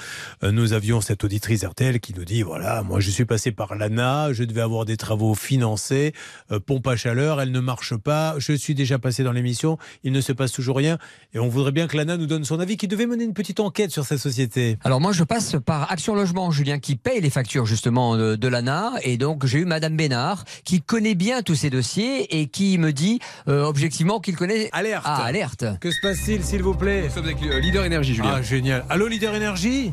[0.44, 3.74] euh, nous avions cette auditrice RTL qui nous dit, voilà, moi je suis passé par
[3.74, 6.14] l'ANA, je devais avoir des travaux financés,
[6.52, 10.12] euh, pompe à chaleur, elle ne marche pas, je suis déjà passé dans l'émission, il
[10.12, 10.96] ne se passe toujours rien,
[11.34, 13.60] et on voudrait bien que l'ANA nous donne son avis, qui devait mener une petite
[13.60, 14.78] enquête sur sa société.
[14.84, 18.48] Alors moi je passe par Action Logement, Julien, qui paye les factures justement de, de
[18.48, 18.93] l'ANA.
[19.02, 22.93] Et donc j'ai eu Madame Bénard, qui connaît bien tous ces dossiers et qui me
[22.93, 23.18] dit
[23.48, 24.68] euh, objectivement qu'il connaît...
[24.70, 27.02] Alerte Ah, alerte Que se passe-t-il, s'il vous plaît?
[27.06, 28.34] Nous sommes avec euh, Leader Énergie, Julien.
[28.36, 28.84] Ah, génial.
[28.89, 29.90] Allô, Leader Énergie?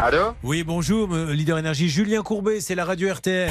[0.00, 0.34] Allô?
[0.44, 1.88] Oui, bonjour, Leader Énergie.
[1.88, 3.50] Julien Courbet, c'est la radio RTL.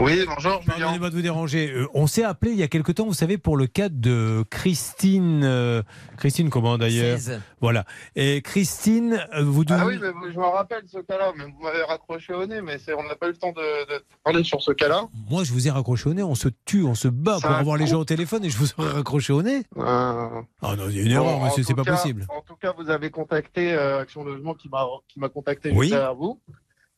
[0.00, 0.60] Oui, bonjour.
[0.66, 1.70] Pardonnez-moi de vous déranger.
[1.72, 4.44] Euh, on s'est appelé il y a quelque temps, vous savez, pour le cas de
[4.48, 5.42] Christine.
[5.44, 5.82] euh,
[6.16, 7.40] Christine, comment d'ailleurs 16.
[7.60, 7.84] Voilà.
[8.16, 11.82] Et Christine, euh, vous Ah oui, mais je me rappelle ce cas-là, mais vous m'avez
[11.82, 14.62] raccroché au nez, mais c'est- on n'a pas eu le temps de, de parler sur
[14.62, 15.04] ce cas-là.
[15.28, 16.22] Moi, je vous ai raccroché au nez.
[16.22, 18.68] On se tue, on se bat pour avoir les gens au téléphone et je vous
[18.78, 19.64] aurais raccroché au nez.
[19.76, 22.26] Euh, Ah non, il y a une erreur, en monsieur, c'est pas cas- possible.
[22.30, 25.86] En tout cas, vous avez contacté euh, Action Logement qui m'a qui m'a contacté Oui.
[25.88, 26.40] juste derrière vous.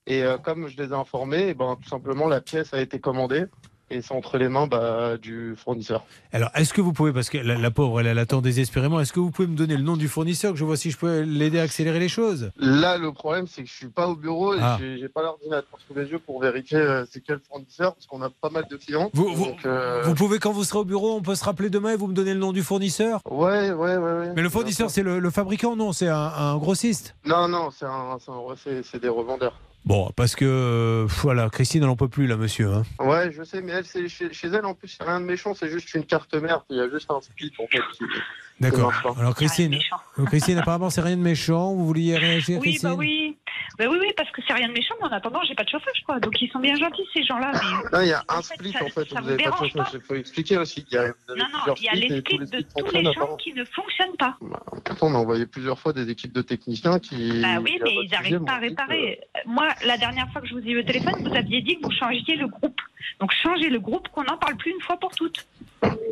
[0.06, 2.98] Et euh, comme je les ai informés, eh ben, tout simplement, la pièce a été
[2.98, 3.44] commandée
[3.88, 6.02] et c'est entre les mains bah, du fournisseur.
[6.32, 9.12] Alors, est-ce que vous pouvez, parce que la, la pauvre, elle, elle attend désespérément, est-ce
[9.12, 11.20] que vous pouvez me donner le nom du fournisseur que je vois si je peux
[11.20, 12.50] l'aider à accélérer les choses?
[12.56, 14.78] Là, le problème, c'est que je suis pas au bureau et Ah.
[14.80, 18.22] j'ai j'ai pas l'ordinateur sous les yeux pour vérifier euh, c'est quel fournisseur, parce qu'on
[18.22, 19.10] a pas mal de clients.
[19.12, 21.68] Vous- vous- Donc, euh, Vous pouvez, quand vous serez au bureau, on peut se rappeler
[21.68, 23.20] demain et vous me donnez le nom du fournisseur?
[23.30, 23.98] Ouais, ouais, ouais.
[23.98, 24.32] ouais.
[24.34, 25.92] Mais le fournisseur, c'est le, le fabricant, non?
[25.92, 27.14] C'est un, un grossiste?
[27.26, 29.60] Non, non, c'est des revendeurs.
[29.84, 32.68] Bon, parce que, euh, voilà, Christine, elle n'en peut plus, là, monsieur.
[32.72, 32.82] hein.
[33.00, 35.92] Ouais, je sais, mais elle, c'est- chez, elle, en plus, rien de méchant, c'est juste
[35.94, 37.80] une carte mère, il y a juste un split, en fait.
[38.60, 38.92] D'accord.
[39.18, 39.78] Alors, Christine,
[40.18, 41.74] euh, Christine, apparemment, c'est rien de méchant.
[41.74, 43.36] Vous vouliez réagir, Oui, Christine bah oui.
[43.78, 45.68] Ben oui, oui, parce que c'est rien de méchant, mais en attendant, j'ai pas de
[45.68, 46.20] chauffage, quoi.
[46.20, 47.52] Donc ils sont bien gentils, ces gens-là.
[47.52, 47.98] Mais...
[47.98, 49.92] Non, il y a un split en fait, ça vous n'avez pas de dérange chauffage.
[49.92, 50.84] pas Il faut expliquer aussi.
[50.90, 53.52] Il y a, Non, non, il y a les splits de tous les gens qui
[53.54, 54.36] ne fonctionnent pas.
[54.84, 57.40] Pourtant, on a envoyé plusieurs fois des équipes de techniciens qui.
[57.40, 59.20] Bah oui, mais ils n'arrivent pas à réparer.
[59.46, 61.82] Moi, la dernière fois que je vous ai eu au téléphone, vous aviez dit que
[61.84, 62.80] vous changiez le groupe.
[63.20, 65.46] Donc changez le groupe, qu'on n'en parle plus une fois pour toutes.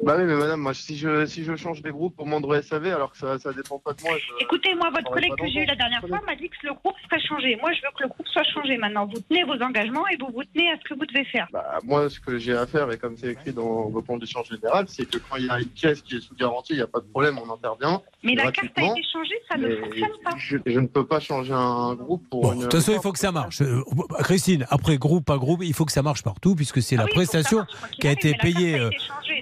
[0.03, 2.87] Bah oui, mais madame, moi, si je, si je change des groupes au moindre SAV,
[2.87, 4.13] alors que ça, ça dépend pas de moi.
[4.19, 6.73] je- Écoutez, moi, votre collègue que j'ai eu la dernière fois m'a dit que le
[6.75, 7.57] groupe serait changé.
[7.61, 9.07] Moi, je veux que le groupe soit changé maintenant.
[9.07, 11.47] Vous tenez vos engagements et vous vous tenez à ce que vous devez faire.
[11.53, 14.87] Bah, moi, ce que j'ai à faire, et comme c'est écrit dans vos conditions générales,
[14.89, 16.87] c'est que quand il y a une pièce qui est sous garantie, il n'y a
[16.89, 18.03] pas de problème, on intervient.
[18.25, 20.31] Mais la carte a été changée, ça ne fonctionne pas.
[20.39, 22.59] je, je ne peux pas changer un groupe pour Bon, une.
[22.61, 23.61] de toute façon, il faut que ça marche.
[23.61, 23.83] Euh,
[24.21, 27.65] Christine, après groupe à groupe, il faut que ça marche partout puisque c'est la prestation
[28.01, 28.79] qui a été payée.
[28.79, 28.91] euh,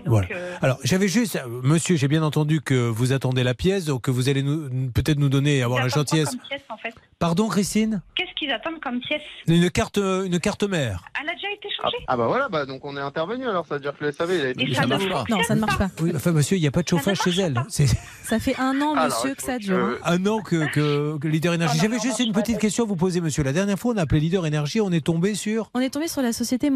[0.07, 0.29] voilà.
[0.63, 4.11] Alors, j'avais juste, euh, monsieur, j'ai bien entendu que vous attendez la pièce, donc que
[4.11, 6.31] vous allez nous peut-être nous donner, avoir la gentillesse.
[6.31, 6.95] comme pièce, en fait?
[7.19, 8.01] Pardon, Christine?
[8.15, 9.23] Qu'est-ce qu'ils attendent comme pièce?
[9.49, 11.03] Une carte, euh, une carte mère.
[11.21, 11.97] Elle a déjà été changée?
[12.07, 14.31] Ah bah voilà, bah donc on est intervenu alors, ça veut dire que le SAV,
[14.35, 15.91] il a été Et ça ne fonctionne Non, ça ne marche pas.
[16.01, 17.61] Oui, enfin, monsieur, il n'y a pas de chauffage chez elle.
[17.69, 17.87] C'est
[18.23, 19.77] Ça fait un an, Alors, monsieur, que ça dure.
[19.77, 19.97] hein.
[20.05, 21.79] un an que, que, que Leader Énergie.
[21.81, 23.43] J'avais juste une petite question à vous poser, monsieur.
[23.43, 25.71] La dernière fois, on a appelé Leader Énergie, on est tombé sur.
[25.75, 26.71] On est tombé sur la société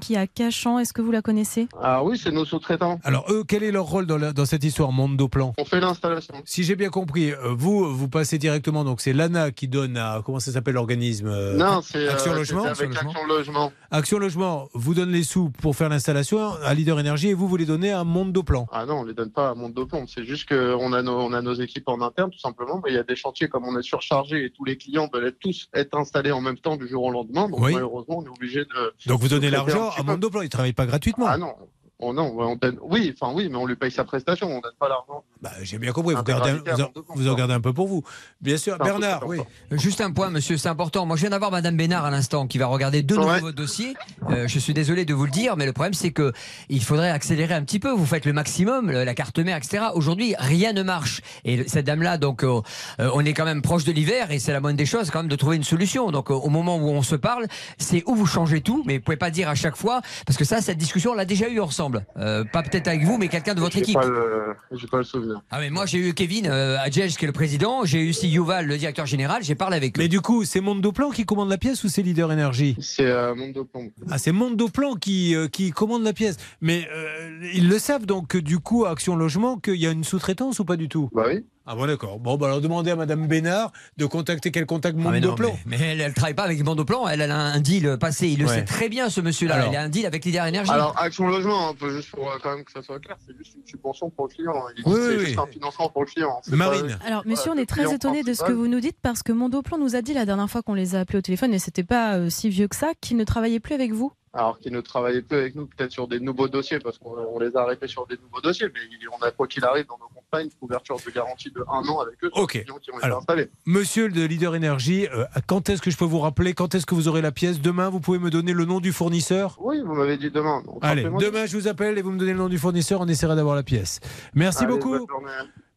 [0.00, 0.78] Qui est à Cachan.
[0.78, 1.68] Est-ce que vous la connaissez?
[1.80, 2.98] Ah oui, c'est nos sous-traitants.
[3.04, 5.52] Alors, eux, quel est leur rôle dans, la- dans cette histoire, Mondo Plan?
[5.58, 6.34] On fait l'installation.
[6.44, 10.22] Si j'ai bien compris, euh, vous, vous passez directement, donc c'est l'ANA qui donne à.
[10.24, 13.72] Comment ça s'appelle l'organisme euh, Non, c'est Action euh, Logement c'était avec Action Logement.
[13.90, 17.56] Action Logement vous donne les sous pour faire l'installation à Leader Énergie et vous, vous
[17.56, 18.66] les donnez à Mondo Plan.
[18.72, 20.06] Ah non, on les donne pas à Monde Plomb.
[20.06, 22.80] C'est juste qu'on a nos, on a nos équipes en interne, tout simplement.
[22.84, 25.26] Mais il y a des chantiers comme on est surchargé et tous les clients veulent
[25.26, 27.48] être tous être installés en même temps du jour au lendemain.
[27.48, 27.74] Donc Oui.
[27.74, 28.94] malheureusement, on est obligé de.
[29.06, 30.10] Donc vous donnez l'argent un petit à peu.
[30.12, 31.26] Mondo Plan, ils ne travaillent pas gratuitement.
[31.28, 31.54] Ah non.
[32.00, 32.76] Oh non, on donne...
[32.82, 35.22] oui, enfin oui, mais on lui paye sa prestation, on donne pas l'argent.
[35.40, 38.02] Bah, J'ai bien compris, vous, gardez, en gardez un peu pour vous.
[38.40, 38.76] Bien sûr.
[38.78, 39.46] Bernard, important.
[39.70, 39.78] oui.
[39.78, 41.06] Juste un point, monsieur, c'est important.
[41.06, 43.40] Moi, je viens d'avoir Madame Bénard à l'instant qui va regarder de nouveau Ouais.
[43.40, 43.94] votre dossier.
[44.30, 46.32] Euh, je suis désolé de vous le dire, mais le problème, c'est que
[46.68, 47.90] il faudrait accélérer un petit peu.
[47.92, 49.84] Vous faites le maximum, la carte mère, etc.
[49.94, 51.20] Aujourd'hui, rien ne marche.
[51.44, 52.60] Et cette dame-là, donc, euh,
[53.00, 55.20] euh, on est quand même proche de l'hiver et c'est la moindre des choses, quand
[55.20, 56.10] même, de trouver une solution.
[56.10, 57.46] Donc, euh, au moment où on se parle,
[57.78, 60.44] c'est où vous changez tout, mais vous pouvez pas dire à chaque fois, parce que
[60.44, 61.83] ça, cette discussion, on l'a déjà eu ensemble.
[62.16, 63.94] Euh, pas peut-être avec vous, mais quelqu'un de votre équipe.
[63.94, 65.40] pas le, j'ai pas le souvenir.
[65.50, 68.28] Ah mais moi j'ai eu Kevin euh, Adjej qui est le président, j'ai eu aussi
[68.28, 70.02] Yuval le directeur général, j'ai parlé avec eux.
[70.02, 73.06] Mais du coup, c'est Mondo Plan qui commande la pièce ou c'est Leader Énergie C'est
[73.06, 73.90] euh, Monde Plomb.
[74.10, 76.36] Ah, c'est Mondo Plan qui, euh, qui commande la pièce.
[76.60, 79.90] Mais euh, ils le savent donc, que, du coup, à Action Logement, qu'il y a
[79.90, 81.10] une sous-traitance ou pas du tout?
[81.12, 81.44] Bah oui.
[81.66, 82.18] Ah bon, d'accord.
[82.18, 85.34] Bon, bah alors demandez à Madame Bénard de contacter quel contact Ah, mais, Mondo non,
[85.34, 85.58] Plan.
[85.64, 88.38] mais, mais elle, elle travaille pas avec Mondoplan, elle, elle a un deal passé, il
[88.40, 88.54] le Ouais.
[88.56, 90.70] sait très bien ce monsieur-là, il a un deal avec Leader Énergie.
[90.70, 93.34] Alors, Action Logement, un peu juste pour euh, quand même que ça soit clair, c'est
[93.38, 94.52] juste une subvention pour le client.
[94.76, 95.44] Il- Oui, c'est oui, juste oui.
[95.48, 96.38] un financement pour le client.
[96.42, 96.98] C'est Marine.
[97.00, 99.32] pas- Alors, monsieur, on est très étonné de ce que vous nous dites parce que
[99.32, 101.82] Mondoplan nous a dit la dernière fois qu'on les a appelés au téléphone, et c'était
[101.84, 104.12] pas euh, si vieux que ça, qu'ils ne travaillaient plus avec vous.
[104.36, 107.38] Alors qu'ils ne travaillaient plus avec nous, peut-être sur des nouveaux dossiers, parce qu'on on
[107.38, 108.80] les a arrêtés sur des nouveaux dossiers, mais
[109.18, 110.08] on a, quoi qu'il arrive, dans nos
[110.42, 112.62] une couverture de garantie de un an avec eux Ok.
[112.64, 113.24] qui ont Alors.
[113.66, 116.94] Monsieur de Leader Énergie, euh, quand est-ce que je peux vous rappeler Quand est-ce que
[116.94, 117.60] vous aurez la pièce?
[117.60, 119.56] Demain, vous pouvez me donner le nom du fournisseur?
[119.60, 120.62] Oui, vous m'avez dit demain.
[120.64, 123.00] donc Allez, demain, je vous appelle et vous me donnez le nom du fournisseur.
[123.00, 124.00] On essaiera d'avoir la pièce.
[124.34, 125.06] Merci Allez, beaucoup.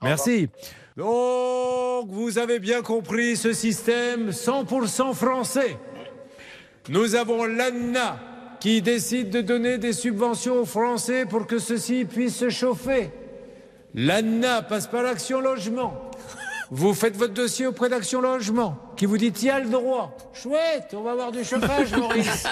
[0.01, 0.49] Merci.
[0.95, 5.77] Donc, vous avez bien compris ce système 100% français.
[6.89, 8.19] Nous avons l'ANA
[8.59, 13.11] qui décide de donner des subventions aux Français pour que ceux-ci puissent se chauffer.
[13.95, 16.11] L'ANA passe par l'Action Logement.
[16.69, 20.17] Vous faites votre dossier auprès d'Action Logement qui vous dit as le droit.
[20.33, 22.45] Chouette, on va avoir du chauffage, Maurice.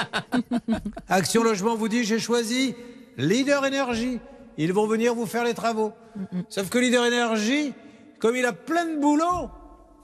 [1.10, 2.76] Action Logement vous dit j'ai choisi
[3.18, 4.20] Leader Énergie.
[4.58, 5.92] Ils vont venir vous faire les travaux.
[6.48, 7.74] Sauf que Leader Énergie,
[8.20, 9.50] comme il a plein de boulot,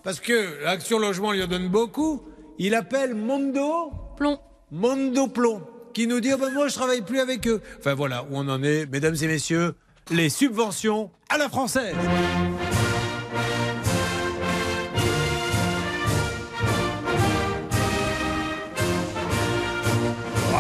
[0.04, 2.22] parce que Action Logement lui en donne beaucoup,
[2.60, 4.40] il appelle Mondo Plomb.
[4.72, 5.62] Mondo Plomb,
[5.94, 7.62] qui nous dit oh ben moi je travaille plus avec eux.
[7.80, 9.74] Enfin voilà où on en est, mesdames et messieurs,
[10.10, 11.96] les subventions à la française.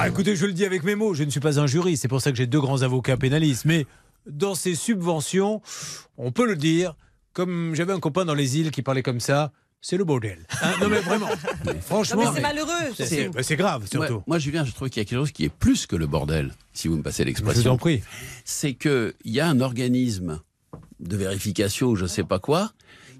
[0.03, 2.07] Ah, écoutez, je le dis avec mes mots, je ne suis pas un jury, c'est
[2.07, 3.65] pour ça que j'ai deux grands avocats pénalistes.
[3.65, 3.85] Mais
[4.25, 5.61] dans ces subventions,
[6.17, 6.95] on peut le dire,
[7.33, 9.51] comme j'avais un copain dans les îles qui parlait comme ça,
[9.81, 10.45] c'est le bordel.
[10.61, 11.29] Hein, non mais vraiment,
[11.81, 12.21] franchement.
[12.25, 14.13] Non, mais c'est malheureux, c'est- bah, c'est grave surtout.
[14.13, 16.07] Moi, moi, Julien, je trouve qu'il y a quelque chose qui est plus que le
[16.07, 17.61] bordel, si vous me passez l'expression.
[17.63, 18.01] Je vous en prie.
[18.45, 20.39] C'est qu'il y a un organisme
[20.99, 22.71] de vérification ou je ne sais pas quoi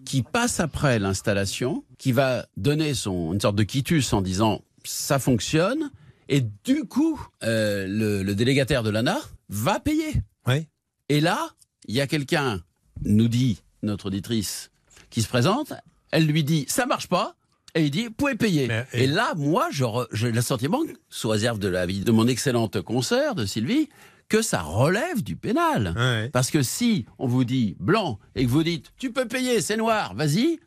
[0.06, 5.20] qui passe après l'installation, qui va donner son, une sorte de quitus en disant ça
[5.20, 5.92] fonctionne,
[6.28, 9.20] et du coup, euh, le, le délégataire de l'ANA
[9.50, 10.14] va payer.
[10.48, 10.68] Oui.
[11.10, 11.50] Et là,
[11.88, 12.62] il y a quelqu'un,
[13.04, 14.72] nous dit notre auditrice,
[15.12, 15.74] qui se présente,
[16.12, 17.36] elle lui dit ça marche pas,
[17.74, 18.68] Et il dit, vous pouvez payer.
[18.94, 19.08] et...
[19.08, 19.70] là, moi,
[20.12, 20.80] j'ai le sentiment,
[21.10, 23.88] sous réserve de l'avis de mon excellente consoeur, de Sylvie,
[24.28, 25.94] que ça relève du pénal.
[26.34, 29.78] Parce que si on vous dit blanc et que vous dites, tu peux payer, c'est
[29.78, 30.60] noir, vas-y.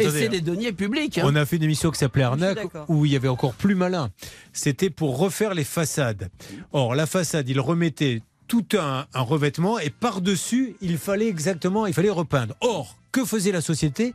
[0.00, 1.16] Et c'est des deniers publics.
[1.18, 1.22] hein.
[1.26, 2.58] On a fait une émission qui s'appelait Arnaque
[2.88, 4.10] où il y avait encore plus malin.
[4.52, 6.28] C'était pour refaire les façades.
[6.72, 11.94] Or, la façade, il remettait tout un, un revêtement et par-dessus, il fallait exactement, il
[11.94, 12.54] fallait repeindre.
[12.60, 14.12] Or, que faisait la société?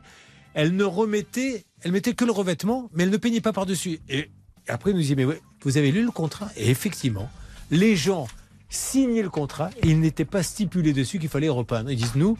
[0.54, 4.00] Elle ne remettait, elle mettait que le revêtement, mais elle ne peignait pas par-dessus.
[4.08, 4.30] Et
[4.68, 6.50] après, il nous dit, mais ouais, vous avez lu le contrat?
[6.56, 7.30] Et effectivement,
[7.70, 8.26] les gens
[8.72, 11.90] signaient le contrat et il n'était pas stipulé dessus qu'il fallait repeindre.
[11.90, 12.38] Ils disent, nous,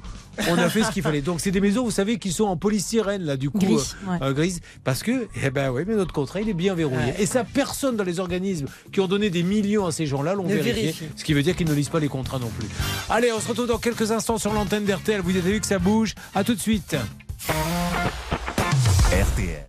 [0.48, 1.20] on a fait ce qu'il fallait.
[1.22, 4.10] Donc, c'est des maisons, vous savez, qui sont en polystyrène, là, du coup, Gris, euh,
[4.10, 4.18] ouais.
[4.22, 7.12] euh, grise, parce que, eh ben oui, mais notre contrat, il est bien verrouillé.
[7.12, 7.16] Ouais.
[7.22, 10.46] Et ça, personne dans les organismes qui ont donné des millions à ces gens-là l'ont
[10.46, 10.72] vérifié.
[10.72, 11.04] vérifie.
[11.16, 12.68] Ce qui veut dire qu'ils ne lisent pas les contrats non plus.
[13.10, 15.20] Allez, on se retrouve dans quelques instants sur l'antenne d'RTL.
[15.20, 16.14] Vous avez vu que ça bouge.
[16.34, 16.96] À tout de suite.
[19.10, 19.66] RTL.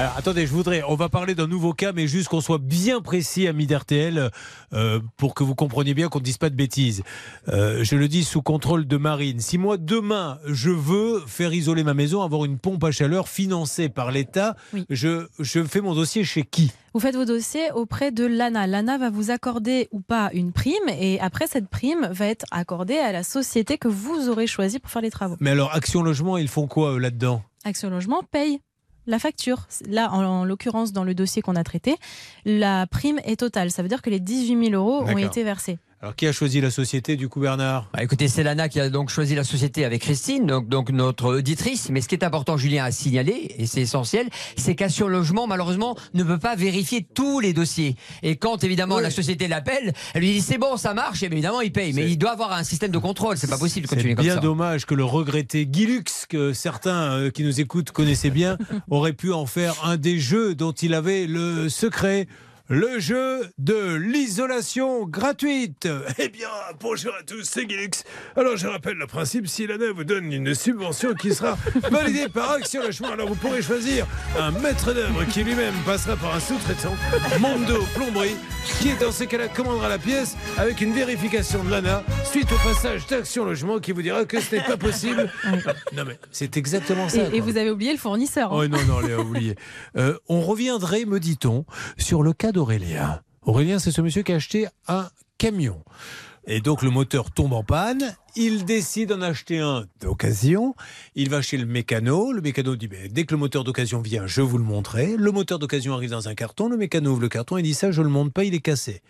[0.00, 3.02] Alors, attendez, je voudrais, on va parler d'un nouveau cas, mais juste qu'on soit bien
[3.02, 4.30] précis, amis d'RTL,
[4.72, 7.02] euh, pour que vous compreniez bien qu'on ne dise pas de bêtises.
[7.48, 9.40] Euh, je le dis sous contrôle de Marine.
[9.40, 13.90] Si moi, demain, je veux faire isoler ma maison, avoir une pompe à chaleur financée
[13.90, 14.56] par l'État,
[14.88, 16.72] je, je fais mon dossier chez qui?
[16.94, 18.66] Vous faites vos dossiers auprès de l'ANA.
[18.66, 22.96] L'ANA va vous accorder ou pas une prime et après cette prime va être accordée
[22.96, 25.36] à la société que vous aurez choisie pour faire les travaux.
[25.40, 27.42] Mais alors, Action Logement, ils font quoi là-dedans?
[27.66, 28.60] Action Logement paye
[29.10, 29.66] la facture.
[29.88, 31.96] Là, en, en l'occurrence, dans le dossier qu'on a traité,
[32.44, 33.70] la prime est totale.
[33.70, 35.78] Ça veut dire que les 18 000 euros ont été versés.
[36.02, 38.88] Alors, qui a choisi la société, du coup, Bernard Bah, écoutez, c'est Lana qui a
[38.88, 41.90] donc choisi la société avec Christine, donc, donc notre auditrice.
[41.90, 45.98] Mais ce qui est important, Julien, à signaler, et c'est essentiel, c'est qu'Action Logement, malheureusement,
[46.14, 47.96] ne peut pas vérifier tous les dossiers.
[48.22, 51.36] Et quand, évidemment, la société l'appelle, elle lui dit c'est bon, ça marche, et bien
[51.36, 51.92] évidemment, il paye.
[51.92, 53.36] Mais il doit avoir un système de contrôle.
[53.36, 54.40] C'est pas possible de C'est continuer comme bien ça.
[54.40, 58.56] dommage que le regretté Guy Lux, que certains euh, qui nous écoutent connaissaient bien,
[58.90, 62.26] aurait pu en faire un des jeux dont il avait le secret.
[62.72, 65.88] Le jeu de l'isolation gratuite.
[66.18, 66.46] Eh bien,
[66.78, 68.04] bonjour à tous, c'est Guilux.
[68.36, 71.58] Alors, je rappelle le principe, si l'ANA vous donne une subvention qui sera
[71.90, 74.06] validée par Action Logement, alors vous pourrez choisir
[74.38, 76.94] un maître d'œuvre qui lui-même passera par un sous-traitant,
[77.40, 78.36] Mondo Plomberie,
[78.80, 83.04] qui dans ces cas-là commandera la pièce avec une vérification de l'ANA suite au passage
[83.08, 85.28] d'Action Logement qui vous dira que ce n'est pas possible.
[85.92, 87.22] Non mais c'est exactement ça.
[87.32, 88.52] Et, vous avez oublié le fournisseur.
[88.52, 88.60] hein.
[88.62, 89.56] Oh non, non, Léa, oublié.
[89.96, 91.64] Euh, on reviendrait, me dit-on,
[91.98, 93.22] sur le cas d'Aurélien.
[93.40, 95.08] Aurélien, c'est ce monsieur qui a acheté un
[95.38, 95.82] camion.
[96.46, 100.74] Et donc le moteur tombe en panne, il décide d'en acheter un d'occasion,
[101.14, 104.26] il va chez le mécano, le mécano dit Ben, dès que le moteur d'occasion vient,
[104.26, 107.30] je vous le montrerai, le moteur d'occasion arrive dans un carton, le mécano ouvre le
[107.30, 109.00] carton et dit ça, je le monte pas, il est cassé.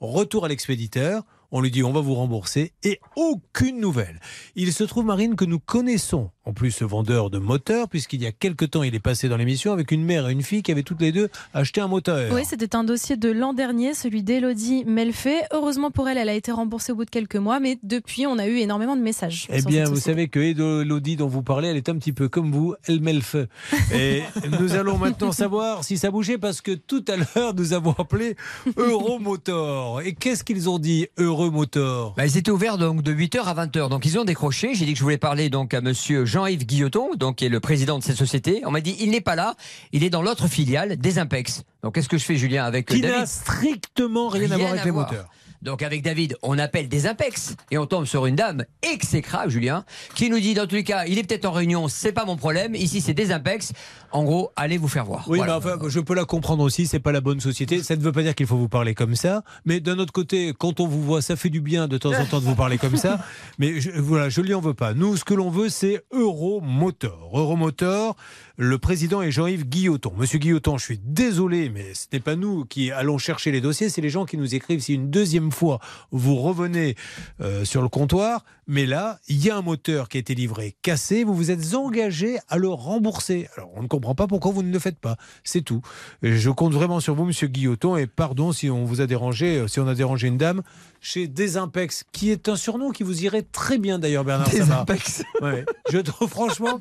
[0.00, 4.20] Retour à l'expéditeur, on lui dit on va vous rembourser et aucune nouvelle.
[4.54, 8.26] Il se trouve, Marine, que nous connaissons en plus ce vendeur de moteurs, puisqu'il y
[8.26, 10.72] a quelque temps il est passé dans l'émission avec une mère et une fille qui
[10.72, 12.32] avaient toutes les deux acheté un moteur.
[12.32, 15.42] Oui, c'était un dossier de l'an dernier, celui d'Elodie Melfait.
[15.52, 18.38] Heureusement pour elle, elle a été remboursée au bout de quelques mois, mais depuis, on
[18.38, 19.46] a eu énormément de messages.
[19.52, 22.50] Eh bien, vous savez que Elodie dont vous parlez, elle est un petit peu comme
[22.50, 23.48] vous, elle met le feu.
[23.92, 24.22] Et
[24.58, 28.36] nous allons maintenant savoir si ça bougeait parce que tout à l'heure, nous avons appelé
[28.78, 30.00] Euromotor.
[30.00, 32.14] Et qu'est-ce qu'ils ont dit, Euromotor?
[32.16, 33.90] Bah, ils étaient ouverts donc de 8h à 20h.
[33.90, 34.74] Donc ils ont décroché.
[34.74, 37.58] J'ai dit que je voulais parler donc à monsieur Jean-Yves Guilloton, donc qui est le
[37.58, 38.62] président de cette société.
[38.64, 39.56] On m'a dit il n'est pas là,
[39.92, 41.64] il est dans l'autre filiale des Impex.
[41.82, 44.84] Donc qu'est-ce que je fais Julien avec Qui David n'a strictement rien, à voir avec
[44.84, 45.28] les moteurs.
[45.62, 49.84] Donc avec David, on appelle des Impex et on tombe sur une dame exécrable, Julien,
[50.14, 52.36] qui nous dit dans tous les cas, il est peut-être en réunion, c'est pas mon
[52.36, 52.74] problème.
[52.74, 53.72] Ici c'est des Impex.
[54.10, 55.24] En gros, allez vous faire voir.
[55.28, 55.60] Oui, Voilà.
[55.62, 57.82] mais enfin, je peux la comprendre aussi, c'est pas la bonne société.
[57.82, 59.42] Ça ne veut pas dire qu'il faut vous parler comme ça.
[59.66, 62.24] Mais d'un autre côté, quand on vous voit, ça fait du bien de temps en
[62.24, 63.18] temps de vous parler comme ça.
[63.58, 64.94] Mais je, voilà, je lui en veux pas.
[64.94, 67.30] Nous, ce que l'on veut, c'est Euromotor.
[67.34, 68.16] Euromotor,
[68.60, 70.12] le président est Jean-Yves Guilloton.
[70.16, 73.88] Monsieur Guilloton, je suis désolé, mais ce n'est pas nous qui allons chercher les dossiers,
[73.88, 74.80] c'est les gens qui nous écrivent.
[74.80, 75.78] Si une deuxième fois
[76.10, 76.96] vous revenez
[77.40, 80.74] euh, sur le comptoir, mais là, il y a un moteur qui a été livré
[80.82, 83.46] cassé, vous vous êtes engagé à le rembourser.
[83.56, 85.16] Alors, on ne comprend pas pourquoi vous ne le faites pas.
[85.44, 85.80] C'est tout.
[86.22, 89.68] Je compte vraiment sur vous, monsieur Guilloton, et pardon si on vous a dérangé, euh,
[89.68, 90.62] si on a dérangé une dame
[91.00, 94.48] chez Desimpex, qui est un surnom qui vous irait très bien d'ailleurs, Bernard.
[94.50, 95.22] Desimpex.
[95.40, 95.64] Ouais.
[95.90, 96.80] Je trouve franchement,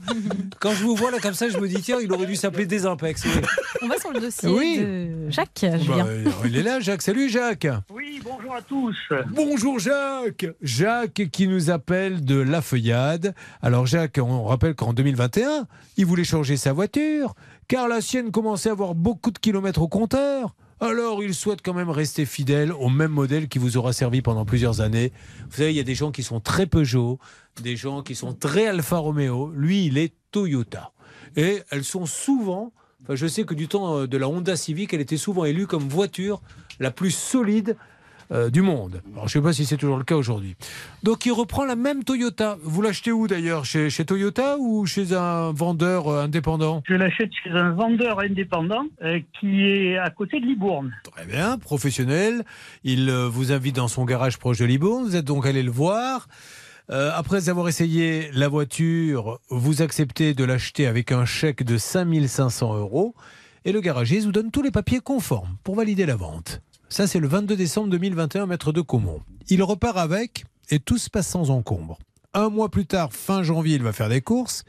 [0.59, 2.65] quand je vous vois là comme ça, je me dis tiens, il aurait dû s'appeler
[2.65, 3.23] Desimpex.
[3.25, 3.31] Oui.
[3.83, 4.77] On va sur le dossier Oui.
[4.79, 6.07] de Jacques, Bah, Julien.
[6.07, 7.01] euh, il est là, Jacques.
[7.03, 7.67] Salut, Jacques.
[7.93, 8.95] Oui, bonjour à tous.
[9.33, 13.35] Bonjour Jacques Jacques qui nous appelle de La Feuillade.
[13.61, 15.67] Alors Jacques, on rappelle qu'en 2021,
[15.97, 17.35] il voulait changer sa voiture,
[17.67, 20.55] car la sienne commençait à avoir beaucoup de kilomètres au compteur.
[20.79, 24.45] Alors il souhaite quand même rester fidèle au même modèle qui vous aura servi pendant
[24.45, 25.11] plusieurs années.
[25.49, 27.17] Vous savez, il y a des gens qui sont très Peugeot,
[27.63, 29.51] des gens qui sont très Alfa Romeo.
[29.55, 30.91] Lui, il est Toyota.
[31.35, 34.93] Et elles sont souvent, enfin, je sais que du temps euh, de la Honda Civic,
[34.93, 36.43] elle était souvent élue comme voiture
[36.79, 37.75] la plus solide
[38.31, 39.01] euh, du monde.
[39.13, 40.55] Alors, je ne sais pas si c'est toujours le cas aujourd'hui.
[41.03, 42.57] Donc, il reprend la même Toyota.
[42.61, 43.65] Vous l'achetez où d'ailleurs?
[43.65, 46.83] Chez, chez Toyota ou chez un vendeur euh, indépendant?
[46.87, 50.93] Je l'achète chez un vendeur indépendant euh, qui est à côté de Libourne.
[51.03, 52.43] Très bien, professionnel.
[52.83, 55.05] Il vous invite dans son garage proche de Libourne.
[55.05, 56.27] Vous êtes donc allé le voir.
[56.89, 62.77] Euh, après avoir essayé la voiture, vous acceptez de l'acheter avec un chèque de 5500
[62.77, 63.13] euros
[63.65, 66.61] et le garagiste vous donne tous les papiers conformes pour valider la vente.
[66.89, 69.21] Ça, c'est le 22 décembre 2021, maître de Caumont.
[69.49, 71.97] Il repart avec et tout se passe sans encombre.
[72.33, 74.63] Un mois plus tard, fin janvier, il va faire des courses.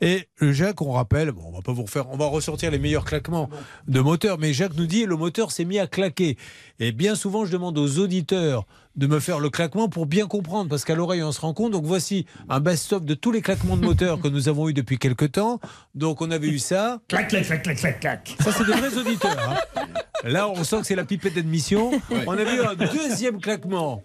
[0.00, 3.04] Et Jacques, on rappelle, bon, on va pas vous refaire, on va ressortir les meilleurs
[3.04, 3.50] claquements
[3.88, 6.36] de moteur, mais Jacques nous dit le moteur s'est mis à claquer.
[6.78, 8.64] Et bien souvent, je demande aux auditeurs
[8.94, 11.72] de me faire le claquement pour bien comprendre, parce qu'à l'oreille, on se rend compte.
[11.72, 14.98] Donc voici un best-of de tous les claquements de moteur que nous avons eu depuis
[14.98, 15.60] quelques temps.
[15.94, 17.00] Donc on avait eu ça.
[17.08, 18.36] Clac, clac, clac, clac, clac, clac.
[18.40, 19.36] Ça, c'est de vrais auditeurs.
[19.76, 19.82] hein.
[20.24, 21.92] Là, on sent que c'est la pipette d'admission.
[22.26, 24.02] On avait eu un deuxième claquement.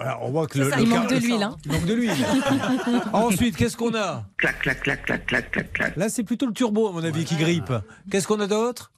[0.00, 1.56] Voilà, on voit que le, Ça, le il manque de l'huile, hein.
[1.64, 2.12] Il manque de l'huile.
[3.12, 4.22] Ensuite, qu'est-ce qu'on a?
[4.36, 5.96] Clac, clac, clac, clac, clac, clac, clac.
[5.96, 7.72] Là, c'est plutôt le turbo, à mon avis, qui grippe.
[8.08, 8.92] Qu'est-ce qu'on a d'autre?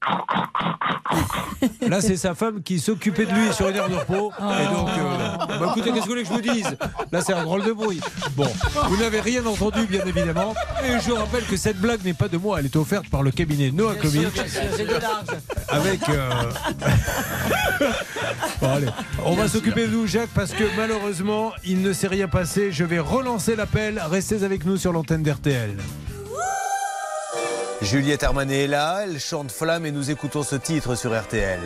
[1.88, 4.30] Là, c'est sa femme qui s'occupait de lui sur une heure de repos.
[4.38, 6.76] Et donc, euh, bah, écoutez, qu'est-ce que vous voulez que je vous dise?
[7.12, 8.00] Là, c'est un drôle de bruit.
[8.36, 8.46] Bon,
[8.88, 10.54] vous n'avez rien entendu, bien évidemment.
[10.84, 12.58] Et je rappelle que cette blague n'est pas de moi.
[12.60, 14.28] Elle est offerte par le cabinet Noakovic.
[15.68, 16.08] Avec.
[16.10, 16.30] euh,
[18.60, 18.86] Bon, allez,
[19.24, 20.89] on va s'occuper de nous, Jacques, parce que malheureusement,
[21.64, 22.72] il ne s'est rien passé.
[22.72, 24.02] Je vais relancer l'appel.
[24.10, 25.76] Restez avec nous sur l'antenne d'RTL.
[27.82, 31.60] Juliette Armanet est là, elle chante Flamme et nous écoutons ce titre sur RTL.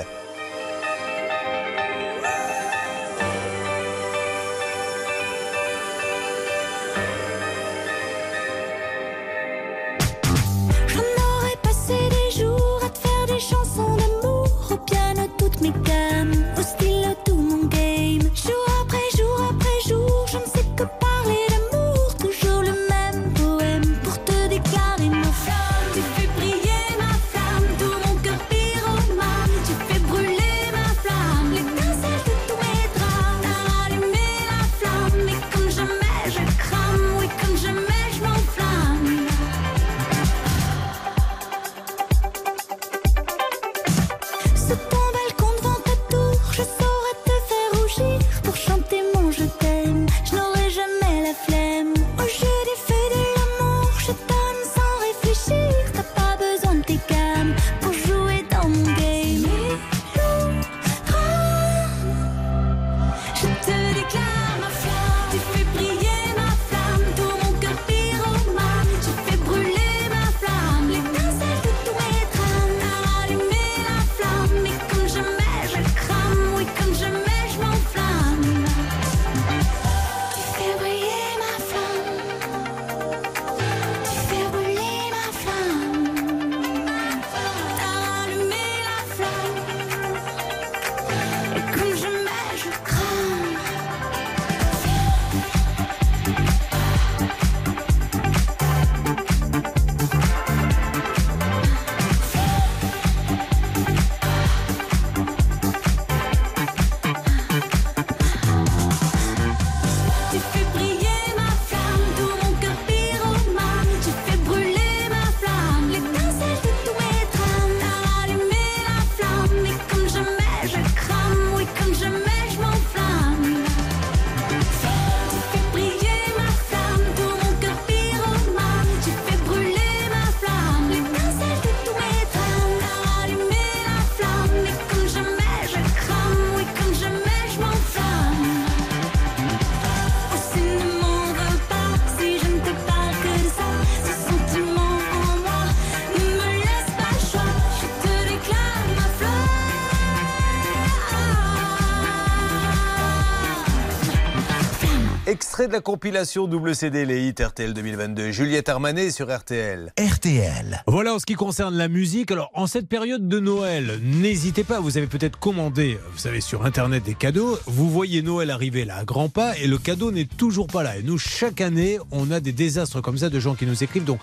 [155.65, 158.33] Extrait de la compilation double CD Les Hits RTL 2022.
[158.33, 159.95] Juliette Armanet sur RTL.
[159.99, 160.83] RTL.
[160.87, 162.31] Voilà en ce qui concerne la musique.
[162.31, 166.67] Alors, en cette période de Noël, n'hésitez pas, vous avez peut-être commandé, vous savez, sur
[166.67, 167.59] Internet des cadeaux.
[167.65, 170.99] Vous voyez Noël arriver là à grands pas et le cadeau n'est toujours pas là.
[170.99, 174.05] Et nous, chaque année, on a des désastres comme ça de gens qui nous écrivent.
[174.05, 174.21] Donc,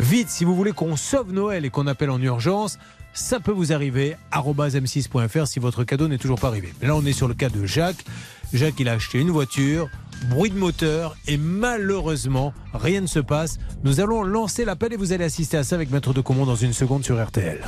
[0.00, 2.78] vite, si vous voulez qu'on sauve Noël et qu'on appelle en urgence,
[3.14, 4.16] ça peut vous arriver.
[4.32, 6.72] arobase m6.fr si votre cadeau n'est toujours pas arrivé.
[6.82, 8.04] Là, on est sur le cas de Jacques.
[8.52, 9.88] Jacques, il a acheté une voiture.
[10.24, 13.58] Bruit de moteur et malheureusement, rien ne se passe.
[13.84, 16.56] Nous allons lancer l'appel et vous allez assister à ça avec Maître de Comont dans
[16.56, 17.60] une seconde sur RTL.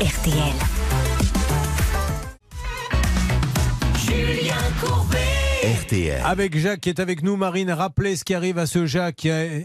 [0.00, 0.54] RTL.
[3.98, 5.29] Julien Courbet.
[5.62, 6.22] RTL.
[6.24, 9.24] Avec Jacques qui est avec nous, Marine, rappelez ce qui arrive à ce Jacques.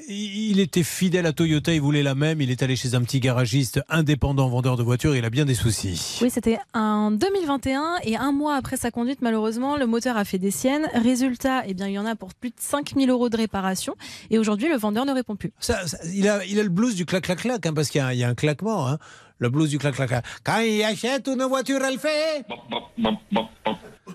[0.09, 2.41] Il était fidèle à Toyota, il voulait la même.
[2.41, 5.15] Il est allé chez un petit garagiste indépendant, vendeur de voitures.
[5.15, 6.19] Il a bien des soucis.
[6.21, 10.37] Oui, c'était en 2021 et un mois après sa conduite, malheureusement, le moteur a fait
[10.37, 10.85] des siennes.
[10.93, 13.95] Résultat, eh bien, il y en a pour plus de 5000 euros de réparation
[14.29, 15.53] et aujourd'hui, le vendeur ne répond plus.
[15.59, 18.07] Ça, ça- il, a, il a le blues du clac-clac-clac, hein, parce qu'il y, a
[18.07, 18.85] un- il y a un claquement.
[18.89, 18.97] Hein.
[19.39, 20.25] Le blues du clac-clac-clac.
[20.43, 22.43] Quand il achète une voiture, elle fait.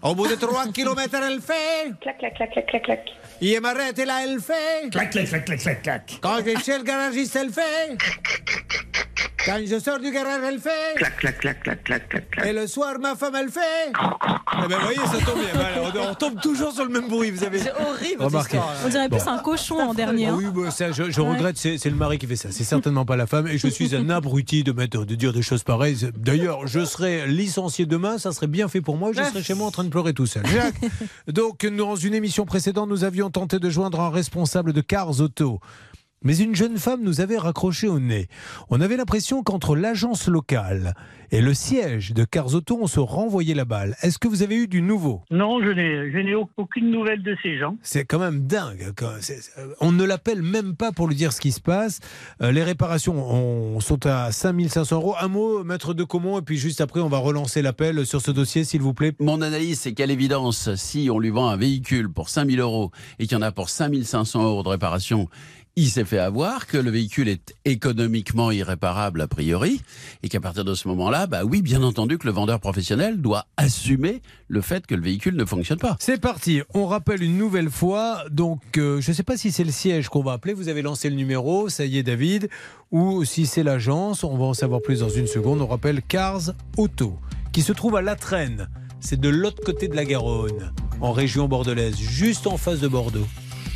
[0.03, 1.93] Au bout de 3 km, elle fait.
[2.01, 3.01] Clac, clac, clac, clac, clac, clac.
[3.43, 4.91] Il m'arrête et là, elle fait.
[4.91, 6.19] Clac, clac, clac, clac, clac, clac.
[6.21, 7.97] Quand je suis chez le garagiste, elle fait.
[9.47, 10.97] Quand je sors du garage, elle fait.
[10.97, 12.47] Clac, clac, clac, clac, clac, clac, clac.
[12.47, 13.61] Et le soir, ma femme, elle fait.
[13.91, 15.49] Eh ben, vous voyez, ça tombe bien.
[15.55, 17.31] Voilà, on, on tombe toujours sur le même bruit.
[17.31, 18.59] Vous avez C'est horrible, remarqué.
[18.59, 19.17] cette histoire, On dirait Bon.
[19.19, 20.27] plus un cochon en dernier.
[20.27, 20.37] Ah hein.
[20.39, 21.31] oui, bah, ça, je, je Ouais.
[21.31, 22.51] regrette, c'est c'est le mari qui fait ça.
[22.53, 23.47] C'est certainement pas la femme.
[23.49, 25.97] Et je suis un abruti de, mettre, de dire des choses pareilles.
[26.19, 29.11] D'ailleurs, je serais licencié demain, ça serait bien fait pour moi.
[29.17, 30.45] Je serais chez moi en train de pleurer tout seul.
[30.53, 30.75] Jacques,
[31.29, 35.61] donc, dans une émission précédente, nous avions tenté de joindre un responsable de Cars Auto.
[36.23, 38.29] Mais une jeune femme nous avait raccroché au nez.
[38.69, 40.95] On avait l'impression qu'entre l'agence locale
[41.33, 43.97] et le siège de Cars Auto, on se renvoyait la balle.
[44.03, 45.23] Est-ce que vous avez eu du nouveau?
[45.31, 47.77] Non, je n'ai, aucune nouvelle de ces gens.
[47.83, 48.93] c'est quand même dingue.
[49.81, 52.01] On ne l'appelle même pas pour lui dire ce qui se passe.
[52.43, 55.15] Euh, les réparations on- sont à 5500 euros.
[55.21, 58.31] Un mot, maître de Comont, et puis juste après, on va relancer l'appel sur ce
[58.31, 59.13] dossier, s'il vous plaît.
[59.21, 63.27] Mon analyse, c'est qu'à l'évidence, si on lui vend un véhicule pour 5000 euros et
[63.27, 65.29] qu'il y en a pour 5500 euros de réparation,
[65.77, 69.81] il s'est fait avoir, que le véhicule est économiquement irréparable a priori,
[70.23, 73.47] et qu'à partir de ce moment-là, bah oui, bien entendu que le vendeur professionnel doit
[73.57, 75.97] assumer le fait que le véhicule ne fonctionne pas.
[76.01, 78.25] C'est parti, on rappelle une nouvelle fois.
[78.31, 80.55] Donc, euh, je ne sais pas si c'est le siège qu'on va appeler.
[80.55, 82.49] Vous avez lancé le numéro, ça y est, David.
[82.91, 85.61] Ou si c'est l'agence, on va en savoir plus dans une seconde.
[85.61, 87.19] On rappelle Cars Auto,
[87.53, 88.69] qui se trouve à La Traîne.
[89.01, 93.27] C'est de l'autre côté de la Garonne, en région bordelaise, juste en face de Bordeaux.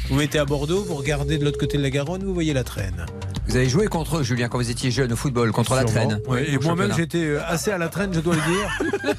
[0.09, 2.65] Vous mettez à Bordeaux, vous regardez de l'autre côté de la Garonne, vous voyez la
[2.65, 3.07] traîne.
[3.47, 6.21] Vous avez joué contre eux, Julien, quand vous étiez jeune au football, contre la traîne.
[6.29, 9.15] Ouais, et moi-même, j'étais euh, assez à la traîne, je dois le dire,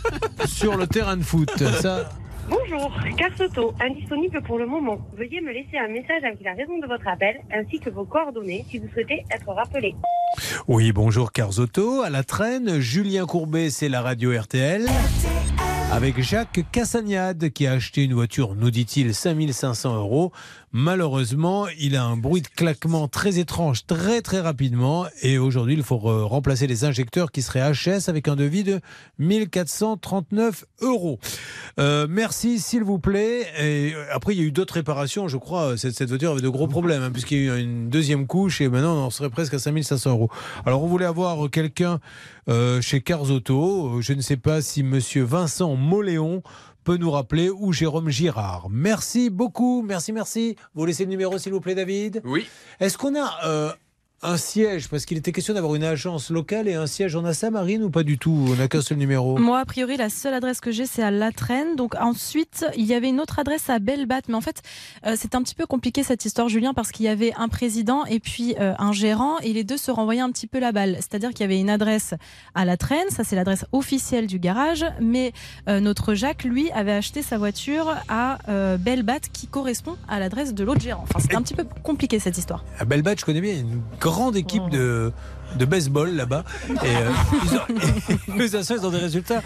[0.46, 1.52] sur le terrain de foot.
[1.82, 2.10] Ça,
[2.48, 5.00] Bonjour, Carsoto, indisponible pour le moment.
[5.18, 8.64] Veuillez me laisser un message avec la raison de votre appel ainsi que vos coordonnées
[8.70, 9.96] si vous souhaitez être rappelé.
[10.68, 12.80] Oui, bonjour Carzotto, à la traîne.
[12.80, 14.86] Julien Courbet, c'est la radio RTL.
[15.92, 20.32] Avec Jacques Cassagnade qui a acheté une voiture, nous dit-il, 5500 euros.
[20.78, 25.06] Malheureusement, il a un bruit de claquement très étrange, très très rapidement.
[25.22, 28.82] Et aujourd'hui, il faut remplacer les injecteurs qui seraient HS avec un devis de
[29.20, 31.18] 1439 euros.
[31.80, 33.48] Euh, merci, s'il vous plaît.
[33.58, 35.78] Et après, il y a eu d'autres réparations, je crois.
[35.78, 38.60] Cette, cette voiture avait de gros problèmes, hein, puisqu'il y a eu une deuxième couche
[38.60, 40.30] et maintenant, on en serait presque à 5500 euros.
[40.66, 42.02] Alors, on voulait avoir quelqu'un
[42.50, 44.02] euh, chez Cars Auto.
[44.02, 46.44] Je ne sais pas si monsieur Vincent Moléon
[46.86, 48.68] peut nous rappeler ou Jérôme Girard.
[48.70, 49.82] Merci beaucoup.
[49.82, 50.56] Merci, merci.
[50.76, 52.22] Vous laissez le numéro, s'il vous plaît, David?
[52.24, 52.48] Oui.
[52.80, 53.74] Est-ce qu'on a euh,
[54.26, 57.16] un siège Parce qu'il était question d'avoir une agence locale et un siège.
[57.16, 59.38] On a ça, Marine, ou pas du tout On n'a qu'un seul numéro?
[59.38, 61.76] Moi, a priori, la seule adresse que j'ai, c'est à La Traîne.
[61.76, 64.22] Donc ensuite, il y avait une autre adresse à Bellebat.
[64.28, 64.62] Mais en fait,
[65.06, 68.06] euh, c'est un petit peu compliqué cette histoire, Julien, parce qu'il y avait un président
[68.06, 70.96] et puis euh, un gérant, et les deux se renvoyaient un petit peu la balle.
[70.96, 72.14] C'est-à-dire qu'il y avait une adresse
[72.54, 75.34] à La Traîne, ça c'est l'adresse officielle du garage, mais
[75.68, 80.54] euh, notre Jacques, lui, avait acheté sa voiture à euh, Bellebat, qui correspond à l'adresse
[80.54, 81.04] de l'autre gérant.
[81.04, 82.64] Enfin, c'était un petit peu compliqué cette histoire.
[82.80, 85.12] À Belbat, je connais bien, une grande équipe de,
[85.58, 86.44] de baseball là-bas.
[86.70, 87.10] Et euh,
[87.44, 89.42] ils, ont, ils des résultats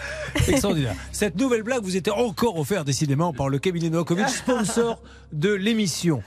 [0.47, 0.95] extraordinaires.
[1.11, 5.01] Cette nouvelle blague vous était encore offerte décidément par le cabinet Novakovic, sponsor
[5.31, 6.23] de l'émission.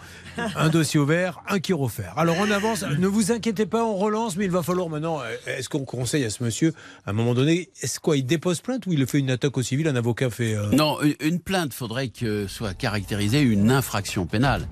[0.57, 2.15] Un dossier ouvert, un qui offert.
[2.17, 5.21] Alors on avance, ne vous inquiétez pas, on relance, mais il va falloir maintenant.
[5.21, 6.73] euh, Est-ce qu'on conseille à ce monsieur,
[7.07, 9.63] à un moment donné, est-ce quoi, il dépose plainte ou il fait une attaque au
[9.63, 10.55] civil Un avocat fait.
[10.55, 14.67] euh, Non, une- une plainte faudrait que soit caractérisée une infraction pénale.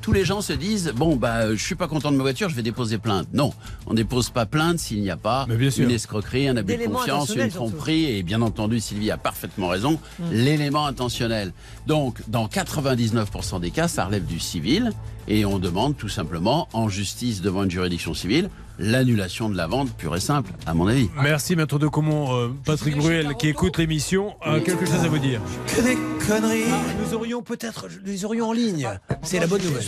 [0.00, 2.54] Tous les gens se disent bon bah je suis pas content de ma voiture, je
[2.56, 3.28] vais déposer plainte.
[3.32, 3.52] Non,
[3.86, 5.84] on dépose pas plainte s'il n'y a pas sûr.
[5.84, 9.98] une escroquerie, un abus de confiance, une tromperie et bien entendu Sylvie a parfaitement raison,
[10.30, 11.52] l'élément intentionnel.
[11.86, 14.90] Donc dans 99% des cas, ça relève du civil
[15.28, 19.92] et on demande tout simplement en justice devant une juridiction civile l'annulation de la vente
[19.96, 21.08] pure et simple, à mon avis.
[21.22, 22.34] Merci, maître de Comont.
[22.36, 25.40] Euh, Patrick Bruel, qui écoute l'émission, a quelque chose à vous dire.
[25.66, 26.64] Que des conneries.
[27.00, 28.88] nous aurions peut-être les aurions en ligne.
[29.22, 29.84] C'est la bonne nouvelle.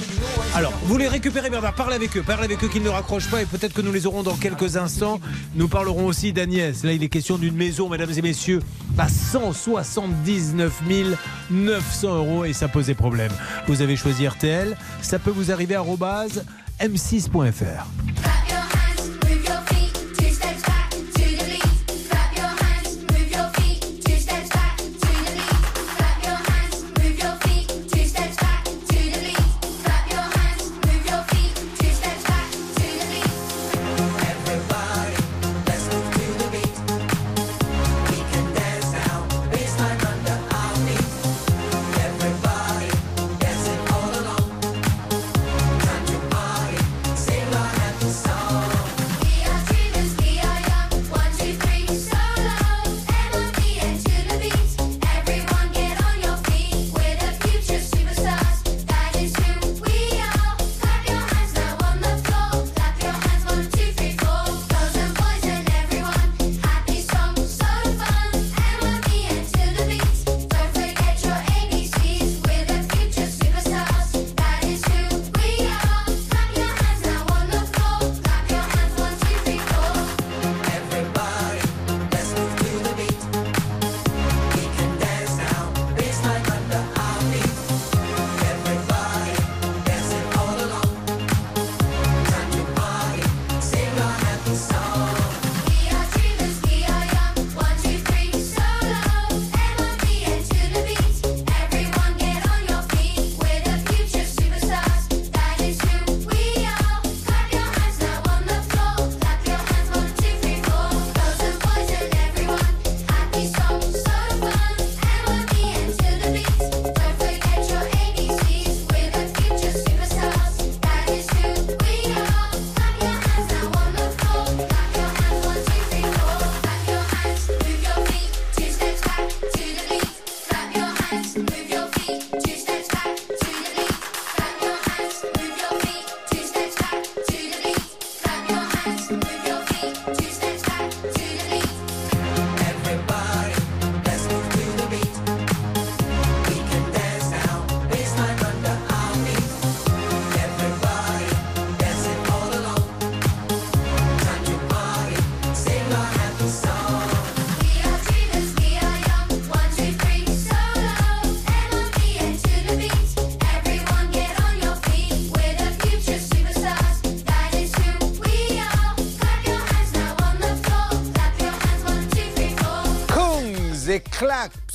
[0.54, 1.74] Alors, vous les récupérez, Bernard.
[1.74, 2.22] Parlez avec eux.
[2.22, 4.76] Parlez avec eux qu'ils ne raccrochent pas et peut-être que nous les aurons dans quelques
[4.76, 5.20] instants.
[5.54, 6.84] Nous parlerons aussi d'Agnès.
[6.84, 8.60] Là, il est question d'une maison, mesdames et messieurs,
[8.98, 10.82] à 179
[11.50, 13.32] 900 euros et ça posait problème.
[13.66, 14.76] Vous avez choisi RTL.
[15.02, 16.44] Ça peut vous arriver à arobase
[16.80, 17.86] m6.fr.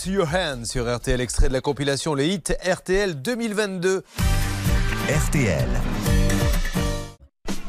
[0.05, 4.03] Your Hands sur RTL, extrait de la compilation Les Hits RTL 2022.
[5.27, 5.67] RTL.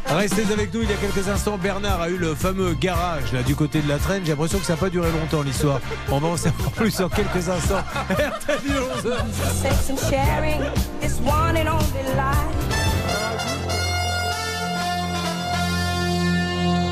[0.06, 3.42] Restez avec nous, il y a quelques instants, Bernard a eu le fameux garage là
[3.42, 4.22] du côté de la traîne.
[4.24, 5.80] J'ai l'impression que ça n'a pas duré longtemps l'histoire.
[6.10, 7.82] On va en savoir plus en quelques instants.
[8.10, 8.60] RTL
[9.04, 9.12] 11.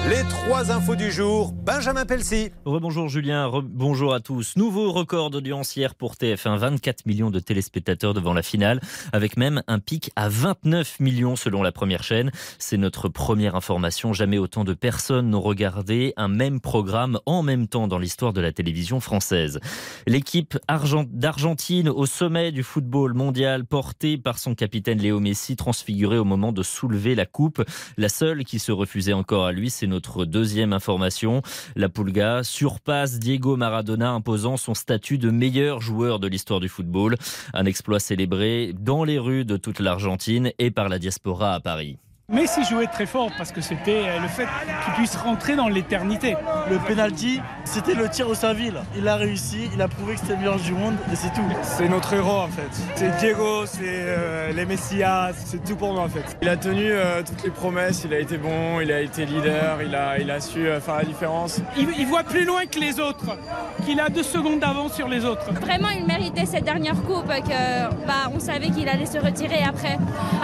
[0.09, 2.51] Les trois infos du jour, Benjamin Pelsi.
[2.65, 4.57] Rebonjour Julien, bonjour à tous.
[4.57, 8.81] Nouveau record d'audience hier pour TF1, 24 millions de téléspectateurs devant la finale,
[9.13, 12.33] avec même un pic à 29 millions selon la première chaîne.
[12.59, 14.13] C'est notre première information.
[14.13, 18.41] Jamais autant de personnes n'ont regardé un même programme en même temps dans l'histoire de
[18.41, 19.61] la télévision française.
[20.09, 26.19] L'équipe argent- d'Argentine au sommet du football mondial, portée par son capitaine Léo Messi, transfiguré
[26.19, 27.63] au moment de soulever la coupe.
[27.97, 31.43] La seule qui se refusait encore à lui, c'est notre deuxième information.
[31.77, 37.17] La Pulga surpasse Diego Maradona, imposant son statut de meilleur joueur de l'histoire du football.
[37.53, 41.99] Un exploit célébré dans les rues de toute l'Argentine et par la diaspora à Paris.
[42.31, 44.47] Messi jouait très fort parce que c'était euh, le fait
[44.85, 46.37] qu'il puisse rentrer dans l'éternité.
[46.71, 48.81] Le penalty, c'était le tir au Saville.
[48.97, 51.43] Il a réussi, il a prouvé que c'était le meilleur du monde et c'est tout.
[51.63, 52.71] C'est notre héros en fait.
[52.95, 56.37] C'est Diego, c'est euh, les Messias, c'est tout pour moi en fait.
[56.41, 59.83] Il a tenu euh, toutes les promesses, il a été bon, il a été leader,
[59.83, 61.61] il a, il a su euh, faire la différence.
[61.77, 63.37] Il, il voit plus loin que les autres,
[63.85, 65.53] qu'il a deux secondes d'avance sur les autres.
[65.55, 69.99] Vraiment, il méritait cette dernière coupe que bah, on savait qu'il allait se retirer après.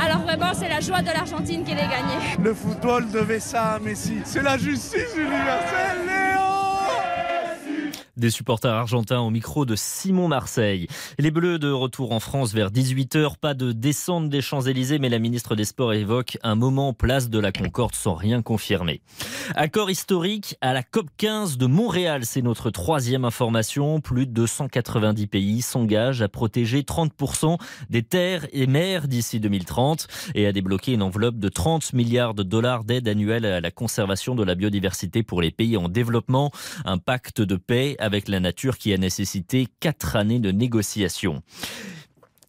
[0.05, 1.63] Alors vraiment, c'est la joie de l'Argentine
[2.43, 4.21] Le football devait ça à Messi.
[4.25, 6.26] C'est la justice universelle, Léo
[8.17, 10.87] Des supporters argentins au micro de Simon Marseille.
[11.19, 13.37] Les Bleus de retour en France vers 18h.
[13.37, 17.39] Pas de descente des Champs-Élysées, mais la ministre des Sports évoque un moment place de
[17.39, 19.03] la Concorde sans rien confirmer.
[19.55, 22.23] Accord historique à la COP 15 de Montréal.
[22.25, 24.01] C'est notre troisième information.
[24.01, 27.59] Plus de 290 pays s'engagent à protéger 30%
[27.91, 32.45] des terres et mers d'ici 2030 et à débloquer une enveloppe de 30 milliards de
[32.45, 36.51] dollars d'aide annuelle à la conservation de la biodiversité pour les pays en développement.
[36.87, 41.43] Un pacte de paix avec la nature qui a nécessité quatre années de négociations.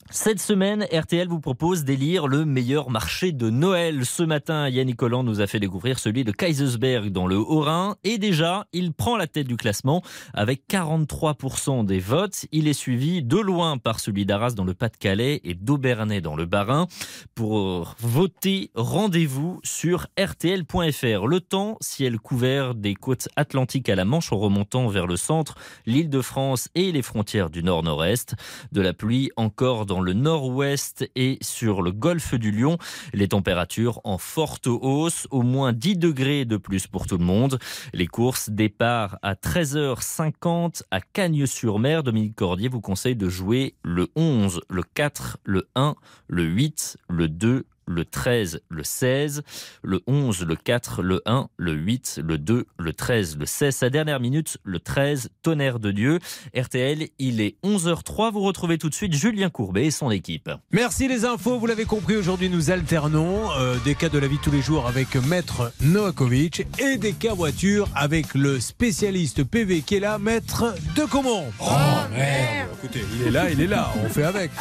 [0.10, 4.06] Cette semaine, RTL vous propose d'élire le meilleur marché de Noël.
[4.06, 7.98] Ce matin, Yannick Collant nous a fait découvrir celui de Kaisersberg dans le Haut-Rhin.
[8.06, 10.02] Et déjà, il prend la tête du classement
[10.34, 12.46] avec 43% des votes.
[12.54, 16.46] Il est suivi de loin par celui d'Arras dans le Pas-de-Calais et d'Aubernay dans le
[16.46, 16.88] Bas-Rhin.
[17.36, 21.28] Pour voter, rendez-vous sur RTL.fr.
[21.28, 25.56] Le temps, ciel couvert des côtes atlantiques à la Manche en remontant vers le centre,
[25.86, 28.36] l'île de France et les frontières du nord-nord-est.
[28.72, 32.78] De la pluie encore dans le nord-ouest et sur le golfe du Lion.
[33.14, 37.60] Les températures en forte hausse, au moins 10 degrés de plus pour tout le monde.
[37.94, 42.04] Les courses départ à 13h50 à Cagnes-sur-Mer.
[42.04, 45.96] Dominique Cordier vous conseille de jouer le 11, le 4, le 1,
[46.28, 49.44] le 8, le 2, le 13, le 16,
[49.84, 53.76] le 11, le 4, le 1, le 8, le 2, le 13, le 16.
[53.76, 56.20] Sa dernière minute, le 13, tonnerre de Dieu.
[56.56, 58.32] RTL, il est 11h03.
[58.32, 60.50] Vous retrouvez tout de suite Julien Courbet et son équipe.
[60.72, 64.38] Merci les infos, vous l'avez compris, aujourd'hui nous alternons euh, des cas de la vie
[64.38, 69.82] de tous les jours avec Maître Novakovic et des cas voiture avec le spécialiste PV
[69.82, 71.46] qui est là, Maître de Comont.
[71.60, 71.66] Oh,
[72.12, 74.52] merde Écoutez, il est là, il est là, on fait avec.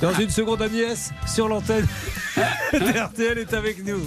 [0.00, 1.86] Dans une seconde, Agnès, sur l'antenne,
[2.72, 3.98] RTL est avec nous.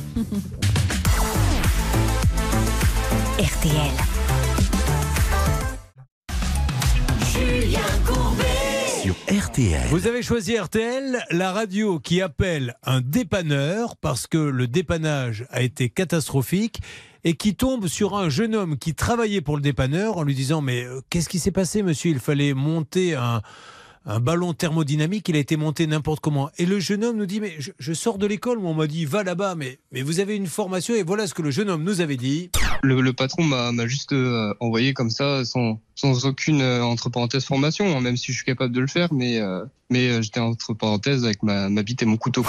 [3.38, 3.91] RTL.
[7.34, 8.44] Julien Courbet.
[9.02, 9.88] Sur RTL.
[9.90, 15.61] Vous avez choisi RTL, la radio qui appelle un dépanneur parce que le dépannage a
[15.61, 16.80] été catastrophique
[17.26, 20.61] et qui tombe sur un jeune homme qui travaillait pour le dépanneur en lui disant
[20.61, 22.11] mais euh, qu'est-ce qui s'est passé monsieur?
[22.11, 23.41] Il fallait monter un
[24.06, 26.50] un ballon thermodynamique, il a été monté n'importe comment.
[26.58, 29.06] Et le jeune homme nous dit, mais je, je sors de l'école, on m'a dit,
[29.06, 31.84] va là-bas, mais, mais vous avez une formation, et voilà ce que le jeune homme
[31.84, 32.50] nous avait dit.
[32.82, 37.46] Le, le patron m'a juste euh, envoyé comme ça, sans, sans aucune, euh, entre parenthèses,
[37.46, 40.74] formation, hein, même si je suis capable de le faire, mais, euh, mais j'étais entre
[40.74, 42.46] parenthèses avec ma, ma bite et mon couteau.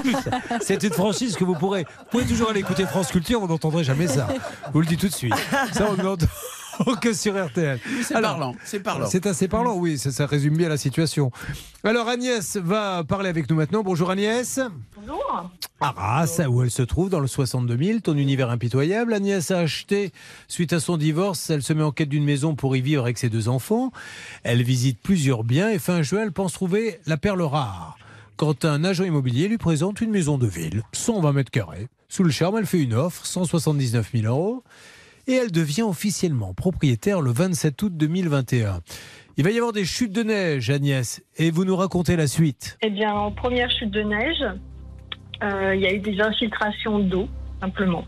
[0.62, 1.82] C'est une franchise que vous pourrez.
[1.82, 4.28] Vous pouvez toujours aller écouter France Culture, on n'entendrait jamais ça.
[4.72, 5.34] Vous le dites tout de suite.
[5.72, 6.26] Ça, on n'entend
[7.00, 7.78] que sur RTL.
[8.02, 9.06] C'est parlant, c'est parlant.
[9.06, 11.30] C'est assez parlant, oui, ça, ça résume bien la situation.
[11.84, 13.82] Alors Agnès va parler avec nous maintenant.
[13.82, 14.60] Bonjour Agnès.
[14.96, 15.50] Bonjour.
[15.80, 19.12] Arras, où elle se trouve dans le 62 000, ton univers impitoyable.
[19.12, 20.12] Agnès a acheté,
[20.48, 23.16] suite à son divorce, elle se met en quête d'une maison pour y vivre avec
[23.18, 23.92] ses deux enfants.
[24.42, 27.96] Elle visite plusieurs biens et fin juin, elle pense trouver la perle rare.
[28.36, 31.88] Quand un agent immobilier lui présente une maison de ville, 120 mètres carrés.
[32.08, 34.64] Sous le charme, elle fait une offre, 179 000 euros.
[35.28, 38.80] Et elle devient officiellement propriétaire le 27 août 2021.
[39.36, 42.78] Il va y avoir des chutes de neige, Agnès, et vous nous racontez la suite.
[42.82, 44.42] Eh bien, en première chute de neige,
[45.42, 47.28] euh, il y a eu des infiltrations d'eau,
[47.60, 48.04] simplement.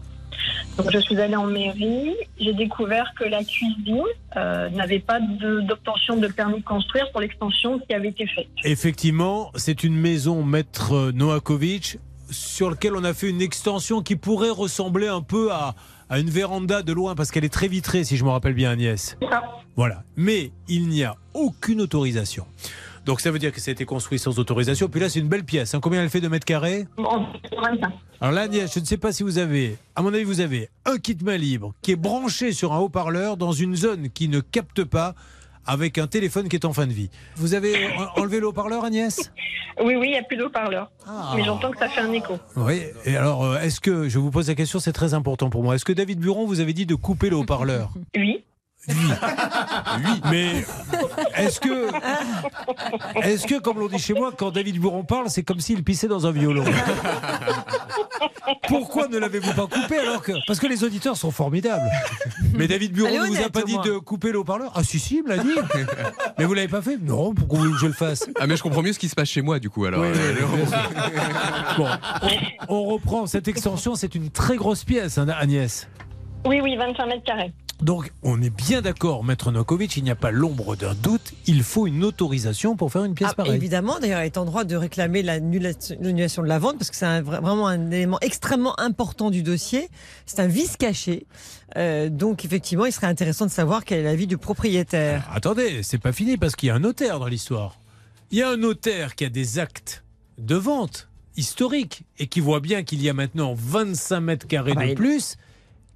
[0.78, 4.00] Donc, je suis allée en mairie, j'ai découvert que la cuisine
[4.36, 8.48] euh, n'avait pas de- d'obtention de, permis de construire pour l'extension qui avait été faite.
[8.64, 11.98] Effectivement, c'est une maison maître Noakovic
[12.30, 15.74] sur laquelle on a fait une extension qui pourrait ressembler un peu à,
[16.10, 18.70] à une véranda de loin parce qu'elle est très vitrée, si je me rappelle bien,
[18.70, 19.16] Agnès.
[19.76, 20.02] Voilà.
[20.16, 22.44] Mais il n'y a aucune autorisation.
[23.06, 24.88] Donc ça veut dire que ça a été construit sans autorisation.
[24.88, 25.74] Puis là, c'est une belle pièce.
[25.74, 25.80] hein.
[25.80, 26.86] Combien elle fait de mètres carrés?
[26.98, 27.20] En
[27.62, 27.80] 25.
[28.20, 30.68] Alors là, Agnès, je ne sais pas si vous avez, à mon avis, vous avez
[30.84, 34.40] un kit main libre qui est branché sur un haut-parleur dans une zone qui ne
[34.40, 35.14] capte pas
[35.66, 37.10] avec un téléphone qui est en fin de vie.
[37.36, 37.74] Vous avez
[38.16, 39.32] en- enlevé le haut-parleur, Agnès?
[39.82, 40.90] Oui, oui, il n'y a plus d'eau-parleur.
[41.36, 42.38] Mais j'entends que ça fait un écho.
[42.56, 42.82] Oui.
[43.04, 45.74] Et alors, euh, est-ce que, je vous pose la question, c'est très important pour moi.
[45.74, 47.90] Est-ce que David Buron vous avait dit de couper le haut-parleur?
[48.16, 48.44] Oui.
[48.88, 48.94] Oui.
[50.30, 50.64] Mais
[51.36, 51.88] est-ce que,
[53.22, 56.08] est-ce que, comme l'on dit chez moi, quand David Buron parle, c'est comme s'il pissait
[56.08, 56.64] dans un violon
[58.68, 61.88] Pourquoi ne l'avez-vous pas coupé alors que Parce que les auditeurs sont formidables.
[62.54, 64.72] Mais David est ne vous a pas dit de couper le haut-parleur?
[64.74, 65.54] Ah si si, il me l'a dit.
[66.38, 66.96] Mais vous l'avez pas fait?
[67.00, 69.08] Non, pourquoi vous voulez que je le fasse Ah, mais je comprends mieux ce qui
[69.08, 70.00] se passe chez moi, du coup, alors.
[70.00, 70.70] Oui, oui,
[71.76, 71.86] Bon,
[72.68, 75.86] on, on reprend cette extension, c'est une très grosse pièce, hein, Agnès.
[76.46, 77.52] Oui, oui, 25 mètres carrés.
[77.82, 81.32] Donc, on est bien d'accord, Maître Novakovic, il n'y a pas l'ombre d'un doute.
[81.46, 83.54] Il faut une autorisation pour faire une pièce Ah, pareille.
[83.54, 87.20] évidemment, d'ailleurs, elle est en droit de réclamer l'annulation de la vente parce que c'est
[87.22, 89.88] vraiment un élément extrêmement important du dossier.
[90.26, 91.26] C'est un vice caché.
[91.76, 95.26] Euh, donc, effectivement, il serait intéressant de savoir quel est l'avis du propriétaire.
[95.32, 97.78] Attendez, c'est pas fini parce qu'il y a un notaire dans l'histoire.
[98.30, 100.04] Il y a un notaire qui a des actes
[100.36, 104.80] de vente historiques et qui voit bien qu'il y a maintenant 25 mètres carrés Ah
[104.80, 105.36] bah, de il- plus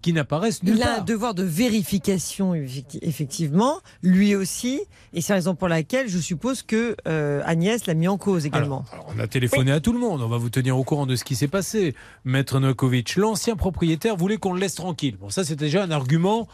[0.05, 4.83] qui n'apparaissent nulle Il a un devoir de vérification, effecti- effectivement, lui aussi,
[5.15, 8.45] et c'est la raison pour laquelle je suppose que euh, Agnès l'a mis en cause
[8.45, 8.85] également.
[9.17, 11.25] On a téléphoné à tout le monde, on va vous tenir au courant de ce
[11.25, 11.95] qui s'est passé.
[12.27, 15.17] Maître Novakovic, l'ancien propriétaire voulait qu'on le laisse tranquille.
[15.19, 16.49] Bon, ça c'est déjà un argument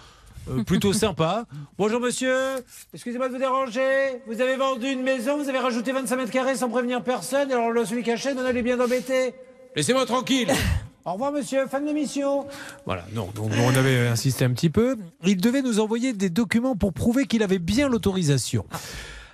[0.48, 1.44] euh, plutôt sympa.
[1.76, 2.36] Bonjour monsieur,
[2.94, 4.22] excusez-moi de vous déranger.
[4.28, 7.72] Vous avez vendu une maison, vous avez rajouté 25 mètres carrés sans prévenir personne, alors
[7.72, 9.34] le- celui achète, on allait bien d'embêter.
[9.74, 10.48] Laissez-moi tranquille.
[11.06, 12.46] Au revoir monsieur, fin de l'émission.
[12.84, 14.96] Voilà, non, donc on avait insisté un petit peu.
[15.24, 18.66] Il devait nous envoyer des documents pour prouver qu'il avait bien l'autorisation.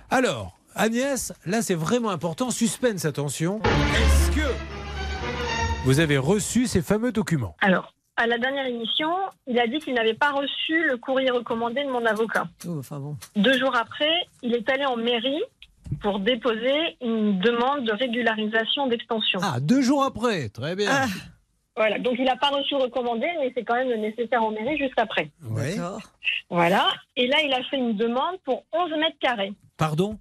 [0.09, 3.59] Alors, Agnès, là c'est vraiment important, suspense, attention.
[3.65, 4.53] Est-ce que
[5.83, 7.55] vous avez reçu ces fameux documents?
[7.59, 9.09] Alors, à la dernière émission,
[9.45, 12.47] il a dit qu'il n'avait pas reçu le courrier recommandé de mon avocat.
[12.65, 13.17] Oh, enfin bon.
[13.35, 14.11] Deux jours après,
[14.41, 15.43] il est allé en mairie
[16.01, 19.39] pour déposer une demande de régularisation d'extension.
[19.43, 20.89] Ah, deux jours après, très bien.
[20.91, 21.05] Ah.
[21.77, 24.97] Voilà, donc il n'a pas reçu recommandé, mais c'est quand même nécessaire en mairie juste
[24.97, 25.29] après.
[25.43, 25.75] Ouais.
[26.49, 30.17] Voilà, et là, il a fait une demande pour 11 mètres carrés Pardon?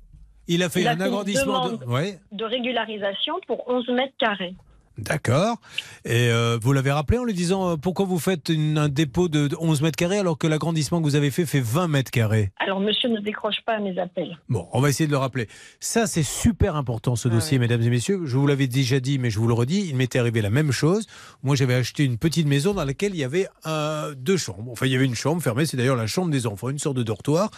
[0.49, 1.85] Il a fait Il a un une agrandissement de...
[1.87, 4.55] Ouais, de régularisation pour 11 mètres carrés.
[4.99, 5.59] D'accord.
[6.05, 9.29] Et euh, vous l'avez rappelé en lui disant euh, pourquoi vous faites une- un dépôt
[9.29, 12.11] de de 11 mètres carrés alors que l'agrandissement que vous avez fait fait 20 mètres
[12.11, 12.51] carrés?
[12.59, 14.39] Alors, monsieur ne décroche pas à mes appels.
[14.49, 15.49] Bon, on va essayer de le rappeler.
[15.81, 18.23] Ça, c'est super important, Ah ce dossier, mesdames et messieurs.
[18.25, 20.73] Je vous l'avais déjà dit, mais je vous le redis, il m'était arrivé la même
[20.73, 21.07] chose.
[21.43, 24.71] Moi, j'avais acheté une petite maison dans laquelle il y avait euh, deux chambres.
[24.73, 26.97] Enfin, il y avait une chambre fermée, c'est d'ailleurs la chambre des enfants, une sorte
[26.97, 27.51] de dortoir.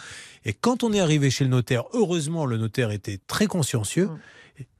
[0.45, 4.09] Et quand on est arrivé chez le notaire, heureusement, le notaire était très consciencieux.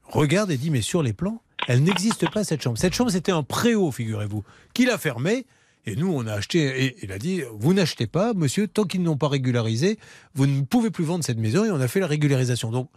[0.04, 2.76] Regarde et dit, mais sur les plans, elle n'existe pas, cette chambre.
[2.76, 4.42] Cette chambre, c'était un préau, figurez-vous,
[4.74, 5.46] qu'il a fermé.
[5.86, 9.04] Et nous, on a acheté, et il a dit, vous n'achetez pas, monsieur, tant qu'ils
[9.04, 9.96] n'ont pas régularisé,
[10.34, 12.72] vous ne pouvez plus vendre cette maison, et on a fait la régularisation.
[12.72, 12.90] Donc,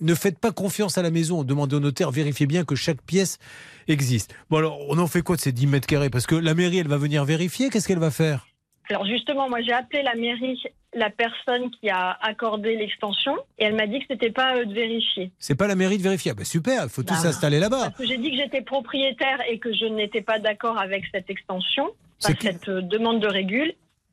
[0.00, 3.38] ne faites pas confiance à la maison, demandez au notaire, vérifiez bien que chaque pièce
[3.88, 4.32] existe.
[4.48, 6.08] Bon alors, on en fait quoi de ces 10 mètres carrés?
[6.08, 8.46] Parce que la mairie, elle va venir vérifier, qu'est-ce qu'elle va faire?
[8.90, 10.60] Alors justement, moi j'ai appelé la mairie,
[10.94, 14.66] la personne qui a accordé l'extension, et elle m'a dit que c'était pas à eux
[14.66, 15.30] de vérifier.
[15.38, 16.32] C'est pas la mairie de vérifier.
[16.32, 17.90] Ah ben super, il faut tous s'installer là-bas.
[17.90, 21.30] Parce que j'ai dit que j'étais propriétaire et que je n'étais pas d'accord avec cette
[21.30, 21.90] extension,
[22.22, 23.72] enfin, cette euh, demande de régule,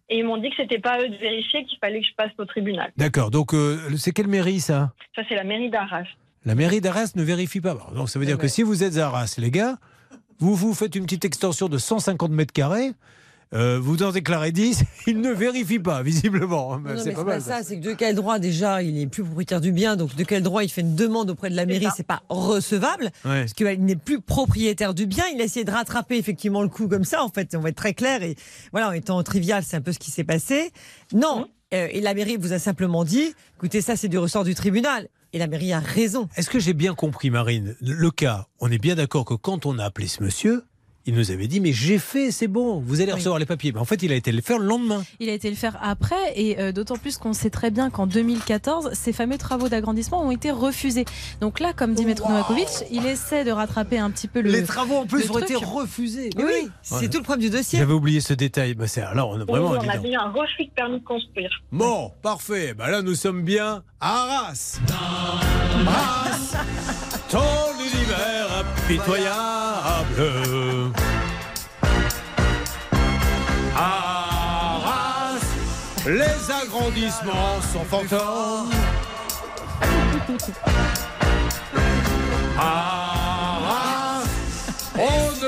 [0.10, 2.14] et ils m'ont dit que c'était pas à eux de vérifier, qu'il fallait que je
[2.16, 2.92] passe au tribunal.
[2.98, 4.94] D'accord, donc euh, c'est quelle mairie ça?
[5.16, 6.06] Ça c'est la mairie d'Arras.
[6.46, 7.76] La mairie d'Arras ne vérifie pas.
[7.96, 9.78] Donc ça veut dire que si vous êtes à Arras, les gars,
[10.40, 12.92] vous vous faites une petite extension de 150 mètres carrés,
[13.54, 16.78] euh, vous en déclarez 10, il ne vérifie pas, visiblement.
[16.78, 17.42] Non, mais c'est c'est pas mal.
[17.42, 20.24] ça, c'est que de quel droit déjà il est plus propriétaire du bien, donc de
[20.24, 23.42] quel droit il fait une demande auprès de la mairie, c'est pas recevable, Ouais.
[23.42, 26.88] parce qu'il n'est plus propriétaire du bien, il a essayé de rattraper effectivement le coup
[26.88, 28.36] comme ça, en fait, on va être très clair, et
[28.72, 30.72] voilà, en étant trivial, c'est un peu ce qui s'est passé.
[31.14, 34.56] Non, euh, et la mairie vous a simplement dit, écoutez, ça c'est du ressort du
[34.56, 36.28] tribunal, et la mairie a raison.
[36.38, 37.76] Est-ce que j'ai bien compris, Marine?
[37.82, 40.64] Le cas, on est bien d'accord que quand on a appelé ce monsieur,
[41.08, 43.18] il nous avait dit Mais j'ai fait, c'est bon, vous allez Oui.
[43.18, 43.72] recevoir les papiers.
[43.72, 45.04] Mais en fait, il a été le faire le lendemain.
[45.20, 48.06] Il a été le faire après, et euh, d'autant plus qu'on sait très bien qu'en
[48.08, 51.06] 2014, ces fameux travaux d'agrandissement ont été refusés.
[51.42, 54.52] Donc là, comme dit Maître Novakovic, il essaie de rattraper un petit peu le.
[54.52, 56.30] Les travaux en plus ont été refusés.
[56.38, 57.10] Mais oui, c'est Ouais.
[57.10, 57.80] tout le problème du dossier.
[57.80, 58.74] J'avais oublié ce détail.
[58.74, 59.72] Bah, c'est, alors, on a vraiment.
[59.72, 61.50] Oui, on avait eu un refus de permis de construire.
[61.72, 62.74] Bon, parfait.
[62.74, 64.80] Bah là, nous sommes bien à Arras.
[65.88, 66.58] Arras,
[67.30, 70.22] ton univers impitoyable.
[73.76, 75.40] Arras,
[76.06, 78.72] les agrandissements sont fantômes.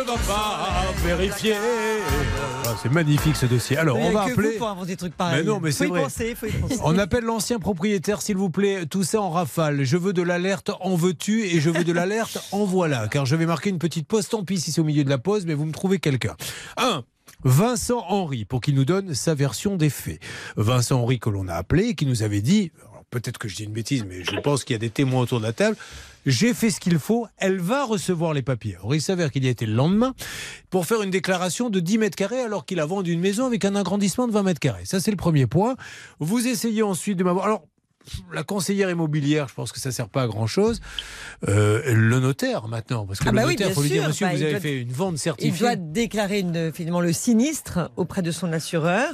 [0.02, 1.56] Ne va pas vérifier.
[2.66, 3.78] Ah, c'est magnifique ce dossier.
[3.78, 4.52] Alors, on va que appeler.
[4.52, 5.44] vous pour inventer des trucs pareils.
[5.44, 6.02] Mais non, mais c'est vrai.
[6.02, 6.78] y penser, faut y penser.
[6.84, 9.84] On appelle l'ancien propriétaire, s'il vous plaît, tout ça en rafale.
[9.84, 13.08] Je veux de l'alerte en veux-tu et je veux de l'alerte en voilà.
[13.08, 15.18] Car je vais marquer une petite pause, tant pis si c'est au milieu de la
[15.18, 16.36] pause, mais vous me trouvez quelqu'un.
[16.78, 17.04] Un.
[17.44, 20.20] Vincent Henry, pour qu'il nous donne sa version des faits.
[20.58, 22.72] Vincent Henry, que l'on a appelé, et qui nous avait dit,
[23.12, 25.40] peut-être que je dis une bêtise, mais je pense qu'il y a des témoins autour
[25.40, 25.78] de la table,
[26.26, 28.78] j'ai fait ce qu'il faut, elle va recevoir les papiers.
[28.84, 30.14] Or, il s'avère qu'il y a été le lendemain
[30.70, 33.66] pour faire une déclaration de 10 mètres carrés alors qu'il a vendu une maison avec
[33.66, 34.86] un agrandissement de 20 mètres carrés.
[34.86, 35.76] Ça, c'est le premier point.
[36.20, 37.62] Vous essayez ensuite de m'avoir.
[38.34, 40.82] La conseillère immobilière, je pense que ça sert pas à grand chose.
[41.48, 44.26] le notaire maintenant, parce que Ah le bah oui, notaire, bien faut lui dire, monsieur,
[44.26, 45.60] Bah, vous il avez doit- fait une vente Il certifiée.
[45.60, 49.10] doit déclarer une- finalement le sinistre auprès de son assureur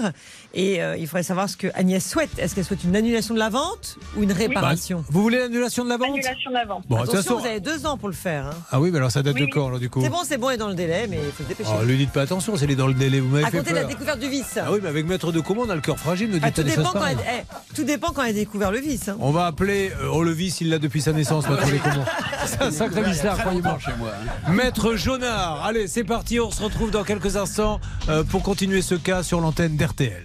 [0.54, 2.30] et euh, il faudrait savoir ce que Agnès souhaite.
[2.40, 5.84] Est-ce qu'elle souhaite une annulation de la vente ou une réparation Bah, vous voulez l'annulation
[5.84, 6.84] de la vente Annulation de la vente.
[6.88, 8.46] Bon, Attention, façon- vous avez deux ans pour le faire.
[8.48, 8.54] hein.
[8.72, 10.50] Ah oui, mais alors ça date de quand, alors, du coup C'est bon, c'est bon,
[10.50, 11.70] elle est dans le délai, mais il faut se dépêcher.
[11.80, 13.72] Oh, lui dites pas attention, c'est les dans le délai, vous m'avez à fait compter
[13.72, 13.90] de la peur.
[13.90, 14.58] découverte du vice.
[14.58, 16.56] Ah oui, mais avec maître de commande, on a le cœur fragile, ne Ah, dites
[16.56, 18.72] tout, dépend quand elle, eh, tout dépend quand elle a découvert
[19.08, 19.18] hein.
[19.20, 22.06] On va appeler euh, Olevis, il l'a depuis sa naissance, maître de commande.
[22.46, 23.78] C'est un sacré mystère, croyez-moi.
[23.98, 24.12] moi,
[24.48, 24.52] hein.
[24.52, 27.80] Maître Jonard, allez, c'est parti, on se retrouve dans quelques instants
[28.10, 30.24] euh, pour continuer ce cas sur l'antenne d'RTL.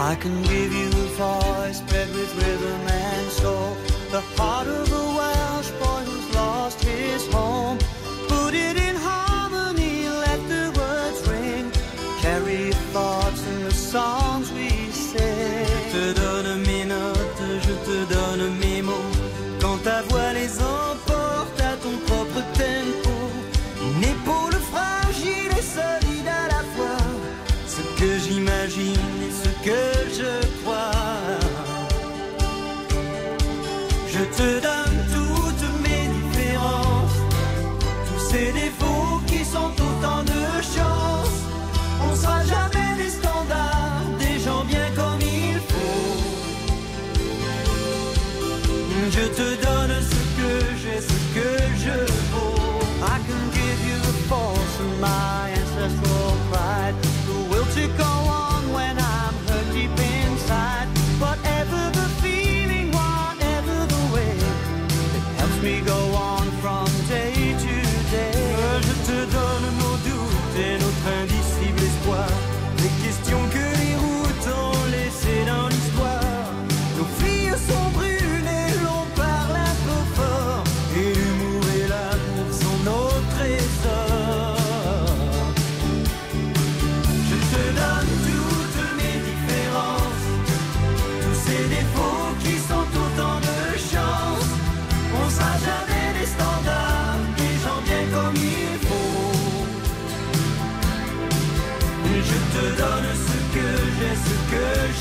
[0.00, 3.76] I can give you a voice bred with rhythm and soul.
[4.10, 4.83] The heart of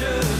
[0.04, 0.33] que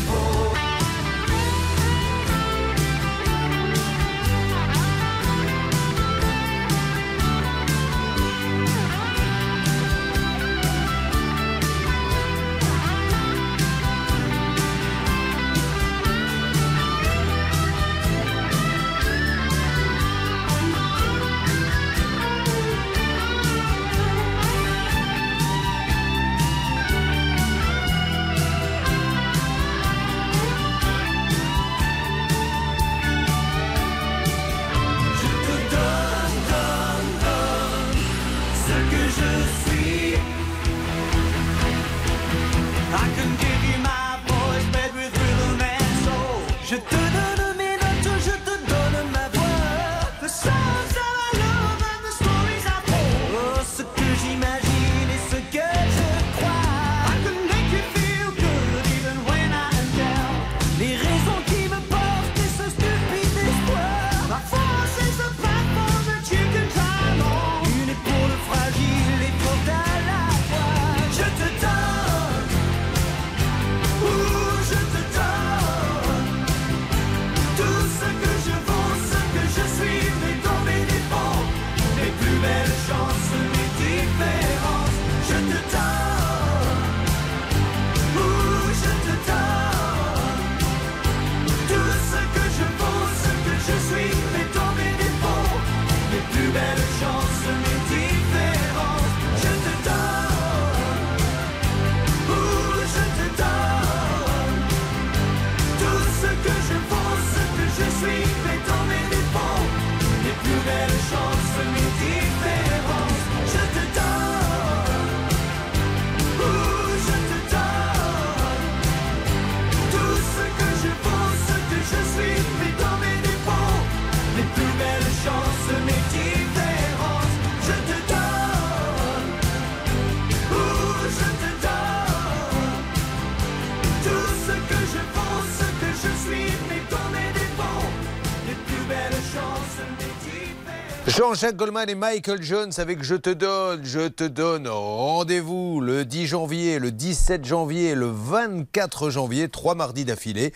[141.34, 146.28] Jean-Jacques Goldman et Michael Jones avec Je te donne, je te donne rendez-vous le 10
[146.28, 150.54] janvier, le 17 janvier, le 24 janvier, trois mardis d'affilée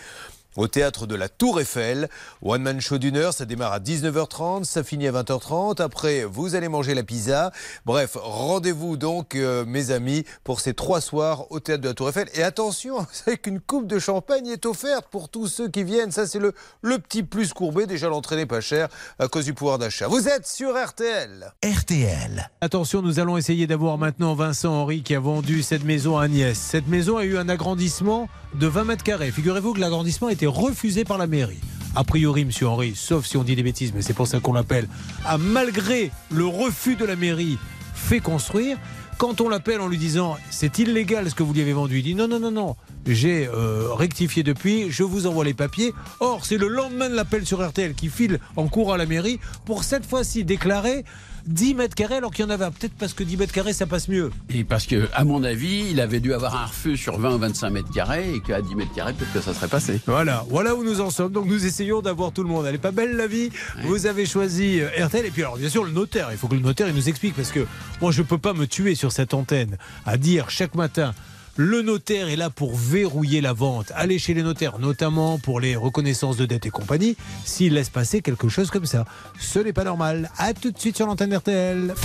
[0.58, 2.10] au théâtre de la Tour Eiffel.
[2.42, 5.82] One Man Show d'une heure, ça démarre à 19h30, ça finit à 20h30.
[5.82, 7.52] Après, vous allez manger la pizza.
[7.86, 12.10] Bref, rendez-vous donc, euh, mes amis, pour ces trois soirs au théâtre de la Tour
[12.10, 12.28] Eiffel.
[12.34, 16.12] Et attention, c'est qu'une coupe de champagne est offerte pour tous ceux qui viennent.
[16.12, 17.86] Ça, c'est le, le petit plus courbé.
[17.86, 18.90] Déjà, l'entrée n'est pas chère
[19.20, 20.08] à cause du pouvoir d'achat.
[20.08, 21.54] Vous êtes sur RTL.
[21.64, 22.50] RTL.
[22.62, 26.58] Attention, nous allons essayer d'avoir maintenant Vincent Henry qui a vendu cette maison à Agnès.
[26.58, 29.32] Cette maison a eu un agrandissement de 20 mètres carrés.
[29.32, 31.60] Figurez-vous que l'agrandissement a été refusé par la mairie.
[31.96, 34.54] A priori, monsieur Henry, sauf si on dit des bêtises, mais c'est pour ça qu'on
[34.54, 34.88] l'appelle,
[35.26, 37.58] a malgré le refus de la mairie
[37.94, 38.78] fait construire.
[39.18, 42.04] Quand on l'appelle en lui disant c'est illégal ce que vous lui avez vendu, il
[42.04, 42.76] dit non, non, non, non,
[43.08, 45.92] j'ai euh, rectifié depuis, je vous envoie les papiers.
[46.20, 49.40] Or, c'est le lendemain de l'appel sur RTL qui file en cours à la mairie
[49.66, 51.04] pour cette fois-ci déclarer
[51.48, 52.72] 10 mètres carrés alors qu'il y en avait un.
[52.72, 54.32] peut-être parce que 10 mètres carrés ça passe mieux.
[54.50, 57.38] Et parce que, à mon avis, il avait dû avoir un refus sur 20 ou
[57.38, 60.00] 25 mètres carrés et qu'à 10 mètres carrés, peut-être que ça serait passé.
[60.06, 61.32] Voilà, voilà où nous en sommes.
[61.32, 62.66] Donc nous essayons d'avoir tout le monde.
[62.66, 63.50] Elle est pas belle la vie.
[63.84, 66.30] Vous avez choisi euh, RTL et puis alors bien sûr le notaire.
[66.32, 67.66] Il faut que le notaire il nous explique parce que
[68.02, 71.14] moi je peux pas me tuer sur cette antenne à dire chaque matin.
[71.60, 73.92] Le notaire est là pour verrouiller la vente.
[73.96, 78.22] Allez chez les notaires, notamment pour les reconnaissances de dette et compagnie, s'ils laissent passer
[78.22, 79.06] quelque chose comme ça.
[79.40, 80.30] Ce n'est pas normal.
[80.38, 81.96] À tout de suite sur l'antenne RTL.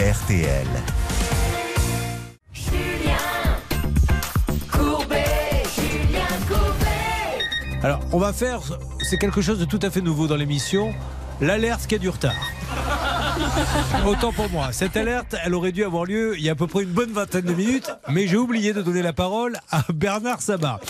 [0.00, 0.66] RTL.
[4.72, 7.84] Courbet, Julien Courbet.
[7.84, 8.62] Alors, on va faire,
[9.08, 10.92] c'est quelque chose de tout à fait nouveau dans l'émission,
[11.40, 12.34] l'alerte qui a du retard.
[14.06, 14.72] Autant pour moi.
[14.72, 17.12] Cette alerte, elle aurait dû avoir lieu il y a à peu près une bonne
[17.12, 20.80] vingtaine de minutes, mais j'ai oublié de donner la parole à Bernard Sabat.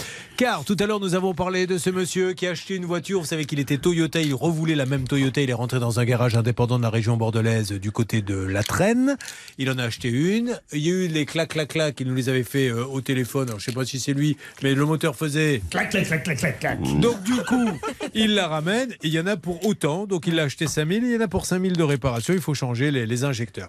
[0.41, 3.21] Car tout à l'heure, nous avons parlé de ce monsieur qui a acheté une voiture.
[3.21, 5.43] Vous savez qu'il était Toyota, il revoulait la même Toyota.
[5.43, 8.63] Il est rentré dans un garage indépendant de la région bordelaise du côté de la
[8.63, 9.19] Traîne.
[9.59, 10.59] Il en a acheté une.
[10.73, 12.01] Il y a eu les clac clac clac.
[12.01, 13.49] Il nous les avait fait euh, au téléphone.
[13.49, 16.39] Alors, je sais pas si c'est lui, mais le moteur faisait Clac, clac, clac, clac,
[16.39, 17.01] clac, clac.
[17.01, 17.69] donc du coup,
[18.15, 20.07] il la ramène et il y en a pour autant.
[20.07, 22.33] Donc il l'a acheté 5000 et il y en a pour 5000 de réparation.
[22.33, 23.69] Il faut changer les, les injecteurs.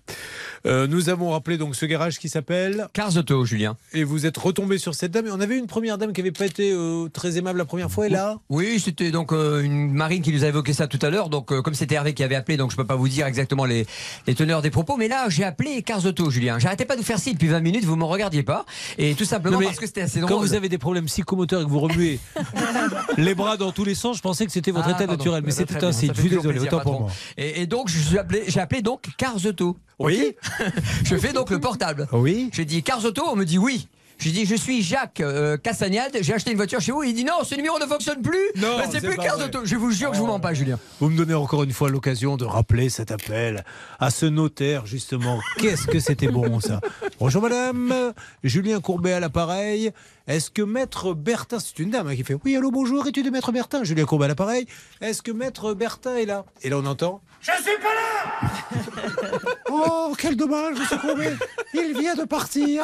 [0.65, 3.76] Euh, nous avons rappelé donc ce garage qui s'appelle Cars Auto, Julien.
[3.91, 5.27] Et vous êtes retombé sur cette dame.
[5.27, 7.89] Et on avait une première dame qui avait pas été euh, très aimable la première
[7.89, 8.05] fois.
[8.05, 11.09] Et là, Oui, c'était donc euh, une marine qui nous a évoqué ça tout à
[11.09, 11.29] l'heure.
[11.29, 13.65] Donc, euh, comme c'était Hervé qui avait appelé, donc je peux pas vous dire exactement
[13.65, 13.88] les,
[14.27, 14.97] les teneurs des propos.
[14.97, 16.59] Mais là, j'ai appelé Cars Auto, Julien.
[16.59, 17.85] J'arrêtais pas de vous faire ci depuis 20 minutes.
[17.85, 18.65] Vous m'en regardiez pas.
[18.99, 21.61] Et tout simplement Non, mais parce que c'était assez quand vous avez des problèmes psychomoteurs
[21.61, 22.19] et que vous remuez
[23.17, 25.13] les bras dans tous les sens, je pensais que c'était votre Ah, état pardon.
[25.13, 25.41] naturel.
[25.43, 26.11] Mais ben, c'était un signe.
[26.15, 26.59] Je suis désolé.
[26.59, 27.09] plaisir, Autant pour moi.
[27.38, 29.77] Et, et donc, je suis appelé- j'ai appelé donc Cars Auto.
[29.99, 30.35] Oui.
[31.05, 32.07] je fais donc le portable.
[32.11, 32.49] Oui.
[32.53, 33.88] J'ai dit Cars Auto, on me dit oui.
[34.22, 37.02] J'ai dit je suis Jacques euh, Cassagnade, j'ai acheté une voiture chez vous.
[37.02, 38.52] Il dit non, ce numéro ne fonctionne plus.
[38.56, 39.45] Non, c'est plus pas Cars vrai.
[39.45, 39.61] Auto.
[39.65, 40.77] Je vous jure que je vous mens pas, Julien.
[40.99, 43.64] Vous me donnez encore une fois l'occasion de rappeler cet appel
[43.99, 45.39] à ce notaire, justement.
[45.57, 46.81] Qu'est-ce que c'était bon, ça?
[47.19, 49.91] Bonjour madame, Julien Courbet à l'appareil.
[50.27, 53.31] Est-ce que maître Bertin, c'est une dame hein, qui fait Oui, allô, bonjour, es-tu de
[53.31, 53.84] maître Bertin?
[53.84, 54.68] Julien Courbet à l'appareil.
[55.02, 56.45] Est-ce que maître Bertin est là?
[56.61, 59.41] Et là, on entend Je suis pas là
[59.72, 61.34] Oh, quel dommage, monsieur Courbet
[61.73, 62.84] Il vient de partir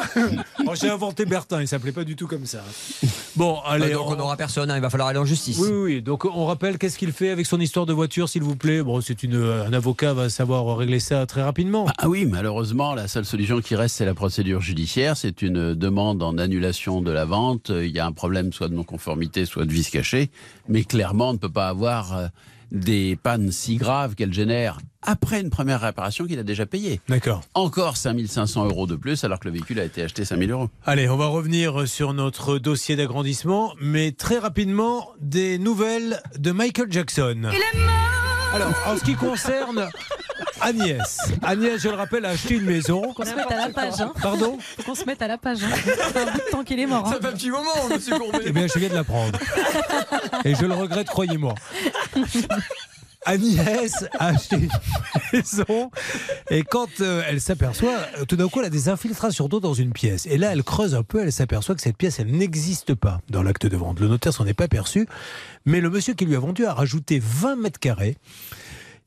[0.66, 2.64] Oh, J'ai inventé Bertin, il s'appelait pas du tout comme ça.
[3.36, 3.92] Bon, allez.
[3.92, 5.58] Euh, donc on n'aura personne, hein, il va falloir aller en justice.
[5.58, 6.02] Oui, oui, oui.
[6.02, 8.82] Donc on rappelle qu'est-ce qu'il fait avec son histoire de voiture, s'il vous plaît?
[8.82, 11.86] Bon, c'est une, un avocat va savoir régler ça très rapidement.
[11.98, 15.16] Ah oui, malheureusement, la seule solution qui reste, c'est la procédure judiciaire.
[15.16, 17.70] C'est une demande en annulation de la vente.
[17.70, 20.30] Il y a un problème soit de non-conformité, soit de vice caché.
[20.68, 22.26] Mais clairement, on ne peut pas avoir euh,
[22.72, 27.00] des pannes si graves qu'elles génèrent après une première réparation qu'il a déjà payée.
[27.08, 27.42] D'accord.
[27.54, 30.70] Encore 5500 euros de plus alors que le véhicule a été acheté 5000 euros.
[30.84, 36.90] Allez, on va revenir sur notre dossier d'agrandissement, mais très rapidement, des nouvelles de Michael
[36.90, 37.50] Jackson.
[38.52, 39.88] Alors, en ce qui concerne
[40.60, 43.12] Agnès, Agnès, je le rappelle, a acheté une maison.
[43.14, 44.00] Qu'on se mette à la page.
[44.00, 44.12] Hein.
[44.22, 45.58] Pardon Faut qu'on se mette à la page.
[45.62, 45.68] Hein.
[45.74, 47.06] Ça fait un bout de temps qu'il est mort.
[47.06, 47.12] hein.
[47.12, 48.40] Ça fait un petit moment, monsieur Courbet.
[48.44, 49.38] Eh bien, je viens de l'apprendre.
[50.44, 51.54] Et je le regrette, croyez-moi.
[53.26, 54.70] Agnès a acheté une
[55.32, 55.90] maison
[56.50, 59.74] et quand euh, elle s'aperçoit, euh, tout d'un coup, elle a des infiltrations d'eau dans
[59.74, 60.24] une pièce.
[60.26, 63.42] Et là, elle creuse un peu, elle s'aperçoit que cette pièce, elle n'existe pas dans
[63.42, 64.00] l'acte de vente.
[64.00, 65.06] Le notaire s'en est pas perçu,
[65.66, 68.16] mais le monsieur qui lui a vendu a rajouté 20 mètres carrés.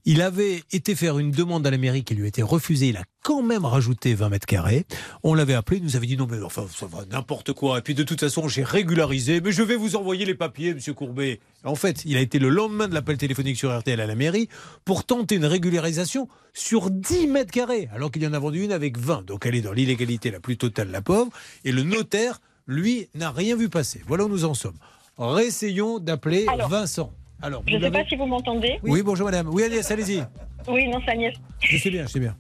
[0.05, 2.87] Il avait été faire une demande à la mairie qui lui a été refusée.
[2.87, 4.85] Il a quand même rajouté 20 mètres carrés.
[5.21, 7.77] On l'avait appelé, il nous avait dit non, mais enfin, ça va, n'importe quoi.
[7.77, 10.95] Et puis de toute façon, j'ai régularisé, mais je vais vous envoyer les papiers, monsieur
[10.95, 11.39] Courbet.
[11.63, 14.49] En fait, il a été le lendemain de l'appel téléphonique sur RTL à la mairie
[14.85, 18.71] pour tenter une régularisation sur 10 mètres carrés, alors qu'il y en a vendu une
[18.71, 19.27] avec 20.
[19.27, 21.31] Donc elle est dans l'illégalité la plus totale, la pauvre.
[21.63, 24.01] Et le notaire, lui, n'a rien vu passer.
[24.07, 24.77] Voilà où nous en sommes.
[25.17, 26.47] Réessayons d'appeler.
[26.67, 27.13] Vincent.
[27.41, 28.79] Alors, Je ne sais pas si vous m'entendez.
[28.83, 29.01] Oui.
[29.03, 29.49] bonjour madame.
[29.49, 30.23] Oui, Agnès, allez-y.
[30.67, 31.33] Oui, non, c'est Agnès.
[31.59, 32.35] Je sais bien, je sais bien.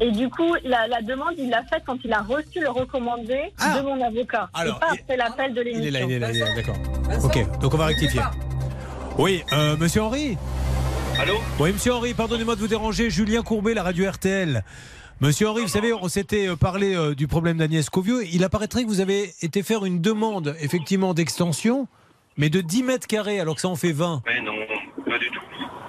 [0.00, 3.52] Et du coup, la, la demande, il l'a faite quand il a reçu le recommandé
[3.58, 4.48] de mon avocat.
[4.52, 4.60] Ah.
[4.60, 5.84] Alors, et pas après l'appel de l'émission.
[5.88, 6.76] Il est là, il est là, il est là, d'accord.
[7.24, 8.20] Ok, donc on va rectifier.
[9.18, 10.36] Oui, euh, monsieur Henri
[11.20, 13.08] Allô Oui, monsieur Henri, pardonnez-moi de vous déranger.
[13.10, 14.64] Julien Courbet, la radio RTL.
[15.20, 18.24] Monsieur Henri, vous savez, on s'était euh, parlé euh, du problème d'Agnès Covieux.
[18.32, 21.86] Il apparaîtrait que vous avez été faire une demande, effectivement, d'extension,
[22.36, 24.22] mais de 10 mètres carrés, alors que ça en fait 20.
[24.26, 24.54] Mais non,
[25.08, 25.40] pas du tout.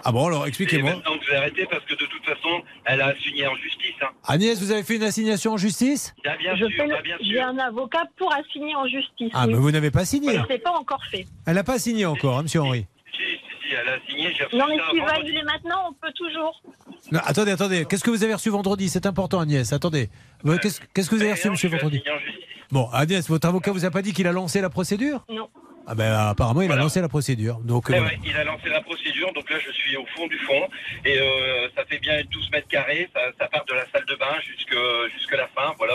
[0.08, 0.92] Ah bon, alors expliquez-moi.
[0.92, 3.96] maintenant que vous arrêtez, parce que de toute façon, elle a assigné en justice.
[4.04, 4.10] Hein.
[4.28, 6.14] Agnès, vous avez fait une assignation en justice?
[6.26, 7.44] Ah, bien Je sûr, fais le- ah, bien J'ai sûr.
[7.44, 9.32] un avocat pour assigner en justice.
[9.34, 9.54] Ah, oui.
[9.54, 10.38] mais vous n'avez pas signé.
[10.38, 11.26] Mais c'est pas encore fait.
[11.48, 12.86] Elle n'a pas signé encore, hein, monsieur Henri.
[13.12, 15.20] Si, si, si, elle a signé, j'ai reçu Non, mais va vendredi.
[15.22, 16.62] annuler maintenant, on peut toujours.
[17.12, 17.86] Non, attendez, attendez.
[17.90, 18.90] Qu'est-ce que vous avez reçu vendredi?
[18.90, 19.74] C'est important, Agnès.
[19.74, 20.10] Attendez.
[20.62, 22.04] Qu'est-ce qu'est-ce que vous avez reçu, monsieur, vendredi?
[22.72, 25.24] Bon, Agnès, votre avocat vous a pas dit qu'il a lancé la procédure?
[25.30, 25.50] Non.
[25.88, 27.60] Ah ben apparemment, il a lancé la procédure.
[27.60, 28.14] Donc, euh, Ouais, voilà.
[28.16, 30.68] ouais, il a lancé la procédure, donc là je suis au fond du fond
[31.06, 34.16] et euh, ça fait bien 12 mètres carrés, ça, ça part de la salle de
[34.16, 34.76] bain jusque
[35.16, 35.94] jusque la fin, voilà,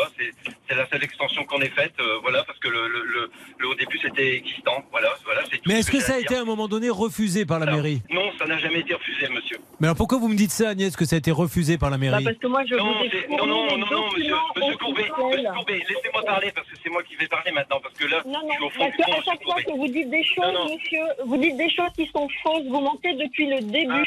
[0.70, 3.68] c'est la seule extension qu'on ait faite, euh, voilà, parce que le, le, le, le-
[3.68, 5.64] au début c'était existant, voilà, voilà, c'est tout.
[5.66, 7.66] Mais ce est-ce que ça a à été à un moment donné refusé par la
[7.66, 8.00] mairie?
[8.10, 9.58] Non, ça n'a jamais été refusé, monsieur.
[9.80, 11.96] Mais alors pourquoi vous me dites ça, Agnès, que ça a été refusé par la
[11.96, 12.24] Bah, mairie?
[12.24, 15.82] parce que moi, je Non, vous non, non, non, non, monsieur, monsieur Courbet, monsieur Courbet,
[15.88, 18.52] laissez-moi parler parce que c'est moi qui vais parler maintenant, parce que là, Non, je
[18.52, 20.44] suis non, au fond parce du fond, monsieur chaque fois que vous dites des choses,
[20.44, 20.74] Non, non.
[20.76, 24.06] monsieur, vous dites des choses qui sont fausses, vous mentez depuis le début.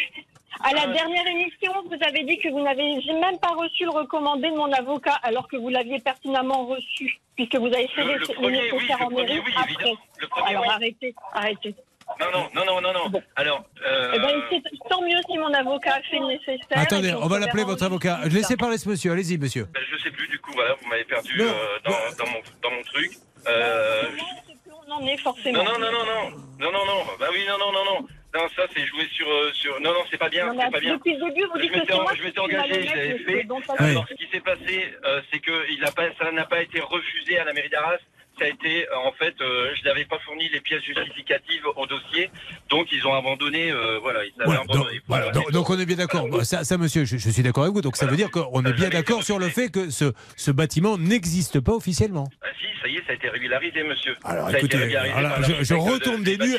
[0.61, 0.87] À la Ah.
[0.87, 4.71] dernière émission, vous avez dit que vous n'avez même pas reçu le recommandé de mon
[4.71, 8.33] avocat, alors que vous l'aviez pertinemment reçu, puisque vous avez fait Le- les, le les
[8.35, 9.71] premier, oui, nécessaires le en premier, mairie oui, après.
[9.73, 9.97] évidemment.
[10.19, 10.69] Le premier, alors oui.
[10.73, 11.75] arrêtez, arrêtez.
[12.19, 13.21] Non, non, non, non, non, non.
[13.35, 16.59] Alors, euh, Eh ben, tant mieux si mon avocat a fait le nécessaire.
[16.71, 18.17] Attendez, on va l'appeler votre avocat.
[18.23, 18.33] justice.
[18.33, 19.11] Laissez parler ce monsieur.
[19.13, 19.65] Allez-y, monsieur.
[19.73, 21.45] ben, je sais plus du coup, voilà, vous m'avez perdu Non.
[21.45, 21.91] euh, dans,
[22.25, 23.11] dans, mon, dans mon truc.
[23.47, 24.03] Euh,
[24.87, 25.63] On en est forcément.
[25.63, 28.07] non, non, non, non, non, non, non, non, bah oui, non, non, non, non.
[28.33, 29.79] Non, ça c'est jouer sur, euh, sur.
[29.81, 30.95] Non, non, c'est pas bien, c'est pas bien.
[30.95, 33.47] depuis le début, vous Je dites que en- je m'étais engagé, je l'avais fait.
[33.77, 36.79] Alors, ce qui s'est passé, euh, c'est que il a pas, ça n'a pas été
[36.79, 37.97] refusé à la mairie d'Arras.
[38.39, 41.85] Ça a été, euh, en fait, euh, je n'avais pas fourni les pièces justificatives au
[41.85, 42.31] dossier,
[42.69, 43.69] donc ils ont abandonné.
[43.71, 45.01] euh, voilà, ils avaient Voilà, donc, abandonné.
[45.07, 46.27] voilà, donc- donc on est bien d'accord.
[46.43, 47.81] Ça, ça, monsieur, je, je suis d'accord avec vous.
[47.81, 50.97] Donc ça veut dire qu'on est bien d'accord sur le fait que ce, ce bâtiment
[50.97, 52.27] n'existe pas officiellement.
[52.41, 54.15] Ah, si, ça y est, ça a été régularisé, monsieur.
[54.23, 56.57] Alors ça a été écoutez, régularisé alors, je, je préfecture de- retourne des nues.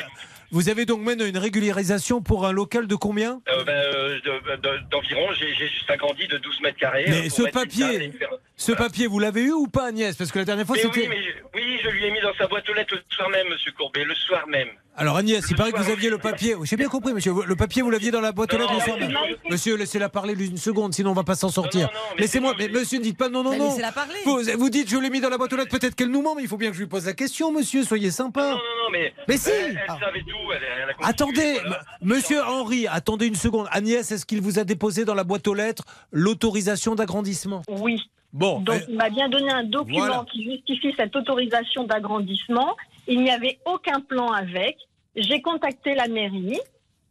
[0.55, 4.55] Vous avez donc maintenant une régularisation pour un local de combien Euh, ben, euh, de-
[4.55, 7.03] de- d'environ, j'ai juste agrandi de 12 mètres carrés.
[7.09, 8.09] euh, Mais pour ce papier,
[8.55, 10.15] ce papier, vous l'avez eu ou pas, Agnès?
[10.15, 10.97] Parce que la dernière fois, c'était.
[11.01, 13.29] oui, mais je- oui, je lui ai mis dans sa boîte aux lettres le soir
[13.29, 14.69] même, monsieur Courbet, le soir même.
[14.97, 16.55] Alors Agnès, il paraît que vous aviez le papier.
[16.63, 17.33] J'ai bien compris, monsieur.
[17.45, 19.13] Le papier, vous l'aviez dans la boîte aux lettres le soir même.
[19.49, 21.89] Monsieur, laissez-la parler une seconde, sinon on va pas s'en sortir.
[22.17, 22.53] Laissez-moi.
[22.57, 23.69] Mais monsieur, ne dites pas non, non, Bah, non.
[23.69, 24.13] laissez-la parler.
[24.23, 25.77] Vous, vous dites, je l'ai mis dans la boîte aux lettres.
[25.77, 27.83] Peut-être qu'elle nous ment, mais il faut bien que je lui pose la question, monsieur.
[27.83, 28.51] Soyez sympa.
[28.51, 29.13] Non, non, mais.
[29.27, 31.81] Mais si Elle, elle savait tout, elle, elle a compris, Attendez, voilà.
[32.01, 33.67] monsieur Henri, attendez une seconde.
[33.71, 37.63] Agnès, est-ce qu'il vous a déposé dans la boîte aux lettres l'autorisation d'agrandissement?
[37.69, 38.01] Oui.
[38.31, 38.59] Bon.
[38.59, 40.25] Donc, eh, il m'a bien donné un document Voilà.
[40.31, 42.75] qui justifie cette autorisation d'agrandissement.
[43.07, 44.77] Il n'y avait aucun plan avec.
[45.15, 46.59] J'ai contacté la mairie.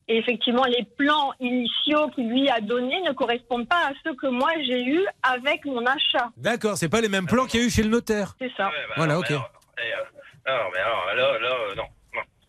[0.07, 4.27] Et effectivement, les plans initiaux qu'il lui a donnés ne correspondent pas à ceux que
[4.27, 6.29] moi j'ai eus avec mon achat.
[6.37, 8.35] D'accord, c'est pas les mêmes plans qu'il y a eu chez le notaire.
[8.39, 8.71] C'est ça.
[8.97, 9.31] Voilà, non, ok.
[9.31, 9.47] mais alors,
[9.79, 10.15] euh,
[10.47, 11.85] non, mais alors, là, là, euh, non.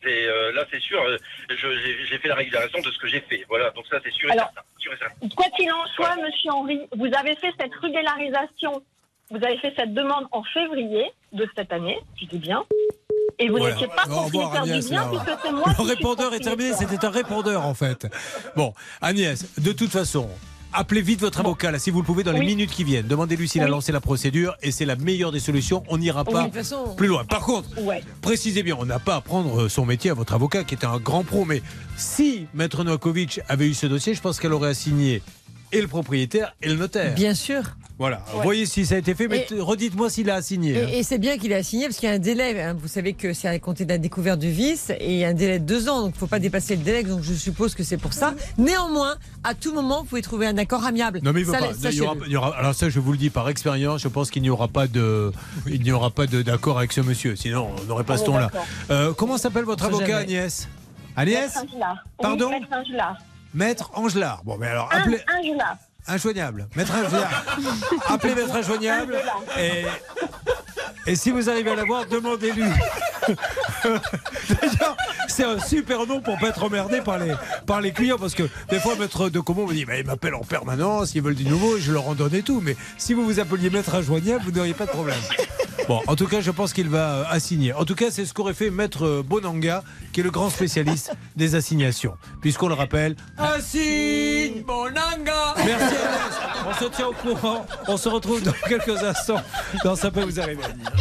[0.06, 1.18] euh, là, c'est sûr, euh,
[1.50, 3.46] j'ai fait la régularisation de ce que j'ai fait.
[3.48, 4.62] Voilà, donc ça, c'est sûr et Alors, certain.
[4.78, 5.30] Sûr et certain.
[5.30, 8.84] Quoi qu'il en soit, monsieur Henri, vous avez fait cette régularisation,
[9.32, 12.64] vous avez fait cette demande en février de cette année, je dis bien.
[13.38, 13.76] Et vous Voilà.
[13.76, 17.66] n'étiez pas propriétaire du bien puisque c'est moi Le répondeur est terminé, c'était un répondeur
[17.66, 18.08] en fait.
[18.56, 20.30] Bon, Agnès, de toute façon,
[20.72, 23.08] appelez vite votre avocat là, si vous le pouvez, dans les minutes qui viennent.
[23.08, 25.84] Demandez-lui s'il a lancé la procédure et c'est la meilleure des solutions.
[25.90, 26.96] On n'ira Oui, pas façon.
[26.96, 27.26] plus loin.
[27.26, 28.02] Par contre, Ouais.
[28.22, 31.00] précisez bien, on n'a pas à prendre son métier à votre avocat qui était un
[31.00, 31.62] grand pro, mais
[31.98, 35.22] si Maître Novakovic avait eu ce dossier, je pense qu'elle aurait assigné
[35.72, 37.14] et le propriétaire et le notaire.
[37.16, 37.62] Bien sûr.
[37.98, 38.26] Voilà.
[38.36, 38.44] Ouais.
[38.44, 40.82] Voyez si ça a été fait, mais redites-moi s'il a assigné.
[40.84, 40.88] hein.
[40.92, 42.62] Et, et c'est bien qu'il ait assigné parce qu'il y a un délai.
[42.62, 42.76] hein.
[42.78, 45.30] Vous savez que c'est à compter de la découverte du vice et il y a
[45.30, 47.04] un délai de deux ans, donc il ne faut pas dépasser le délai.
[47.04, 48.34] Donc je suppose que c'est pour ça.
[48.58, 49.16] Néanmoins,
[49.46, 51.22] à tout moment, vous pouvez trouver un accord amiable.
[51.24, 51.68] Non mais il veut Ça, pas.
[51.68, 52.26] Il y aura- sachez-le.
[52.28, 54.50] il y aura- alors ça, je vous le dis par expérience, je pense qu'il n'y
[54.50, 55.32] aura pas de,
[55.66, 57.38] il n'y aura pas de- d'accord avec ce monsieur.
[57.38, 58.52] Sinon, on n'aurait pas ce est ton-là.
[58.92, 60.22] Euh, comment s'appelle votre avocat, jamais.
[60.38, 60.68] Agnès?
[61.16, 61.56] Agnès?
[61.56, 61.96] Angelard.
[62.04, 62.52] Oui, Pardon?
[63.56, 64.42] Maître Angelard.
[64.44, 65.78] Bon, mais alors appelez Angelard.
[66.08, 66.68] injoignable.
[66.76, 67.46] Maître Angelard.
[68.10, 69.18] appelez Maître injoignable.
[69.58, 69.86] Et,
[71.08, 72.64] et si vous arrivez à l'avoir, demandez-lui.
[73.84, 77.34] D'ailleurs, c'est un super nom pour pas être emmerdé par les,
[77.66, 80.36] par les clients parce que des fois, Maître de Comont me dit bah, ils m'appellent
[80.36, 82.62] en permanence, ils veulent du nouveau, je leur en donne et tout.
[82.64, 85.20] Mais si vous vous appeliez Maître Injoignable, vous n'auriez pas de problème.
[85.88, 87.74] Bon, en tout cas, je pense qu'il va euh, assigner.
[87.74, 91.54] En tout cas, c'est ce qu'aurait fait Maître Bonanga, qui est le grand spécialiste des
[91.54, 92.18] assignations.
[92.42, 96.66] Puisqu'on le rappelle, assigne Bonanga Merci Agnès.
[96.68, 97.66] On se tient au courant.
[97.88, 99.42] On se retrouve dans quelques instants
[99.84, 100.92] dans Ça peut vous arriver à dire.
[100.92, 100.95] Sur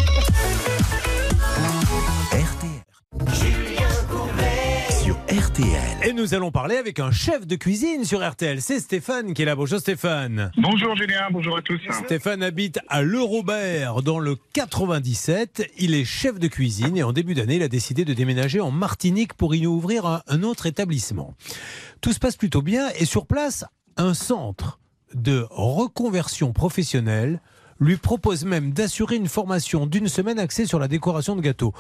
[5.35, 6.09] RTL.
[6.09, 8.63] Et nous allons parler avec un chef de cuisine sur RTL.
[8.63, 9.57] C'est Stéphane qui est là.
[9.57, 10.53] Bonjour Stéphane.
[10.57, 11.81] Bonjour Julien, bonjour à tous.
[12.05, 15.73] Stéphane habite à Le Robert dans le 97.
[15.79, 18.71] Il est chef de cuisine et en début d'année, il a décidé de déménager en
[18.71, 21.35] Martinique pour y ouvrir un, un autre établissement.
[22.01, 23.65] Tout se passe plutôt bien et sur place,
[23.97, 24.79] un centre
[25.15, 27.41] de reconversion professionnelle
[27.81, 31.73] lui propose même d'assurer une formation d'une semaine axée sur la décoration de gâteaux.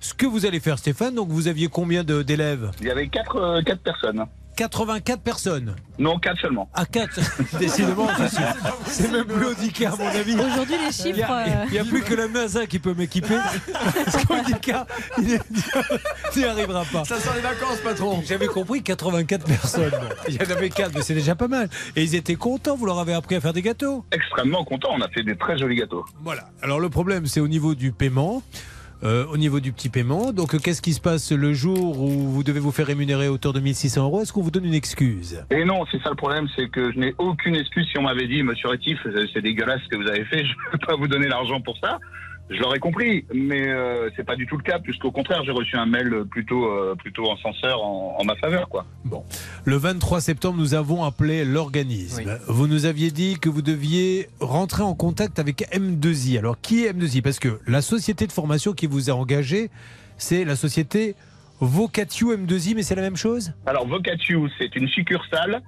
[0.00, 2.70] Ce que vous allez faire Stéphane, donc vous aviez combien d'élèves?
[2.80, 4.24] Il y avait quatre, euh, quatre personnes.
[4.58, 5.76] 84 personnes.
[6.00, 6.68] Non, quatre seulement.
[6.74, 7.20] À 4
[7.60, 8.42] Décidément, je suis-
[8.86, 10.34] c'est même plus Audica à mon avis.
[10.34, 13.36] Aujourd'hui, les chiffres, Il n'y a, euh, a plus que la NASA qui peut m'équiper.
[14.04, 14.84] Parce qu'Audica,
[15.18, 15.38] il
[16.36, 17.04] n'y arrivera pas.
[17.04, 18.20] Ça sent les vacances, patron.
[18.26, 19.90] J'avais compris 84 personnes.
[19.92, 21.68] Bon, il y en avait 4, mais c'est déjà pas mal.
[21.94, 24.04] Et ils étaient contents, vous leur avez appris à faire des gâteaux.
[24.10, 26.04] Extrêmement content, on a fait des très jolis gâteaux.
[26.24, 26.48] Voilà.
[26.62, 28.42] Alors le problème, c'est au niveau du paiement.
[29.04, 32.08] Euh, au niveau du petit paiement, donc euh, qu'est-ce qui se passe le jour où
[32.08, 34.22] vous devez vous faire rémunérer à hauteur de 1600 euros?
[34.22, 35.44] Est-ce qu'on vous donne une excuse?
[35.52, 38.26] Et non, c'est ça le problème, c'est que je n'ai aucune excuse si on m'avait
[38.26, 38.98] dit, monsieur Rétif,
[39.32, 41.78] c'est dégueulasse ce que vous avez fait, je ne peux pas vous donner l'argent pour
[41.78, 42.00] ça.
[42.50, 45.76] Je l'aurais compris, mais euh, c'est pas du tout le cas, puisqu'au contraire, j'ai reçu
[45.76, 48.86] un mail plutôt, euh, plutôt en censeur en, en ma faveur, quoi.
[49.04, 49.22] Bon.
[49.64, 52.38] Le 23 septembre, nous avons appelé l'organisme.
[52.48, 56.38] Vous nous aviez dit que vous deviez rentrer en contact avec M2I.
[56.38, 59.70] Alors, qui est M2I Parce que la société de formation qui vous a engagé,
[60.16, 61.16] c'est la société
[61.60, 63.52] Vocatio M2I, mais c'est la même chose?
[63.66, 65.60] Alors, Vocatio, c'est une succursale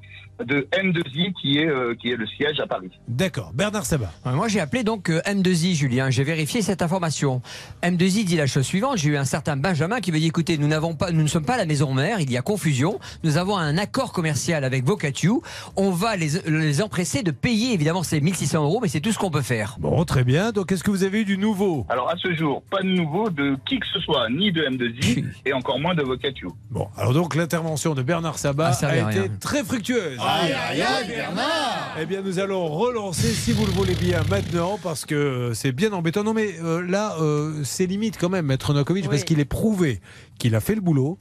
[0.45, 2.91] de M2I qui est, euh, qui est le siège à Paris.
[3.09, 3.53] D'accord.
[3.55, 4.13] Bernard Sabat.
[4.25, 6.11] Moi, j'ai appelé donc euh, M2I, Julien.
[6.11, 7.43] J'ai vérifié cette information.
[7.83, 8.99] M2I dit la chose suivante.
[8.99, 11.45] J'ai eu un certain Benjamin qui me dit écoutez, nous n'avons pas, nous ne sommes
[11.45, 12.21] pas la maison mère.
[12.21, 12.99] Il y a confusion.
[13.25, 15.43] Nous avons un accord commercial avec Vocatio.
[15.77, 19.19] On va les, les empresser de payer évidemment ces 1600 euros, mais c'est tout ce
[19.19, 19.77] qu'on peut faire.
[19.79, 20.53] Bon, très bien.
[20.53, 21.87] Donc, est-ce que vous avez eu du nouveau?
[21.89, 25.25] Alors, à ce jour, pas de nouveau de qui que ce soit, ni de M2I,
[25.47, 26.55] et encore moins de Vocatio.
[26.71, 29.29] Bon, alors donc l'intervention de Bernard Sabat Ah, ça a été rien.
[29.41, 30.19] très fructueuse.
[30.31, 34.79] Aïe, aïe, aïe, Bernard Eh bien, nous allons relancer, si vous le voulez bien, maintenant,
[34.83, 36.23] parce que euh, c'est bien embêtant.
[36.23, 40.01] Non, mais euh, là, euh, c'est limite quand même, Maître Novakovic, parce qu'il est prouvé
[40.39, 41.19] qu'il a fait le boulot.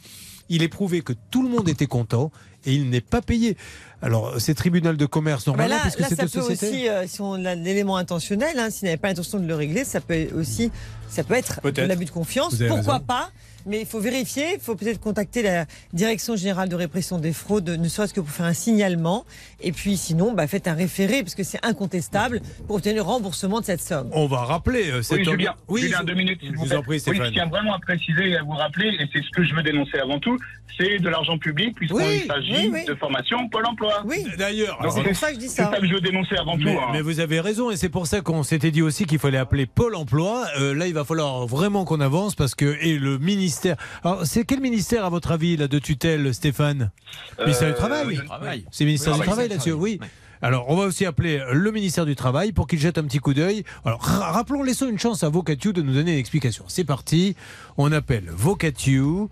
[0.51, 2.31] Il est prouvé que tout le monde était content
[2.65, 3.55] et il n'est pas payé.
[4.01, 7.05] Alors, c'est tribunal de commerce Bah normalement, là, puisque là, c'est ça peut aussi, euh,
[7.07, 10.27] si on a l'élément intentionnel, hein, s'il n'avait pas l'intention de le régler, ça peut
[10.35, 10.71] aussi,
[11.09, 11.87] ça peut être de Peut-être.
[11.87, 12.55] l'abus de confiance.
[12.55, 13.05] Pourquoi raison.
[13.05, 13.31] pas
[13.69, 14.55] Mais il faut vérifier.
[14.55, 18.29] Il faut peut-être contacter la Direction générale de répression des fraudes, ne serait-ce que pour
[18.31, 19.25] faire un signalement.
[19.61, 23.59] Et puis, sinon, bah, faites un référé, parce que c'est incontestable, pour obtenir le remboursement
[23.59, 24.09] de cette somme.
[24.13, 26.39] On va rappeler euh, cette Oui, Julien, Oui, Julien, je- deux minutes.
[26.43, 27.31] je vous en prie, Oui, je Stéphane.
[27.33, 29.97] tiens vraiment à préciser et à vous rappeler, et c'est ce que je veux dénoncer
[29.99, 30.37] avant tout,
[30.79, 32.85] c'est de l'argent public, puisqu'il Oui, s'agit oui, oui.
[32.85, 34.01] de formation Pôle emploi.
[34.05, 34.25] Oui.
[34.37, 36.79] D'ailleurs, Donc, alors, c'est C'est ça que je veux dénoncer avant mais, tout.
[36.79, 36.89] hein.
[36.93, 39.65] mais vous avez raison, et c'est pour ça qu'on s'était dit aussi qu'il fallait appeler
[39.65, 40.45] Pôle emploi.
[40.59, 42.77] Euh, là, il va falloir vraiment qu'on avance parce que.
[42.81, 43.58] Et le ministère.
[44.03, 46.91] Alors, c'est quel ministère, à votre avis, là, de tutelle, Stéphane?
[47.39, 48.65] Euh, Ministère du Travail oui, Travail.
[48.71, 49.99] C'est le ministère Oui, du Travail là-dessus, oui.
[50.41, 53.33] Alors, on va aussi appeler le ministère du Travail pour qu'il jette un petit coup
[53.33, 53.65] d'œil.
[53.83, 56.63] Alors, ra- rappelons, laissons une chance à Vocatio de nous donner une explication.
[56.69, 57.35] C'est parti,
[57.77, 59.29] on appelle Vocatio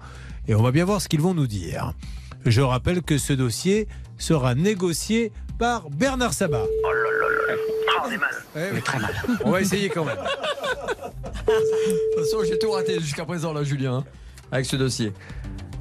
[0.49, 1.93] et on va bien voir ce qu'ils vont nous dire.
[2.45, 3.87] Je rappelle que ce dossier
[4.17, 6.63] sera négocié par Bernard Sabat.
[6.83, 6.87] Oh
[8.05, 8.81] on est mal.
[8.83, 9.11] très mal.
[9.45, 10.17] On va essayer quand même.
[10.17, 14.03] De toute façon, j'ai tout raté jusqu'à présent, là, Julien, hein,
[14.51, 15.13] avec ce dossier.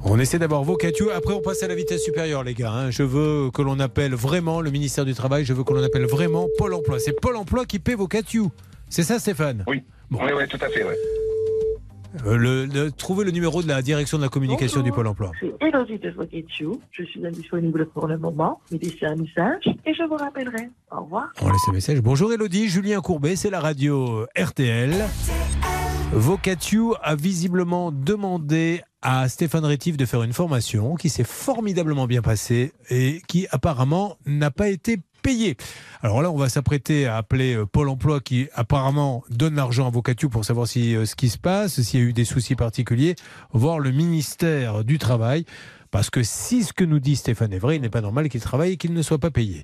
[0.03, 2.71] On essaie d'abord Vocatio, après on passe à la vitesse supérieure, les gars.
[2.71, 2.91] hein.
[2.91, 6.05] Je veux que l'on appelle vraiment le ministère du Travail, je veux que l'on appelle
[6.05, 6.99] vraiment Pôle emploi.
[6.99, 8.51] C'est Pôle emploi qui paie Vocatio.
[8.89, 9.63] C'est ça, Stéphane?
[9.67, 9.83] Oui.
[10.11, 10.93] Oui, oui, tout à fait, oui.
[12.25, 15.31] Euh, le, le- Trouvez le numéro de la direction de la communication du Pôle emploi.
[15.39, 16.79] C'est Elodie de Vocatio.
[16.91, 20.69] Je suis indisponible pour le moment, mais laissez un message et je vous rappellerai.
[20.91, 21.29] Au revoir.
[21.41, 22.01] On laisse un message.
[22.01, 24.93] Bonjour Elodie, Julien Courbet, c'est la radio RTL.
[26.13, 32.21] Vocatio a visiblement demandé à Stéphane Rétif de faire une formation qui s'est formidablement bien
[32.21, 34.97] passée et qui apparemment n'a pas été
[36.01, 39.89] Alors là, on va s'apprêter à appeler euh, Pôle emploi qui apparemment donne l'argent à
[39.89, 42.55] Vocatio pour savoir si, euh, ce qui se passe, s'il y a eu des soucis
[42.55, 43.15] particuliers,
[43.51, 45.45] voir le ministère du Travail.
[45.97, 48.39] Parce que si ce que nous dit Stéphane est vrai, il n'est pas normal qu'il
[48.39, 49.63] travaille et qu'il ne soit pas payé.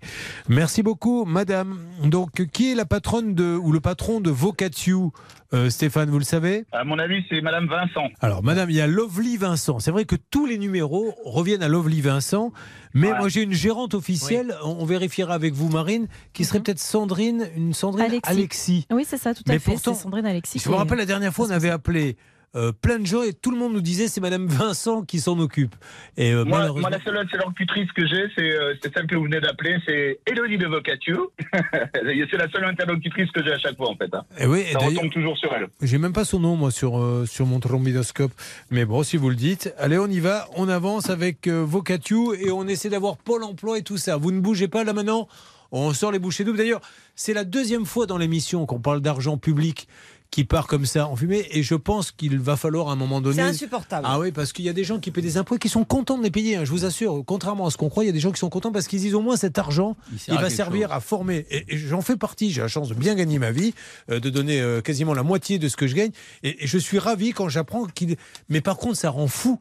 [0.49, 1.77] Merci beaucoup, madame.
[2.03, 5.13] Donc, qui est la patronne de, ou le patron de Vocatio
[5.53, 6.65] euh, Stéphane, vous le savez?
[6.71, 8.07] À mon avis, c'est Madame Vincent.
[8.19, 9.77] Alors, madame, il y a Lovely Vincent.
[9.77, 12.51] C'est vrai que tous les numéros reviennent à Lovely Vincent.
[12.95, 16.79] Mais moi, j'ai une gérante officielle, on on vérifiera avec vous, Marine, qui serait peut-être
[16.79, 18.87] Sandrine, une Sandrine Alexis.
[18.91, 19.73] Oui, c'est ça, tout à Mais fait.
[19.73, 20.57] pourtant, c'est Sandrine Alexis.
[20.57, 22.17] Je me est- rappelle la dernière fois, on avait appelé
[22.55, 25.39] euh, plein de gens et tout le monde nous disait c'est Madame Vincent qui s'en
[25.39, 25.75] occupe.
[26.17, 29.23] Et euh, Moi, malheureusement- moi, la seule interlocutrice que j'ai, c'est euh, celle que vous
[29.23, 31.31] venez d'appeler, c'est Elodie de Vocatio.
[31.93, 34.13] c'est la seule interlocutrice que j'ai à chaque fois, en fait.
[34.13, 34.23] hein.
[34.39, 35.67] Eh oui, et Ça d'ailleurs- retombe toujours sur elle.
[35.81, 38.31] J'ai même pas son nom, moi, sur, sur mon trombidoscope.
[38.71, 39.73] Mais bon, si vous le dites.
[39.77, 40.47] Allez, on y va.
[40.55, 44.17] On avance avec Vocatio et on essaie d'avoir Pôle emploi et tout ça.
[44.17, 45.27] Vous ne bougez pas là maintenant
[45.71, 46.57] On sort les bouchées doubles.
[46.59, 46.81] D'ailleurs,
[47.15, 49.87] c'est la deuxième fois dans l'émission qu'on parle d'argent public
[50.33, 51.45] qui part comme ça en fumée.
[51.51, 53.35] Et je pense qu'il va falloir à un moment donné.
[53.35, 54.07] C'est insupportable.
[54.09, 55.85] Ah oui, parce qu'il y a des gens qui paient des impôts et qui sont
[55.85, 56.55] contents de les payer.
[56.55, 57.21] hein, je vous assure.
[57.23, 58.99] Contrairement à ce qu'on croit, il y a des gens qui sont contents parce qu'ils
[58.99, 59.95] disent au moins cet argent,
[60.27, 60.97] il, à va servir chose.
[60.97, 61.45] à former.
[61.51, 62.51] Et, et j'en fais partie.
[62.51, 63.75] J'ai la chance de bien gagner ma vie,
[64.09, 66.11] euh, de donner euh, quasiment la moitié de ce que je gagne.
[66.41, 68.15] Et, et je suis ravi quand j'apprends qu'il.
[68.49, 69.59] Mais par contre, ça rend fou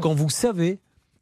[0.00, 0.78] quand vous savez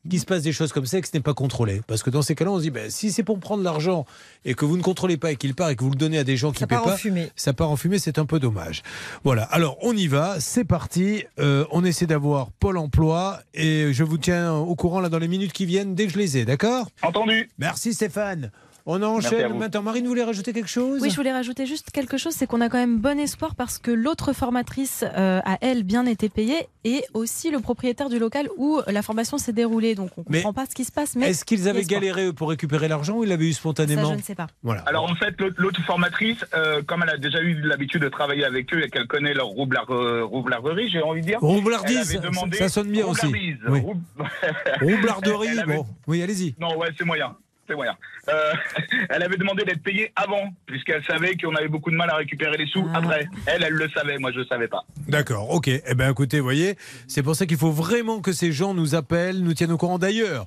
[0.08, 1.82] qu'il se passe des choses comme ça et que ce n'est pas contrôlé.
[1.86, 4.06] Parce que dans ces cas-là, on se dit, ben, si c'est pour prendre l'argent
[4.44, 6.24] et que vous ne contrôlez pas et qu'il part et que vous le donnez à
[6.24, 7.30] des gens qui ne paient part en pas, fumée.
[7.36, 8.82] ça part en fumée, c'est un peu dommage.
[9.24, 11.24] Voilà, alors on y va, c'est parti.
[11.38, 15.28] Euh, on essaie d'avoir Pôle emploi et je vous tiens au courant là dans les
[15.28, 16.88] minutes qui viennent dès que je les ai, d'accord?
[17.02, 17.50] Entendu.
[17.58, 18.50] Merci Stéphane.
[18.86, 19.82] On enchaîne maintenant.
[19.82, 22.60] Marine, vous voulez rajouter quelque chose Oui, je voulais rajouter juste quelque chose, c'est qu'on
[22.60, 26.66] a quand même bon espoir parce que l'autre formatrice euh, a elle bien été payée
[26.84, 29.94] et aussi le propriétaire du local où la formation s'est déroulée.
[29.94, 31.16] Donc on Mais comprend pas ce qui se passe.
[31.16, 34.12] Mais Est-ce qu'ils avaient galéré eux, pour récupérer l'argent ou ils l'avaient eu spontanément Ça,
[34.14, 34.46] je ne sais pas.
[34.62, 34.82] Voilà.
[34.82, 38.72] Alors en fait, l'autre- formatrice, euh, comme elle a déjà eu l'habitude de travailler avec
[38.74, 41.40] eux et qu'elle connaît leur euh, roublarderie, j'ai envie de dire.
[41.40, 43.26] Roublardise, demandé- ça sonne bien aussi.
[43.26, 43.82] Roublardise, Oui.
[44.82, 45.86] Roublarderie, avait- bon.
[46.06, 46.54] Oui, allez-y.
[46.60, 47.36] Non, ouais, c'est moyen.
[47.70, 48.52] Euh,
[49.08, 52.56] elle avait demandé d'être payée avant, puisqu'elle savait qu'on avait beaucoup de mal à récupérer
[52.56, 53.28] les sous après.
[53.46, 54.84] Elle, elle le savait, moi je ne savais pas.
[55.08, 55.68] D'accord, ok.
[55.68, 56.76] Eh bien, écoutez, voyez,
[57.06, 59.98] c'est pour ça qu'il faut vraiment que ces gens nous appellent, nous tiennent au courant.
[59.98, 60.46] D'ailleurs,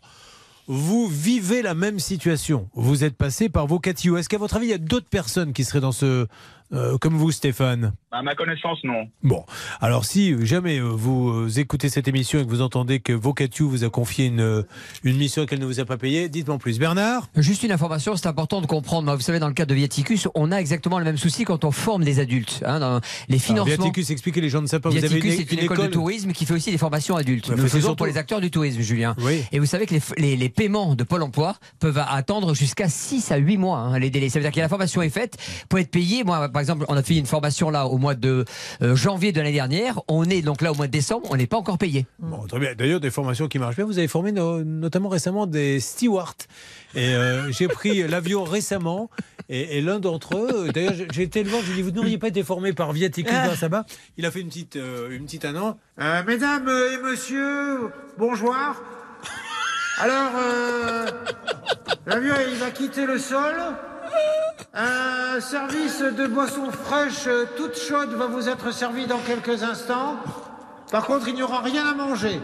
[0.68, 2.70] vous vivez la même situation.
[2.74, 4.18] Vous êtes passé par Vocatio.
[4.18, 6.28] Est-ce qu'à votre avis, il y a d'autres personnes qui seraient dans ce.
[6.74, 9.08] Euh, comme vous, Stéphane À ma connaissance, non.
[9.24, 9.44] Bon,
[9.82, 13.68] alors si jamais euh, vous euh, écoutez cette émission et que vous entendez que Vocatio
[13.70, 14.64] vous a confié une,
[15.04, 16.80] une mission qu'elle ne vous a pas payée, dites-moi en plus.
[16.80, 19.14] Bernard Juste une information, c'est important de comprendre.
[19.16, 21.72] Vous savez, dans le cas de Viaticus, on a exactement le même souci quand on
[21.72, 22.62] forme des adultes.
[22.66, 23.66] hein, dans les Alors, financements.
[23.76, 24.90] Viaticus, expliquez, les gens ne savent pas.
[24.90, 27.50] Vous avez Viaticus, une, c'est une, école, de tourisme qui fait aussi des formations adultes.
[27.50, 29.16] Nous le faisons pour les acteurs du tourisme, Julien.
[29.20, 29.44] Oui.
[29.52, 33.32] Et vous savez que les, les- les paiements de Pôle emploi peuvent attendre jusqu'à 6
[33.32, 34.30] à 8 mois, hein, les délais.
[34.30, 35.38] Ça veut dire que la formation est faite
[35.70, 36.24] pour être payé.
[36.24, 38.46] Moi, par exemple, on a fait une formation là au mois de
[38.82, 40.02] euh, janvier de l'année dernière.
[40.08, 42.06] On est donc là au mois de décembre, on n'est pas encore payé.
[42.48, 42.74] Très bien.
[42.76, 43.86] D'ailleurs, des formations qui marchent bien.
[43.86, 46.34] Vous avez formé no- notamment récemment des stewards.
[46.96, 49.10] Et euh, j'ai pris l'avion récemment.
[49.50, 51.62] Et, l'un d'entre eux, d'ailleurs, j'ai- été le voir.
[51.62, 53.70] Je lui dit Vous n'auriez pas été formé par Viaticus Ah.
[53.70, 53.86] bas
[54.18, 55.76] Il a fait une petite, euh, une petite annonce.
[56.00, 58.56] Euh, mesdames et messieurs, bonjour.
[60.00, 61.06] Alors, euh,
[62.08, 63.54] l'avion, il va quitter le sol.
[64.74, 67.28] Un service de boissons fraîches,
[67.58, 70.18] toutes chaudes, va vous être servi dans quelques instants.
[70.92, 72.40] Par contre, il n'y aura rien à manger.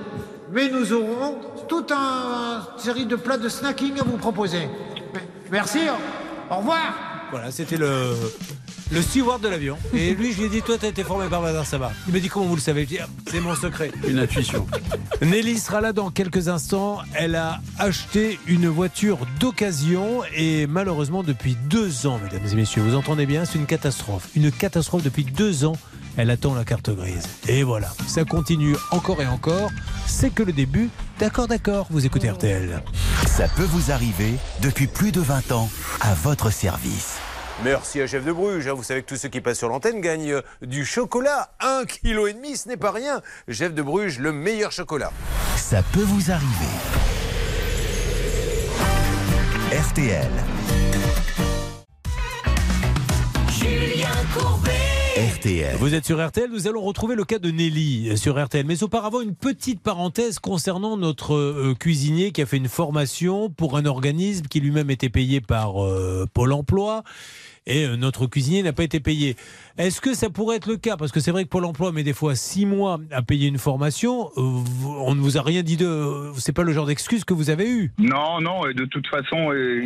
[0.51, 4.69] Mais nous aurons toute un, une série de plats de snacking à vous proposer.
[5.51, 5.79] Merci,
[6.49, 6.93] au revoir.
[7.31, 8.13] Voilà, c'était le,
[8.91, 9.77] le steward de l'avion.
[9.93, 11.91] Et lui, je lui ai dit, toi, t'as été formé par Bazar Sabah.
[12.07, 12.83] Il m'a dit, comment vous le savez?
[12.83, 13.91] Je dis, Ah, c'est mon secret.
[14.07, 14.65] Une intuition.
[15.21, 16.99] Nelly sera là dans quelques instants.
[17.13, 22.95] Elle a acheté une voiture d'occasion et malheureusement depuis deux ans, mesdames et messieurs, vous
[22.95, 24.29] entendez bien, c'est une catastrophe.
[24.35, 25.75] Une catastrophe depuis deux ans.
[26.17, 27.23] Elle attend la carte grise.
[27.47, 29.69] Et voilà, ça continue encore et encore.
[30.05, 30.89] C'est que le début.
[31.17, 32.81] D'accord, d'accord, vous écoutez RTL.
[33.27, 35.69] Ça peut vous arriver depuis plus de 20 ans
[36.01, 37.19] à votre service.
[37.63, 38.67] Merci à Chef de Bruges.
[38.67, 38.73] hein.
[38.73, 41.51] Vous savez que tous ceux qui passent sur l'antenne gagnent euh, du chocolat.
[41.59, 43.21] Un kilo et demi, ce n'est pas rien.
[43.49, 45.11] Chef de Bruges, le meilleur chocolat.
[45.57, 46.47] Ça peut vous arriver.
[49.73, 50.31] RTL.
[53.51, 54.71] Julien Courbet.
[55.35, 55.75] RTL.
[55.75, 58.65] Vous êtes sur RTL, nous allons retrouver le cas de Nelly sur RTL.
[58.65, 63.75] Mais auparavant, une petite parenthèse concernant notre euh, cuisinier qui a fait une formation pour
[63.75, 67.03] un organisme qui lui-même était payé par euh, Pôle emploi.
[67.69, 69.37] Et euh, notre cuisinier n'a pas été payé.
[69.77, 70.97] Est-ce que ça pourrait être le cas?
[70.97, 73.57] Parce que c'est vrai que Pôle emploi met des fois six mois à payer une
[73.57, 74.29] formation.
[74.35, 74.41] Euh,
[74.83, 76.31] on ne vous a rien dit de.
[76.37, 77.91] C'est pas le genre d'excuse que vous avez eu.
[77.97, 79.81] Non, non, de toute façon, euh,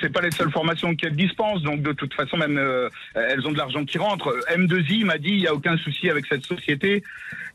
[0.00, 3.52] c'est pas les seules formations qu'elles dispensent, donc de toute façon, même euh, elles ont
[3.52, 4.32] de l'argent qui rentre.
[4.54, 7.02] M2I m'a dit, il n'y a aucun souci avec cette société.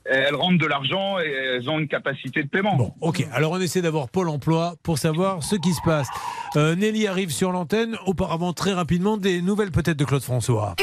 [0.06, 2.76] Elles rendent de l'argent et elles ont une capacité de paiement.
[2.76, 3.26] Bon, ok.
[3.34, 6.08] Alors on essaie d'avoir Pôle emploi pour savoir ce qui se passe.
[6.56, 7.98] Euh, Nelly arrive sur l'antenne.
[8.06, 10.76] Auparavant, très rapidement, des nouvelles peut-être de Claude François.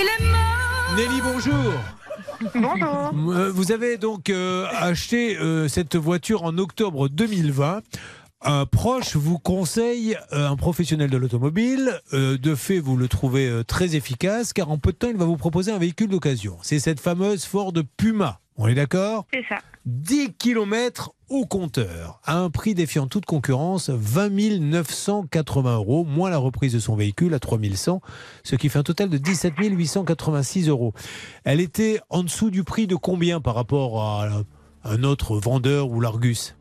[0.97, 1.73] Nelly, bonjour.
[2.55, 3.33] Bonjour.
[3.33, 7.83] Euh, Vous avez donc euh, acheté euh, cette voiture en octobre 2020.
[8.43, 12.01] Un proche vous conseille euh, un professionnel de l'automobile.
[12.13, 15.17] Euh, de fait, vous le trouvez euh, très efficace car en peu de temps, il
[15.17, 16.57] va vous proposer un véhicule d'occasion.
[16.63, 18.39] C'est cette fameuse Ford Puma.
[18.59, 19.59] On est d'accord C'est ça.
[19.87, 26.39] 10 km au compteur, à un prix défiant toute concurrence, 20 980 euros, moins la
[26.39, 28.03] reprise de son véhicule à 3100,
[28.43, 30.93] ce qui fait un total de 17 886 euros.
[31.45, 34.43] Elle était en dessous du prix de combien par rapport à
[34.85, 36.58] un autre vendeur ou l'Argus?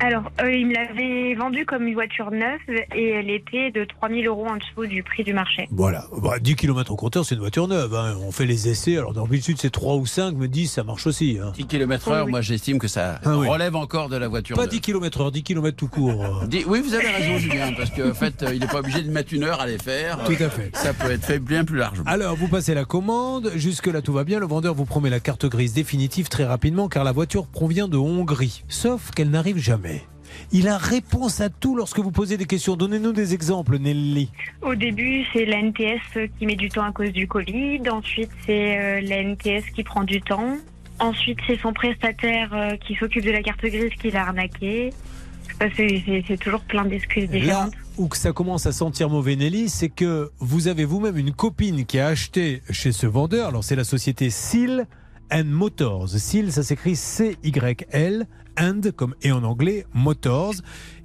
[0.00, 2.60] Alors, euh, il me l'avait vendue comme une voiture neuve
[2.94, 5.66] et elle était de 3000 euros en dessous du prix du marché.
[5.72, 7.92] Voilà, Bah, 10 km au compteur, c'est une voiture neuve.
[7.96, 8.16] hein.
[8.22, 11.38] On fait les essais, alors d'habitude c'est 3 ou 5, mais 10 ça marche aussi.
[11.42, 11.52] hein.
[11.56, 13.48] 10 km heure, moi j'estime que ça Ah oui.
[13.48, 14.54] relève encore de la voiture.
[14.54, 14.70] Pas neuve.
[14.70, 16.24] 10 km heure, 10 km tout court.
[16.42, 16.46] euh.
[16.46, 19.10] Dis- Oui, vous avez raison, Julien, parce qu'en fait, euh, il n'est pas obligé de
[19.10, 20.22] mettre une heure à les faire.
[20.24, 20.70] Tout à fait.
[20.76, 22.04] Ça peut être fait bien plus largement.
[22.08, 23.50] Alors, vous passez la commande.
[23.56, 24.38] Jusque-là, tout va bien.
[24.38, 27.96] Le vendeur vous promet la carte grise définitive très rapidement car la voiture provient de
[27.96, 28.62] Hongrie.
[28.68, 29.87] Sauf qu'elle n'arrive jamais.
[30.52, 32.76] Il a réponse à tout lorsque vous posez des questions.
[32.76, 34.30] Donnez-nous des exemples, Nelly.
[34.62, 37.80] Au début, c'est la NTS qui met du temps à cause du Covid.
[37.90, 40.56] Ensuite, c'est euh, la NTS qui prend du temps.
[41.00, 44.90] Ensuite, c'est son prestataire euh, qui s'occupe de la carte grise qui l'a arnaqué.
[45.76, 47.72] C'est- toujours plein d'excuses Là différentes.
[47.96, 51.84] où que ça commence à sentir mauvais, Nelly, c'est que vous avez vous-même une copine
[51.84, 53.48] qui a acheté chez ce vendeur.
[53.48, 54.86] Alors, c'est la société Seal
[55.32, 56.10] and Motors.
[56.10, 58.26] Seal, ça s'écrit C-Y-L,
[58.60, 60.54] and, comme et en anglais, Motors.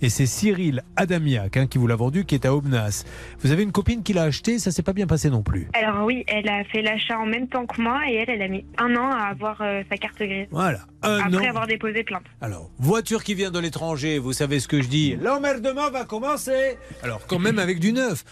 [0.01, 3.05] Et c'est Cyril Adamiac hein, qui vous l'a vendu, qui est à Aubenas.
[3.39, 5.67] Vous avez une copine qui l'a acheté, ça s'est pas bien passé non plus.
[5.73, 8.47] Alors oui, elle a fait l'achat en même temps que moi et elle, elle a
[8.47, 10.47] mis un an à avoir euh, sa carte grise.
[10.51, 11.49] Voilà, un Après an.
[11.49, 12.23] avoir déposé plainte.
[12.41, 16.77] Alors, voiture qui vient de l'étranger, vous savez ce que je dis L'emmerdement va commencer
[17.01, 18.23] Alors, quand même avec du neuf.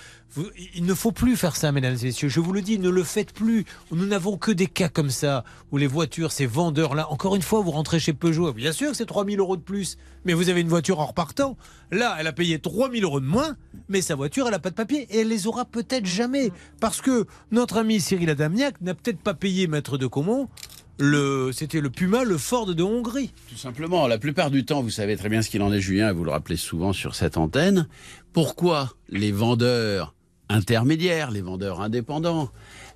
[0.75, 2.29] Il ne faut plus faire ça, mesdames et messieurs.
[2.29, 3.65] Je vous le dis, ne le faites plus.
[3.91, 7.61] Nous n'avons que des cas comme ça, où les voitures, ces vendeurs-là, encore une fois,
[7.61, 8.53] vous rentrez chez Peugeot.
[8.53, 11.57] Bien sûr que c'est 3000 euros de plus, mais vous avez une voiture en repartant.
[11.91, 13.57] Là, elle a payé 3000 euros de moins,
[13.89, 16.51] mais sa voiture, elle n'a pas de papier, et elle les aura peut-être jamais.
[16.79, 20.47] Parce que notre ami Cyril Adamiac n'a peut-être pas payé maître de Comont.
[20.97, 23.33] Le, c'était le Puma, le Ford de Hongrie.
[23.49, 26.09] Tout simplement, la plupart du temps, vous savez très bien ce qu'il en est, Julien,
[26.09, 27.87] et vous le rappelez souvent sur cette antenne.
[28.33, 30.13] Pourquoi les vendeurs
[30.51, 32.49] intermédiaires, les vendeurs indépendants,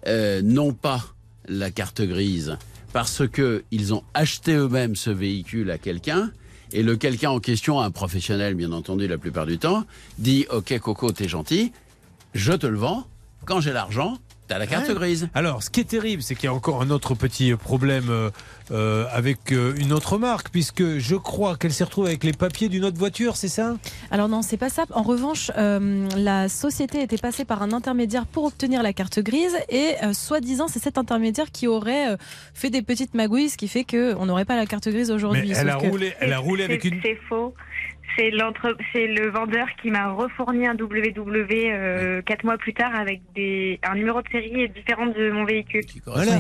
[0.08, 1.04] euh, n'ont pas
[1.48, 2.58] la carte grise
[2.94, 6.32] Parce que ils ont acheté eux-mêmes ce véhicule à quelqu'un.
[6.72, 9.86] Et le quelqu'un en question, un professionnel bien entendu la plupart du temps,
[10.18, 11.72] dit Ok Coco, t'es gentil,
[12.34, 13.08] je te le vends,
[13.46, 14.94] quand j'ai l'argent, t'as la carte Ouais.
[14.96, 15.28] grise.
[15.34, 18.30] Alors, ce qui est terrible, c'est qu'il y a encore un autre petit problème euh,
[18.72, 22.70] euh, avec euh, une autre marque, puisque je crois qu'elle s'est retrouvée avec les papiers
[22.70, 23.76] d'une autre voiture, c'est ça?
[24.12, 24.86] Alors non, c'est pas ça.
[24.94, 29.56] En revanche, euh, la société était passée par un intermédiaire pour obtenir la carte grise
[29.70, 32.18] et euh, soi-disant c'est cet intermédiaire qui aurait euh,
[32.54, 35.52] fait des petites magouilles, ce qui fait qu'on n'aurait pas la carte grise aujourd'hui.
[35.56, 37.00] Elle Sauf a que- roulé, elle a roulé avec une.
[37.04, 37.54] C'est faux.
[38.18, 42.96] C'est l'entre- c'est le vendeur qui m'a refourni un WW euh, quatre mois plus tard
[42.96, 45.86] avec des, un numéro de série différent de mon véhicule.
[46.16, 46.32] Voilà,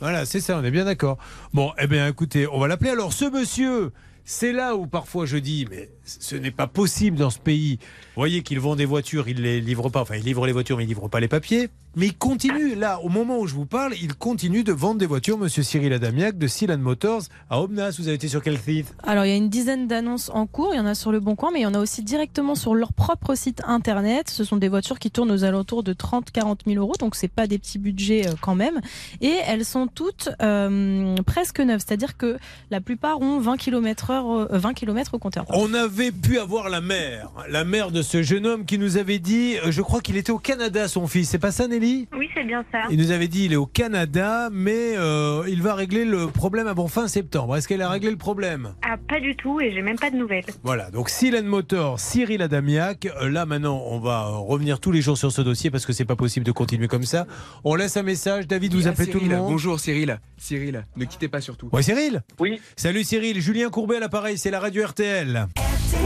[0.00, 1.18] voilà c'est ça, on est bien d'accord.
[1.54, 2.90] Bon, eh bien, écoutez, on va l'appeler.
[2.90, 3.92] Alors, ce monsieur,
[4.24, 5.88] c'est là où parfois je dis, mais
[6.20, 7.78] ce n'est pas possible dans ce pays.
[8.16, 10.02] Vous voyez qu'il vend des voitures, il les livre pas.
[10.02, 11.68] Enfin, il livre les voitures, mais il livre pas les papiers.
[11.96, 15.06] Mais il continue, là, au moment où je vous parle, il continue de vendre des
[15.06, 17.96] voitures, monsieur Cyril Adamiac, de Silan Motors à Obnas.
[17.98, 18.94] Vous avez été sur quel site?
[19.02, 20.72] Alors, il y a une dizaine d'annonces en cours.
[20.72, 22.54] Il y en a sur le Bon Coin, mais il y en a aussi directement
[22.54, 24.30] sur leur propre site internet.
[24.30, 27.48] Ce sont des voitures qui tournent aux alentours de 30-40 000 euros, donc c'est pas
[27.48, 28.80] des petits budgets euh, quand même.
[29.20, 32.38] Et elles sont toutes euh, presque neuves, c'est-à-dire que
[32.70, 35.44] la plupart ont 20 km heure, euh, 20 km au compteur.
[35.48, 39.18] On avait pu avoir la mère, la mère de ce jeune homme qui nous avait
[39.18, 41.28] dit, euh, je crois qu'il était au Canada, son fils.
[41.28, 42.08] C'est pas ça, Nelly?
[42.16, 42.80] Oui, c'est bien ça.
[42.90, 46.66] Il nous avait dit il est au Canada, mais euh, il va régler le problème
[46.66, 47.56] avant fin septembre.
[47.56, 48.72] Est-ce qu'elle a réglé le problème?
[48.82, 50.46] Ah, pas du tout, et j'ai même pas de nouvelles.
[50.62, 53.06] Voilà, donc Silen Motor, Cyril Adamiac.
[53.20, 56.04] Euh, Là maintenant, on va revenir tous les jours sur ce dossier parce que c'est
[56.06, 57.26] pas possible de continuer comme ça.
[57.62, 58.46] On laisse un message.
[58.48, 59.50] David, vous appelez tout le Cyril, monde.
[59.52, 60.18] Bonjour Cyril.
[60.38, 61.68] Cyril, ne quittez pas surtout.
[61.72, 62.22] Ouais, Cyril?
[62.38, 62.60] Oui.
[62.76, 65.46] Salut Cyril, Julien Courbet à l'appareil, c'est la radio RTL.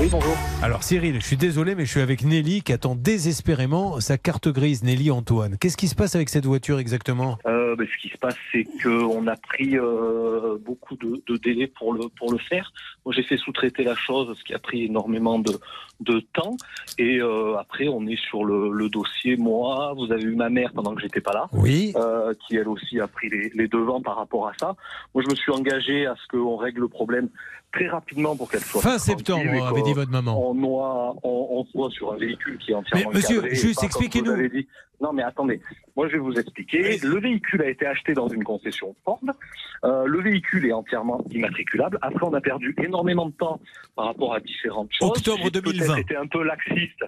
[0.01, 0.35] Oui, bonjour.
[0.63, 4.49] Alors Cyril, je suis désolé, mais je suis avec Nelly qui attend désespérément sa carte
[4.49, 4.83] grise.
[4.83, 7.39] Nelly Antoine, qu'est-ce qui se passe avec cette voiture exactement?
[7.47, 11.67] Euh, ben, ce qui se passe, c'est qu'on a pris euh, beaucoup de, de délai
[11.67, 12.73] pour le pour le faire.
[13.05, 15.53] Moi, j'ai fait sous-traiter la chose, ce qui a pris énormément de
[16.01, 16.57] de temps.
[16.99, 19.37] Et euh, après, on est sur le, le dossier.
[19.37, 21.93] Moi, vous avez eu ma mère pendant que j'étais pas là, Oui.
[21.97, 24.75] euh, qui elle aussi a pris les, les devants par rapport à ça.
[25.15, 27.29] Moi, je me suis engagé à ce qu'on règle le problème
[27.75, 30.51] très rapidement pour qu'elle soit Fin septembre, avait dit votre maman.
[30.51, 33.83] On, soit- on, on soit sur un véhicule qui est entièrement Mais monsieur, cadré juste
[33.83, 34.37] expliquez-nous.
[35.01, 35.61] Non, mais attendez.
[35.97, 36.99] Moi, je vais vous expliquer.
[37.03, 39.19] Le véhicule a été acheté dans une concession Ford.
[39.85, 41.99] Euh, le véhicule est entièrement immatriculable.
[42.01, 43.61] Après, on a perdu énormément de temps
[43.97, 45.11] par rapport à différentes choses.
[45.11, 45.85] Octobre J'ai 2020.
[45.87, 47.05] peut-être été un peu laxiste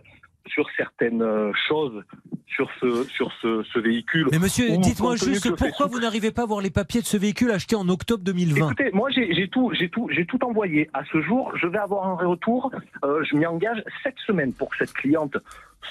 [0.47, 2.03] sur certaines euh, choses
[2.47, 4.29] sur ce sur ce, ce véhicule.
[4.31, 7.51] Mais monsieur, dites-moi juste pourquoi vous n'arrivez pas à voir les papiers de ce véhicule
[7.51, 10.89] acheté en octobre 2020 Écoutez, moi j'ai j'ai tout, j'ai tout, j'ai tout envoyé.
[10.95, 12.71] À ce jour, je vais avoir un retour.
[13.05, 15.37] Euh, je m'y engage cette semaine pour que cette cliente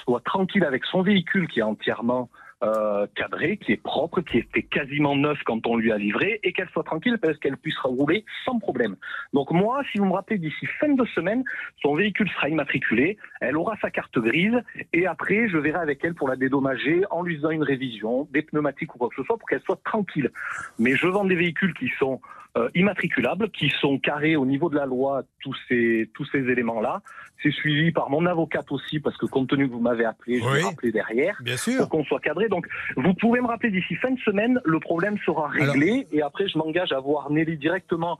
[0.04, 2.28] soit tranquille avec son véhicule qui est entièrement
[2.62, 6.52] euh, cadré, qui est propre, qui était quasiment neuf quand on lui a livré, et
[6.52, 8.96] qu'elle soit tranquille parce qu'elle puisse rouler sans problème.
[9.32, 11.44] Donc moi, si vous me rappelez d'ici fin de semaine,
[11.82, 14.58] son véhicule sera immatriculé, elle aura sa carte grise,
[14.92, 18.42] et après je verrai avec elle pour la dédommager en lui faisant une révision, des
[18.42, 20.30] pneumatiques ou quoi que ce soit, pour qu'elle soit tranquille.
[20.78, 22.20] Mais je vends des véhicules qui sont
[22.56, 27.02] euh, immatriculables, qui sont carrés au niveau de la loi, tous ces, tous ces éléments-là.
[27.42, 30.44] C'est suivi par mon avocate aussi, parce que compte tenu que vous m'avez appelé, je
[30.44, 30.52] Oui.
[30.58, 31.80] vais rappeler derrière, Bien sûr.
[31.80, 32.48] pour qu'on soit cadré.
[32.48, 36.48] Donc, vous pouvez me rappeler d'ici fin de semaine, le problème sera réglé, et après,
[36.48, 38.18] je m'engage à voir Nelly directement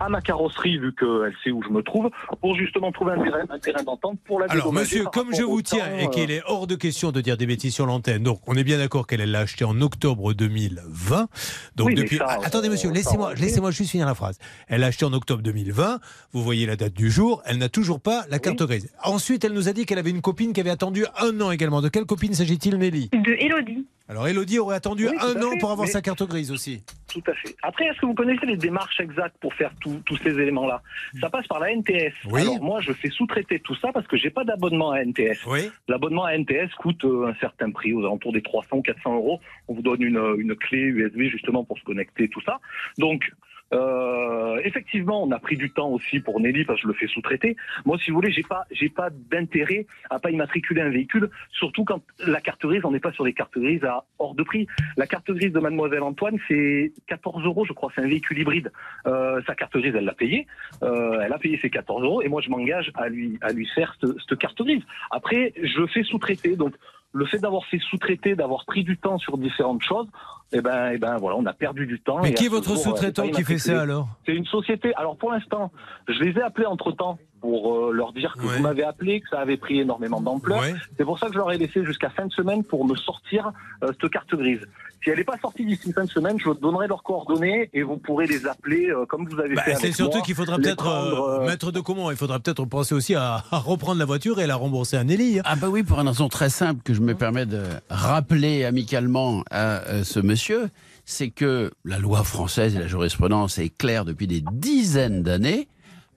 [0.00, 3.44] à ma carrosserie, vu qu'elle sait où je me trouve, pour justement trouver un terrain,
[3.48, 6.36] un terrain d'entente pour la Alors, monsieur, comme je vous tiens temps, et qu'il euh,
[6.36, 9.06] est hors de question de dire des bêtises sur l'antenne, donc on est bien d'accord
[9.06, 11.28] qu'elle l'a acheté en octobre 2020.
[11.76, 12.16] Donc Oui, depuis.
[12.18, 14.38] ça, Ah, attendez, monsieur, on- laissez-moi, laissez-moi juste finir la phrase.
[14.68, 16.00] Elle l'a acheté en octobre 2020.
[16.32, 17.42] Vous voyez la date du jour.
[17.46, 18.90] Elle n'a toujours pas la carte grise.
[19.04, 21.80] Ensuite, elle nous a dit qu'elle avait une copine qui avait attendu un an également.
[21.80, 23.10] De quelle copine s'agit-il, Nelly?
[23.12, 23.86] De Elodie.
[24.06, 26.84] Alors, Elodie aurait attendu Oui, un an fait, pour avoir sa carte grise aussi.
[27.08, 27.56] Tout à fait.
[27.62, 30.82] Après, est-ce que vous connaissez les démarches exactes pour faire tous ces éléments-là?
[31.20, 32.12] Ça passe par la NTS.
[32.26, 32.42] Oui.
[32.42, 35.46] Alors moi, je fais sous-traiter tout ça parce que j'ai pas d'abonnement à NTS.
[35.46, 35.70] Oui.
[35.88, 39.40] L'abonnement à NTS coûte euh, un certain prix, aux alentours des 300 ou 400 euros.
[39.68, 42.60] On vous donne une, une clé USB justement pour se connecter, tout ça.
[42.98, 43.32] Donc,
[43.72, 47.06] euh, effectivement, on a pris du temps aussi pour Nelly parce que je le fais
[47.06, 47.56] sous-traiter.
[47.84, 51.84] Moi, si vous voulez, j'ai pas, j'ai pas d'intérêt à pas immatriculer un véhicule, surtout
[51.84, 54.66] quand la carte grise, on n'est pas sur des cartes grises à hors de prix.
[54.96, 57.90] La carte grise de Mademoiselle Antoine, c'est 14 euros, je crois.
[57.94, 58.70] C'est un véhicule hybride.
[59.06, 60.46] Euh, sa carte grise, elle l'a payée.
[60.82, 63.66] Euh, elle a payé ses 14 euros et moi, je m'engage à lui, à lui
[63.74, 64.82] faire cette, carte grise.
[65.10, 66.56] Après, je fais sous-traiter.
[66.56, 66.74] Donc,
[67.14, 70.08] le fait d'avoir fait sous-traiter, d'avoir pris du temps sur différentes choses,
[70.52, 72.20] eh ben, eh ben, voilà, on a perdu du temps.
[72.20, 74.08] Mais Et qui est votre est sous-traitant qui fait ça, alors?
[74.26, 74.92] C'est une société.
[74.96, 75.70] Alors pour l'instant,
[76.08, 79.28] je les ai appelés entre temps pour euh, leur dire que vous m'avez appelé, que
[79.28, 80.62] ça avait pris énormément d'ampleur.
[80.96, 83.52] C'est pour ça que je leur ai laissé jusqu'à fin de semaine pour me sortir
[83.82, 84.60] euh, cette carte grise.
[85.02, 87.82] Si elle n'est pas sortie d'ici fin de semaine, je vous donnerai leurs coordonnées et
[87.82, 90.56] vous pourrez les appeler euh, comme vous avez Bah, fait avec c'est surtout qu'il faudra
[90.56, 94.06] peut-être euh, euh, mettre de comment Il faudra peut-être penser aussi à, à reprendre la
[94.06, 95.40] voiture et la rembourser à Nelly.
[95.40, 95.42] hein.
[95.44, 99.42] Ah bah oui, pour une raison très simple que je me permets de rappeler amicalement
[99.50, 100.70] à euh, ce monsieur,
[101.04, 105.68] c'est que la loi française et la jurisprudence est claire depuis des dizaines d'années.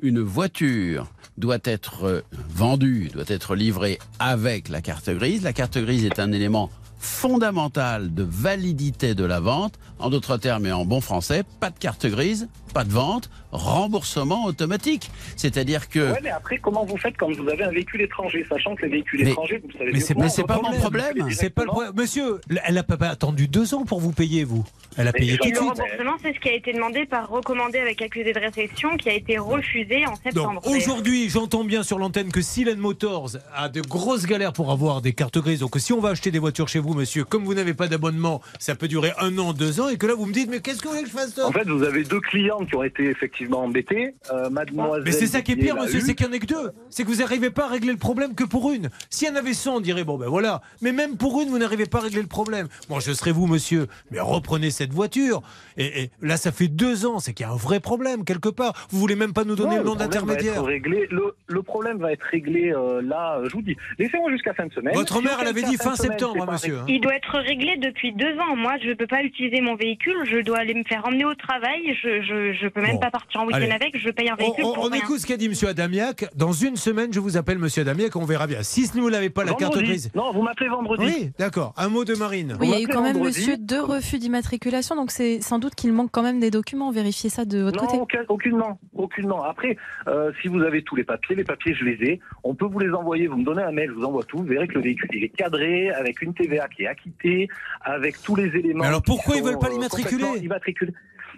[0.02, 1.08] Une voiture
[1.40, 5.42] doit être euh, vendue, doit être livrée avec la carte grise.
[5.42, 6.70] La carte grise est un élément
[7.00, 9.74] fondamental de validité de la vente.
[9.98, 14.46] En d'autres termes et en bon français, pas de carte grise, pas de vente, remboursement
[14.46, 15.10] automatique.
[15.36, 16.12] C'est-à-dire que...
[16.14, 18.90] Ouais, mais après, comment vous faites quand vous avez un véhicule étranger, sachant que les
[18.92, 21.30] véhicules Mais- étrangers, vous savez Mais c'est c'est pas mon problème.
[21.32, 21.94] C'est pas le problème.
[21.96, 24.66] Monsieur, elle n'a pas attendu deux ans pour vous payer, vous.
[24.98, 25.70] Elle a payé tout de le suite.
[25.70, 29.14] remboursement, c'est ce qui a été demandé par recommandé avec accusé de réception qui a
[29.14, 30.62] été refusé en septembre.
[30.66, 35.14] Aujourd'hui, j'entends bien sur l'antenne que Silent Motors a de grosses galères pour avoir des
[35.14, 35.60] cartes grises.
[35.60, 38.42] Donc si on va acheter des voitures chez vous, monsieur, comme vous n'avez pas d'abonnement,
[38.60, 40.80] ça peut durer un an, deux ans, et que là vous me dites, mais qu'est-ce
[40.82, 43.04] que vous voulez que je fasse En fait, vous avez deux clientes qui ont été
[43.06, 44.16] effectivement embêtées.
[44.32, 45.04] Euh, mademoiselle.
[45.06, 46.02] Mais c'est ça qui est pire, monsieur, eu.
[46.02, 46.72] c'est qu'il n'y en ait que deux.
[46.90, 48.90] C'est que vous n'arrivez pas à régler le problème que pour une.
[49.10, 50.62] Si y en avait 100, on dirait, bon ben voilà.
[50.82, 52.68] Mais même pour une, vous n'arrivez pas à régler le problème.
[52.90, 55.42] Bon, je serai vous, monsieur, mais reprenez cette voiture.
[55.78, 58.50] Et, et là, ça fait deux ans, c'est qu'il y a un vrai problème quelque
[58.50, 58.88] part.
[58.90, 60.64] Vous voulez même pas nous donner Non, le nom d'intermédiaire.
[60.66, 63.76] Le, le problème va être réglé euh, là, je vous dis.
[64.00, 64.94] Laissez-moi jusqu'à fin de semaine.
[64.96, 66.94] Votre mère, elle avait dit fin septembre, hein, monsieur, réglé.
[66.96, 68.56] Il doit être réglé depuis deux ans.
[68.56, 70.16] Moi, je ne peux pas utiliser mon véhicule.
[70.26, 71.96] Je dois aller me faire emmener au travail.
[72.04, 73.00] Je je peux même Bon.
[73.00, 73.72] pas partir en week-end Allez.
[73.72, 73.98] avec.
[73.98, 75.02] Je paye un On, véhicule on- pour on rien.
[75.02, 76.26] écoute ce qu'a dit Monsieur Adamiac.
[76.36, 78.64] Dans une semaine, je vous appelle Monsieur Adamiac, on verra bien.
[78.64, 79.86] Si vous n'avez pas la carte Vendredi.
[79.86, 80.12] grise.
[80.16, 81.04] Non, vous m'appelez vendredi.
[81.06, 81.74] Oui, d'accord.
[81.78, 82.56] Un mot de Marine.
[82.60, 85.76] Oui, il y a eu quand même, monsieur, deux refus d'immatriculation, donc c'est sans doute
[85.76, 86.92] qu'il manque quand même des documents.
[86.92, 88.00] Vérifiez ça de votre Non, côté.
[88.00, 89.44] aucun- aucunement, aucunement.
[89.44, 92.20] Après, euh, si vous avez tous les papiers, les papiers, je les ai.
[92.44, 93.28] On peut vous les envoyer.
[93.28, 94.38] Vous me donnez un mail, je vous envoie tout.
[94.38, 97.48] Vous verrez que le véhicule, il est cadré avec une TVA qui est acquitté,
[97.82, 98.82] avec tous les éléments.
[98.82, 100.24] Mais alors pourquoi ils sont, veulent pas euh, l'immatriculer?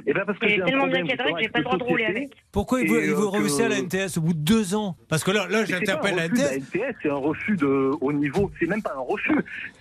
[0.07, 1.83] Eh ben parce que Il j'ai tellement bien cadré que j'ai pas le droit de
[1.83, 2.29] rouler avec.
[2.51, 4.75] Pourquoi ils Et, vous, ils euh, vous reversent à la NTS au bout de deux
[4.75, 6.57] ans Parce que là, là j'interpelle la refus de NTS.
[6.75, 9.37] NTS, c'est un refus de, au niveau, c'est même pas un refus,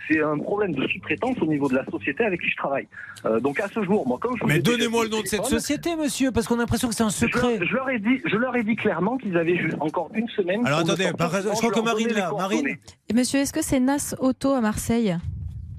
[0.08, 2.86] c'est un problème de sous-traitance au niveau de la société avec qui je travaille.
[3.24, 5.44] Euh, donc à ce jour, moi, comme je vous Mais donnez-moi le nom de cette
[5.44, 7.58] société, monsieur, parce qu'on a l'impression que c'est un secret.
[7.60, 10.28] Je, je leur ai dit, je leur ai dit clairement qu'ils avaient juste encore une
[10.28, 10.66] semaine.
[10.66, 12.76] Alors attendez, par- je crois que Marine là, Marine
[13.14, 15.16] monsieur, est-ce que c'est Nas Auto à Marseille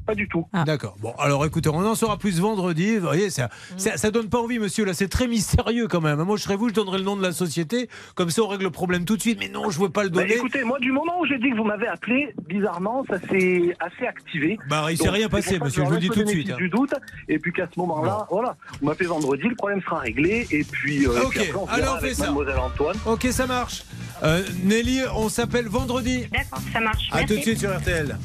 [0.10, 0.46] Pas du tout.
[0.66, 0.96] D'accord.
[1.00, 2.96] Bon, alors écoutez, on en saura plus vendredi.
[2.96, 4.86] Vous voyez, ça, ça, ça donne pas envie, monsieur.
[4.86, 6.22] Là, c'est très mystérieux quand même.
[6.24, 7.90] Moi, je serais vous, je donnerais le nom de la société.
[8.16, 9.38] Comme ça, on règle le problème tout de suite.
[9.40, 10.36] Mais non, je veux pas le Bah, donner.
[10.36, 14.06] écoutez, moi, du moment où j'ai dit que vous m'avez appelé, bizarrement, ça s'est assez
[14.08, 14.58] activé.
[14.70, 16.56] Bah, il s'est rien passé, monsieur, je vous le dis tout de suite, hein.
[16.58, 16.94] du doute,
[17.28, 21.06] et puis qu'à ce moment-là, voilà, vous m'appelez vendredi, le problème sera réglé, et puis,
[21.08, 22.26] euh, et Ok, puis après, on alors on fait avec ça.
[22.26, 22.98] mademoiselle Antoine.
[23.06, 23.84] Ok, ça marche.
[24.24, 26.26] Euh, Nelly, on s'appelle vendredi.
[26.32, 27.10] D'accord, ça marche.
[27.12, 28.18] À tout de suite sur RTL.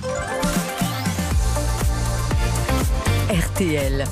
[3.30, 4.04] RTL.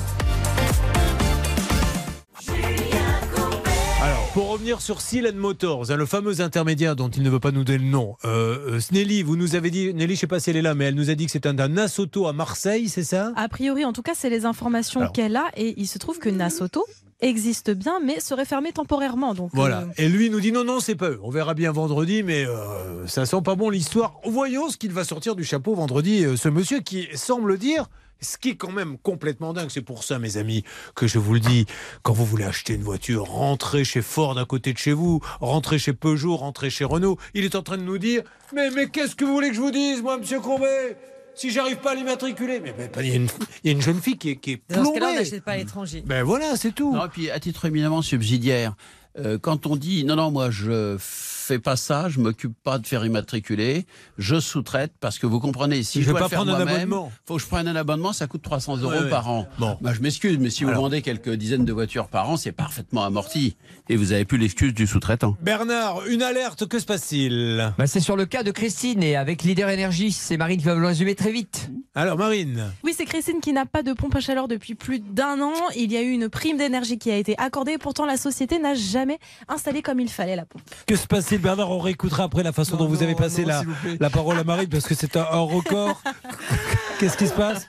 [4.01, 7.51] Alors, pour revenir sur Silent Motors, hein, le fameux intermédiaire dont il ne veut pas
[7.51, 10.39] nous donner le nom, euh, euh, Nelly, vous nous avez dit, Nelly, je sais pas
[10.39, 12.25] si elle est là, mais elle nous a dit que c'est un, un Nas Auto
[12.27, 13.31] à Marseille, c'est ça?
[13.35, 15.13] A priori, en tout cas, c'est les informations Alors.
[15.13, 15.45] qu'elle a.
[15.55, 16.83] Et il se trouve que Nas Auto
[17.21, 19.33] existe bien, mais serait fermé temporairement.
[19.33, 19.81] Donc, Voilà.
[19.81, 21.19] euh, Et lui nous dit non, non, c'est pas eux.
[21.23, 24.15] On verra bien vendredi, mais euh, ça sent pas bon l'histoire.
[24.25, 27.85] Voyons ce qu'il va sortir du chapeau vendredi, euh, ce monsieur qui semble dire.
[28.23, 30.63] Ce qui est quand même complètement dingue, c'est pour ça, mes amis,
[30.95, 31.65] que je vous le dis,
[32.01, 35.77] quand vous voulez acheter une voiture, rentrez chez Ford à côté de chez vous, rentrez
[35.79, 37.17] chez Peugeot, rentrez chez Renault.
[37.33, 38.23] Il est en train de nous dire
[38.55, 40.97] Mais, mais qu'est-ce que vous voulez que je vous dise, moi, monsieur Courbet?
[41.35, 42.59] Si j'arrive pas à l'immatriculer.
[42.59, 43.27] Mais mais, il y, a une-
[43.63, 45.15] il y a une jeune fille qui est, qui est Dans ce cas-là, on plombée.
[45.15, 46.03] n'achète pas à l'étranger.
[46.05, 46.93] Ben voilà, c'est tout.
[46.95, 48.75] Non, et puis à titre éminemment subsidiaire,
[49.17, 50.95] euh, quand on dit non, non, moi je
[51.43, 53.85] fais pas ça, je m'occupe pas de faire immatriculer,
[54.17, 56.53] je sous-traite parce que vous comprenez, si Je je, vais dois pas le faire prendre
[56.55, 57.11] un moi-même, abonnement.
[57.25, 59.09] faut que je prenne un abonnement, ça coûte 300 euros Ouais, ouais.
[59.09, 59.47] par an.
[59.59, 59.77] Bon.
[59.81, 63.03] Bah, je m'excuse, mais si vous vendez quelques dizaines de voitures par an, c'est parfaitement
[63.03, 63.55] amorti
[63.89, 65.35] et vous avez plus l'excuse du sous-traitant.
[65.41, 67.73] Bernard, une alerte, que se passe-t-il?
[67.77, 70.11] Bah, c'est sur le cas de Christine et avec Leader Énergie.
[70.11, 71.69] C'est Marine qui va vous le résumer très vite.
[71.95, 75.41] Alors, Marine Oui, c'est Christine qui n'a pas de pompe à chaleur depuis plus d'un
[75.41, 75.53] an.
[75.75, 77.77] Il y a eu une prime d'énergie qui a été accordée.
[77.77, 80.61] Pourtant, la société n'a jamais installé comme il fallait la pompe.
[80.87, 81.07] Que se
[81.37, 83.63] Bernard On réécoutera après la façon dont vous avez passé non, la,
[83.99, 86.01] la parole à Marine parce que c'est un, un record.
[86.99, 87.67] Qu'est-ce qui se passe?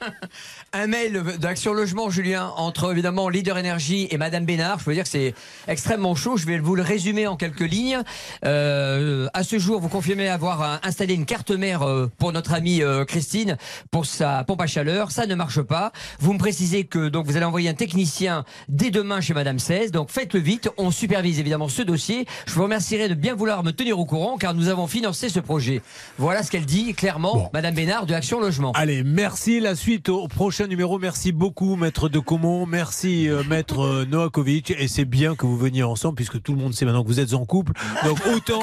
[0.72, 4.78] Un mail d'Action Logement, Julien, entre évidemment Leader Énergie et Madame Bénard.
[4.80, 5.34] Je peux dire que c'est
[5.66, 6.36] extrêmement chaud.
[6.36, 8.00] Je vais vous le résumer en quelques lignes.
[8.44, 12.52] Euh, à ce jour, vous confirmez avoir euh, installé une carte mère euh, pour notre
[12.52, 13.56] amie Christine
[13.90, 15.10] pour sa pompe à chaleur.
[15.10, 15.92] Ça ne marche pas.
[16.20, 19.90] Vous me précisez que donc vous allez envoyer un technicien dès demain chez Madame 16.
[19.90, 20.70] Donc faites-le vite.
[20.76, 22.26] On supervise évidemment ce dossier.
[22.46, 25.40] Je vous remercierai de bien vouloir me tenir au courant car nous avons financé ce
[25.40, 25.82] projet.
[26.18, 28.72] Voilà ce qu'elle dit clairement, Madame Bénard de Action Logement.
[28.72, 29.60] Allez, merci.
[29.60, 30.98] La suite au prochain numéro.
[30.98, 32.66] Merci beaucoup, Maître de Comont.
[32.66, 34.72] Merci, euh, Maître euh, Noakovic.
[34.72, 37.20] Et c'est bien que vous veniez ensemble puisque tout le monde sait maintenant que vous
[37.20, 37.72] êtes en couple.
[38.04, 38.62] Donc autant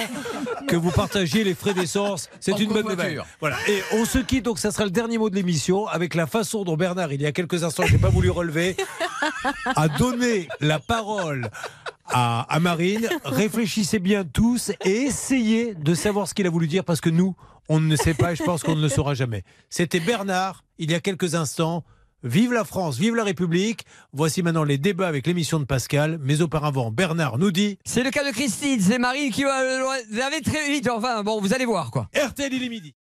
[0.68, 2.30] que vous partagiez les frais d'essence.
[2.40, 3.24] C'est une bonne nouvelle.
[3.40, 3.58] Voilà.
[3.68, 4.46] Et on se quitte.
[4.46, 7.26] Donc ça sera le dernier mot de l'émission avec la façon dont Bernard, il y
[7.26, 8.76] a quelques instants, j'ai pas voulu relever,
[9.76, 11.50] a donné la parole
[12.12, 13.10] à, à Marine.
[13.24, 17.36] Réfléchissez bien tous et essayez de savoir ce qu'il a voulu dire parce que nous,
[17.70, 19.44] on ne sait pas et je pense qu'on ne le saura jamais.
[19.70, 21.84] C'était Bernard, il y a quelques instants.
[22.24, 23.84] Vive la France, vive la République.
[24.14, 26.20] Voici maintenant les débats avec l'émission de Pascal.
[26.22, 30.16] Mais auparavant, Bernard nous dit C'est le cas de Christine, c'est Marine qui va le
[30.18, 30.88] laver très vite.
[30.88, 32.10] Enfin, bon, vous allez voir quoi.
[32.16, 32.94] RTL, il est midi.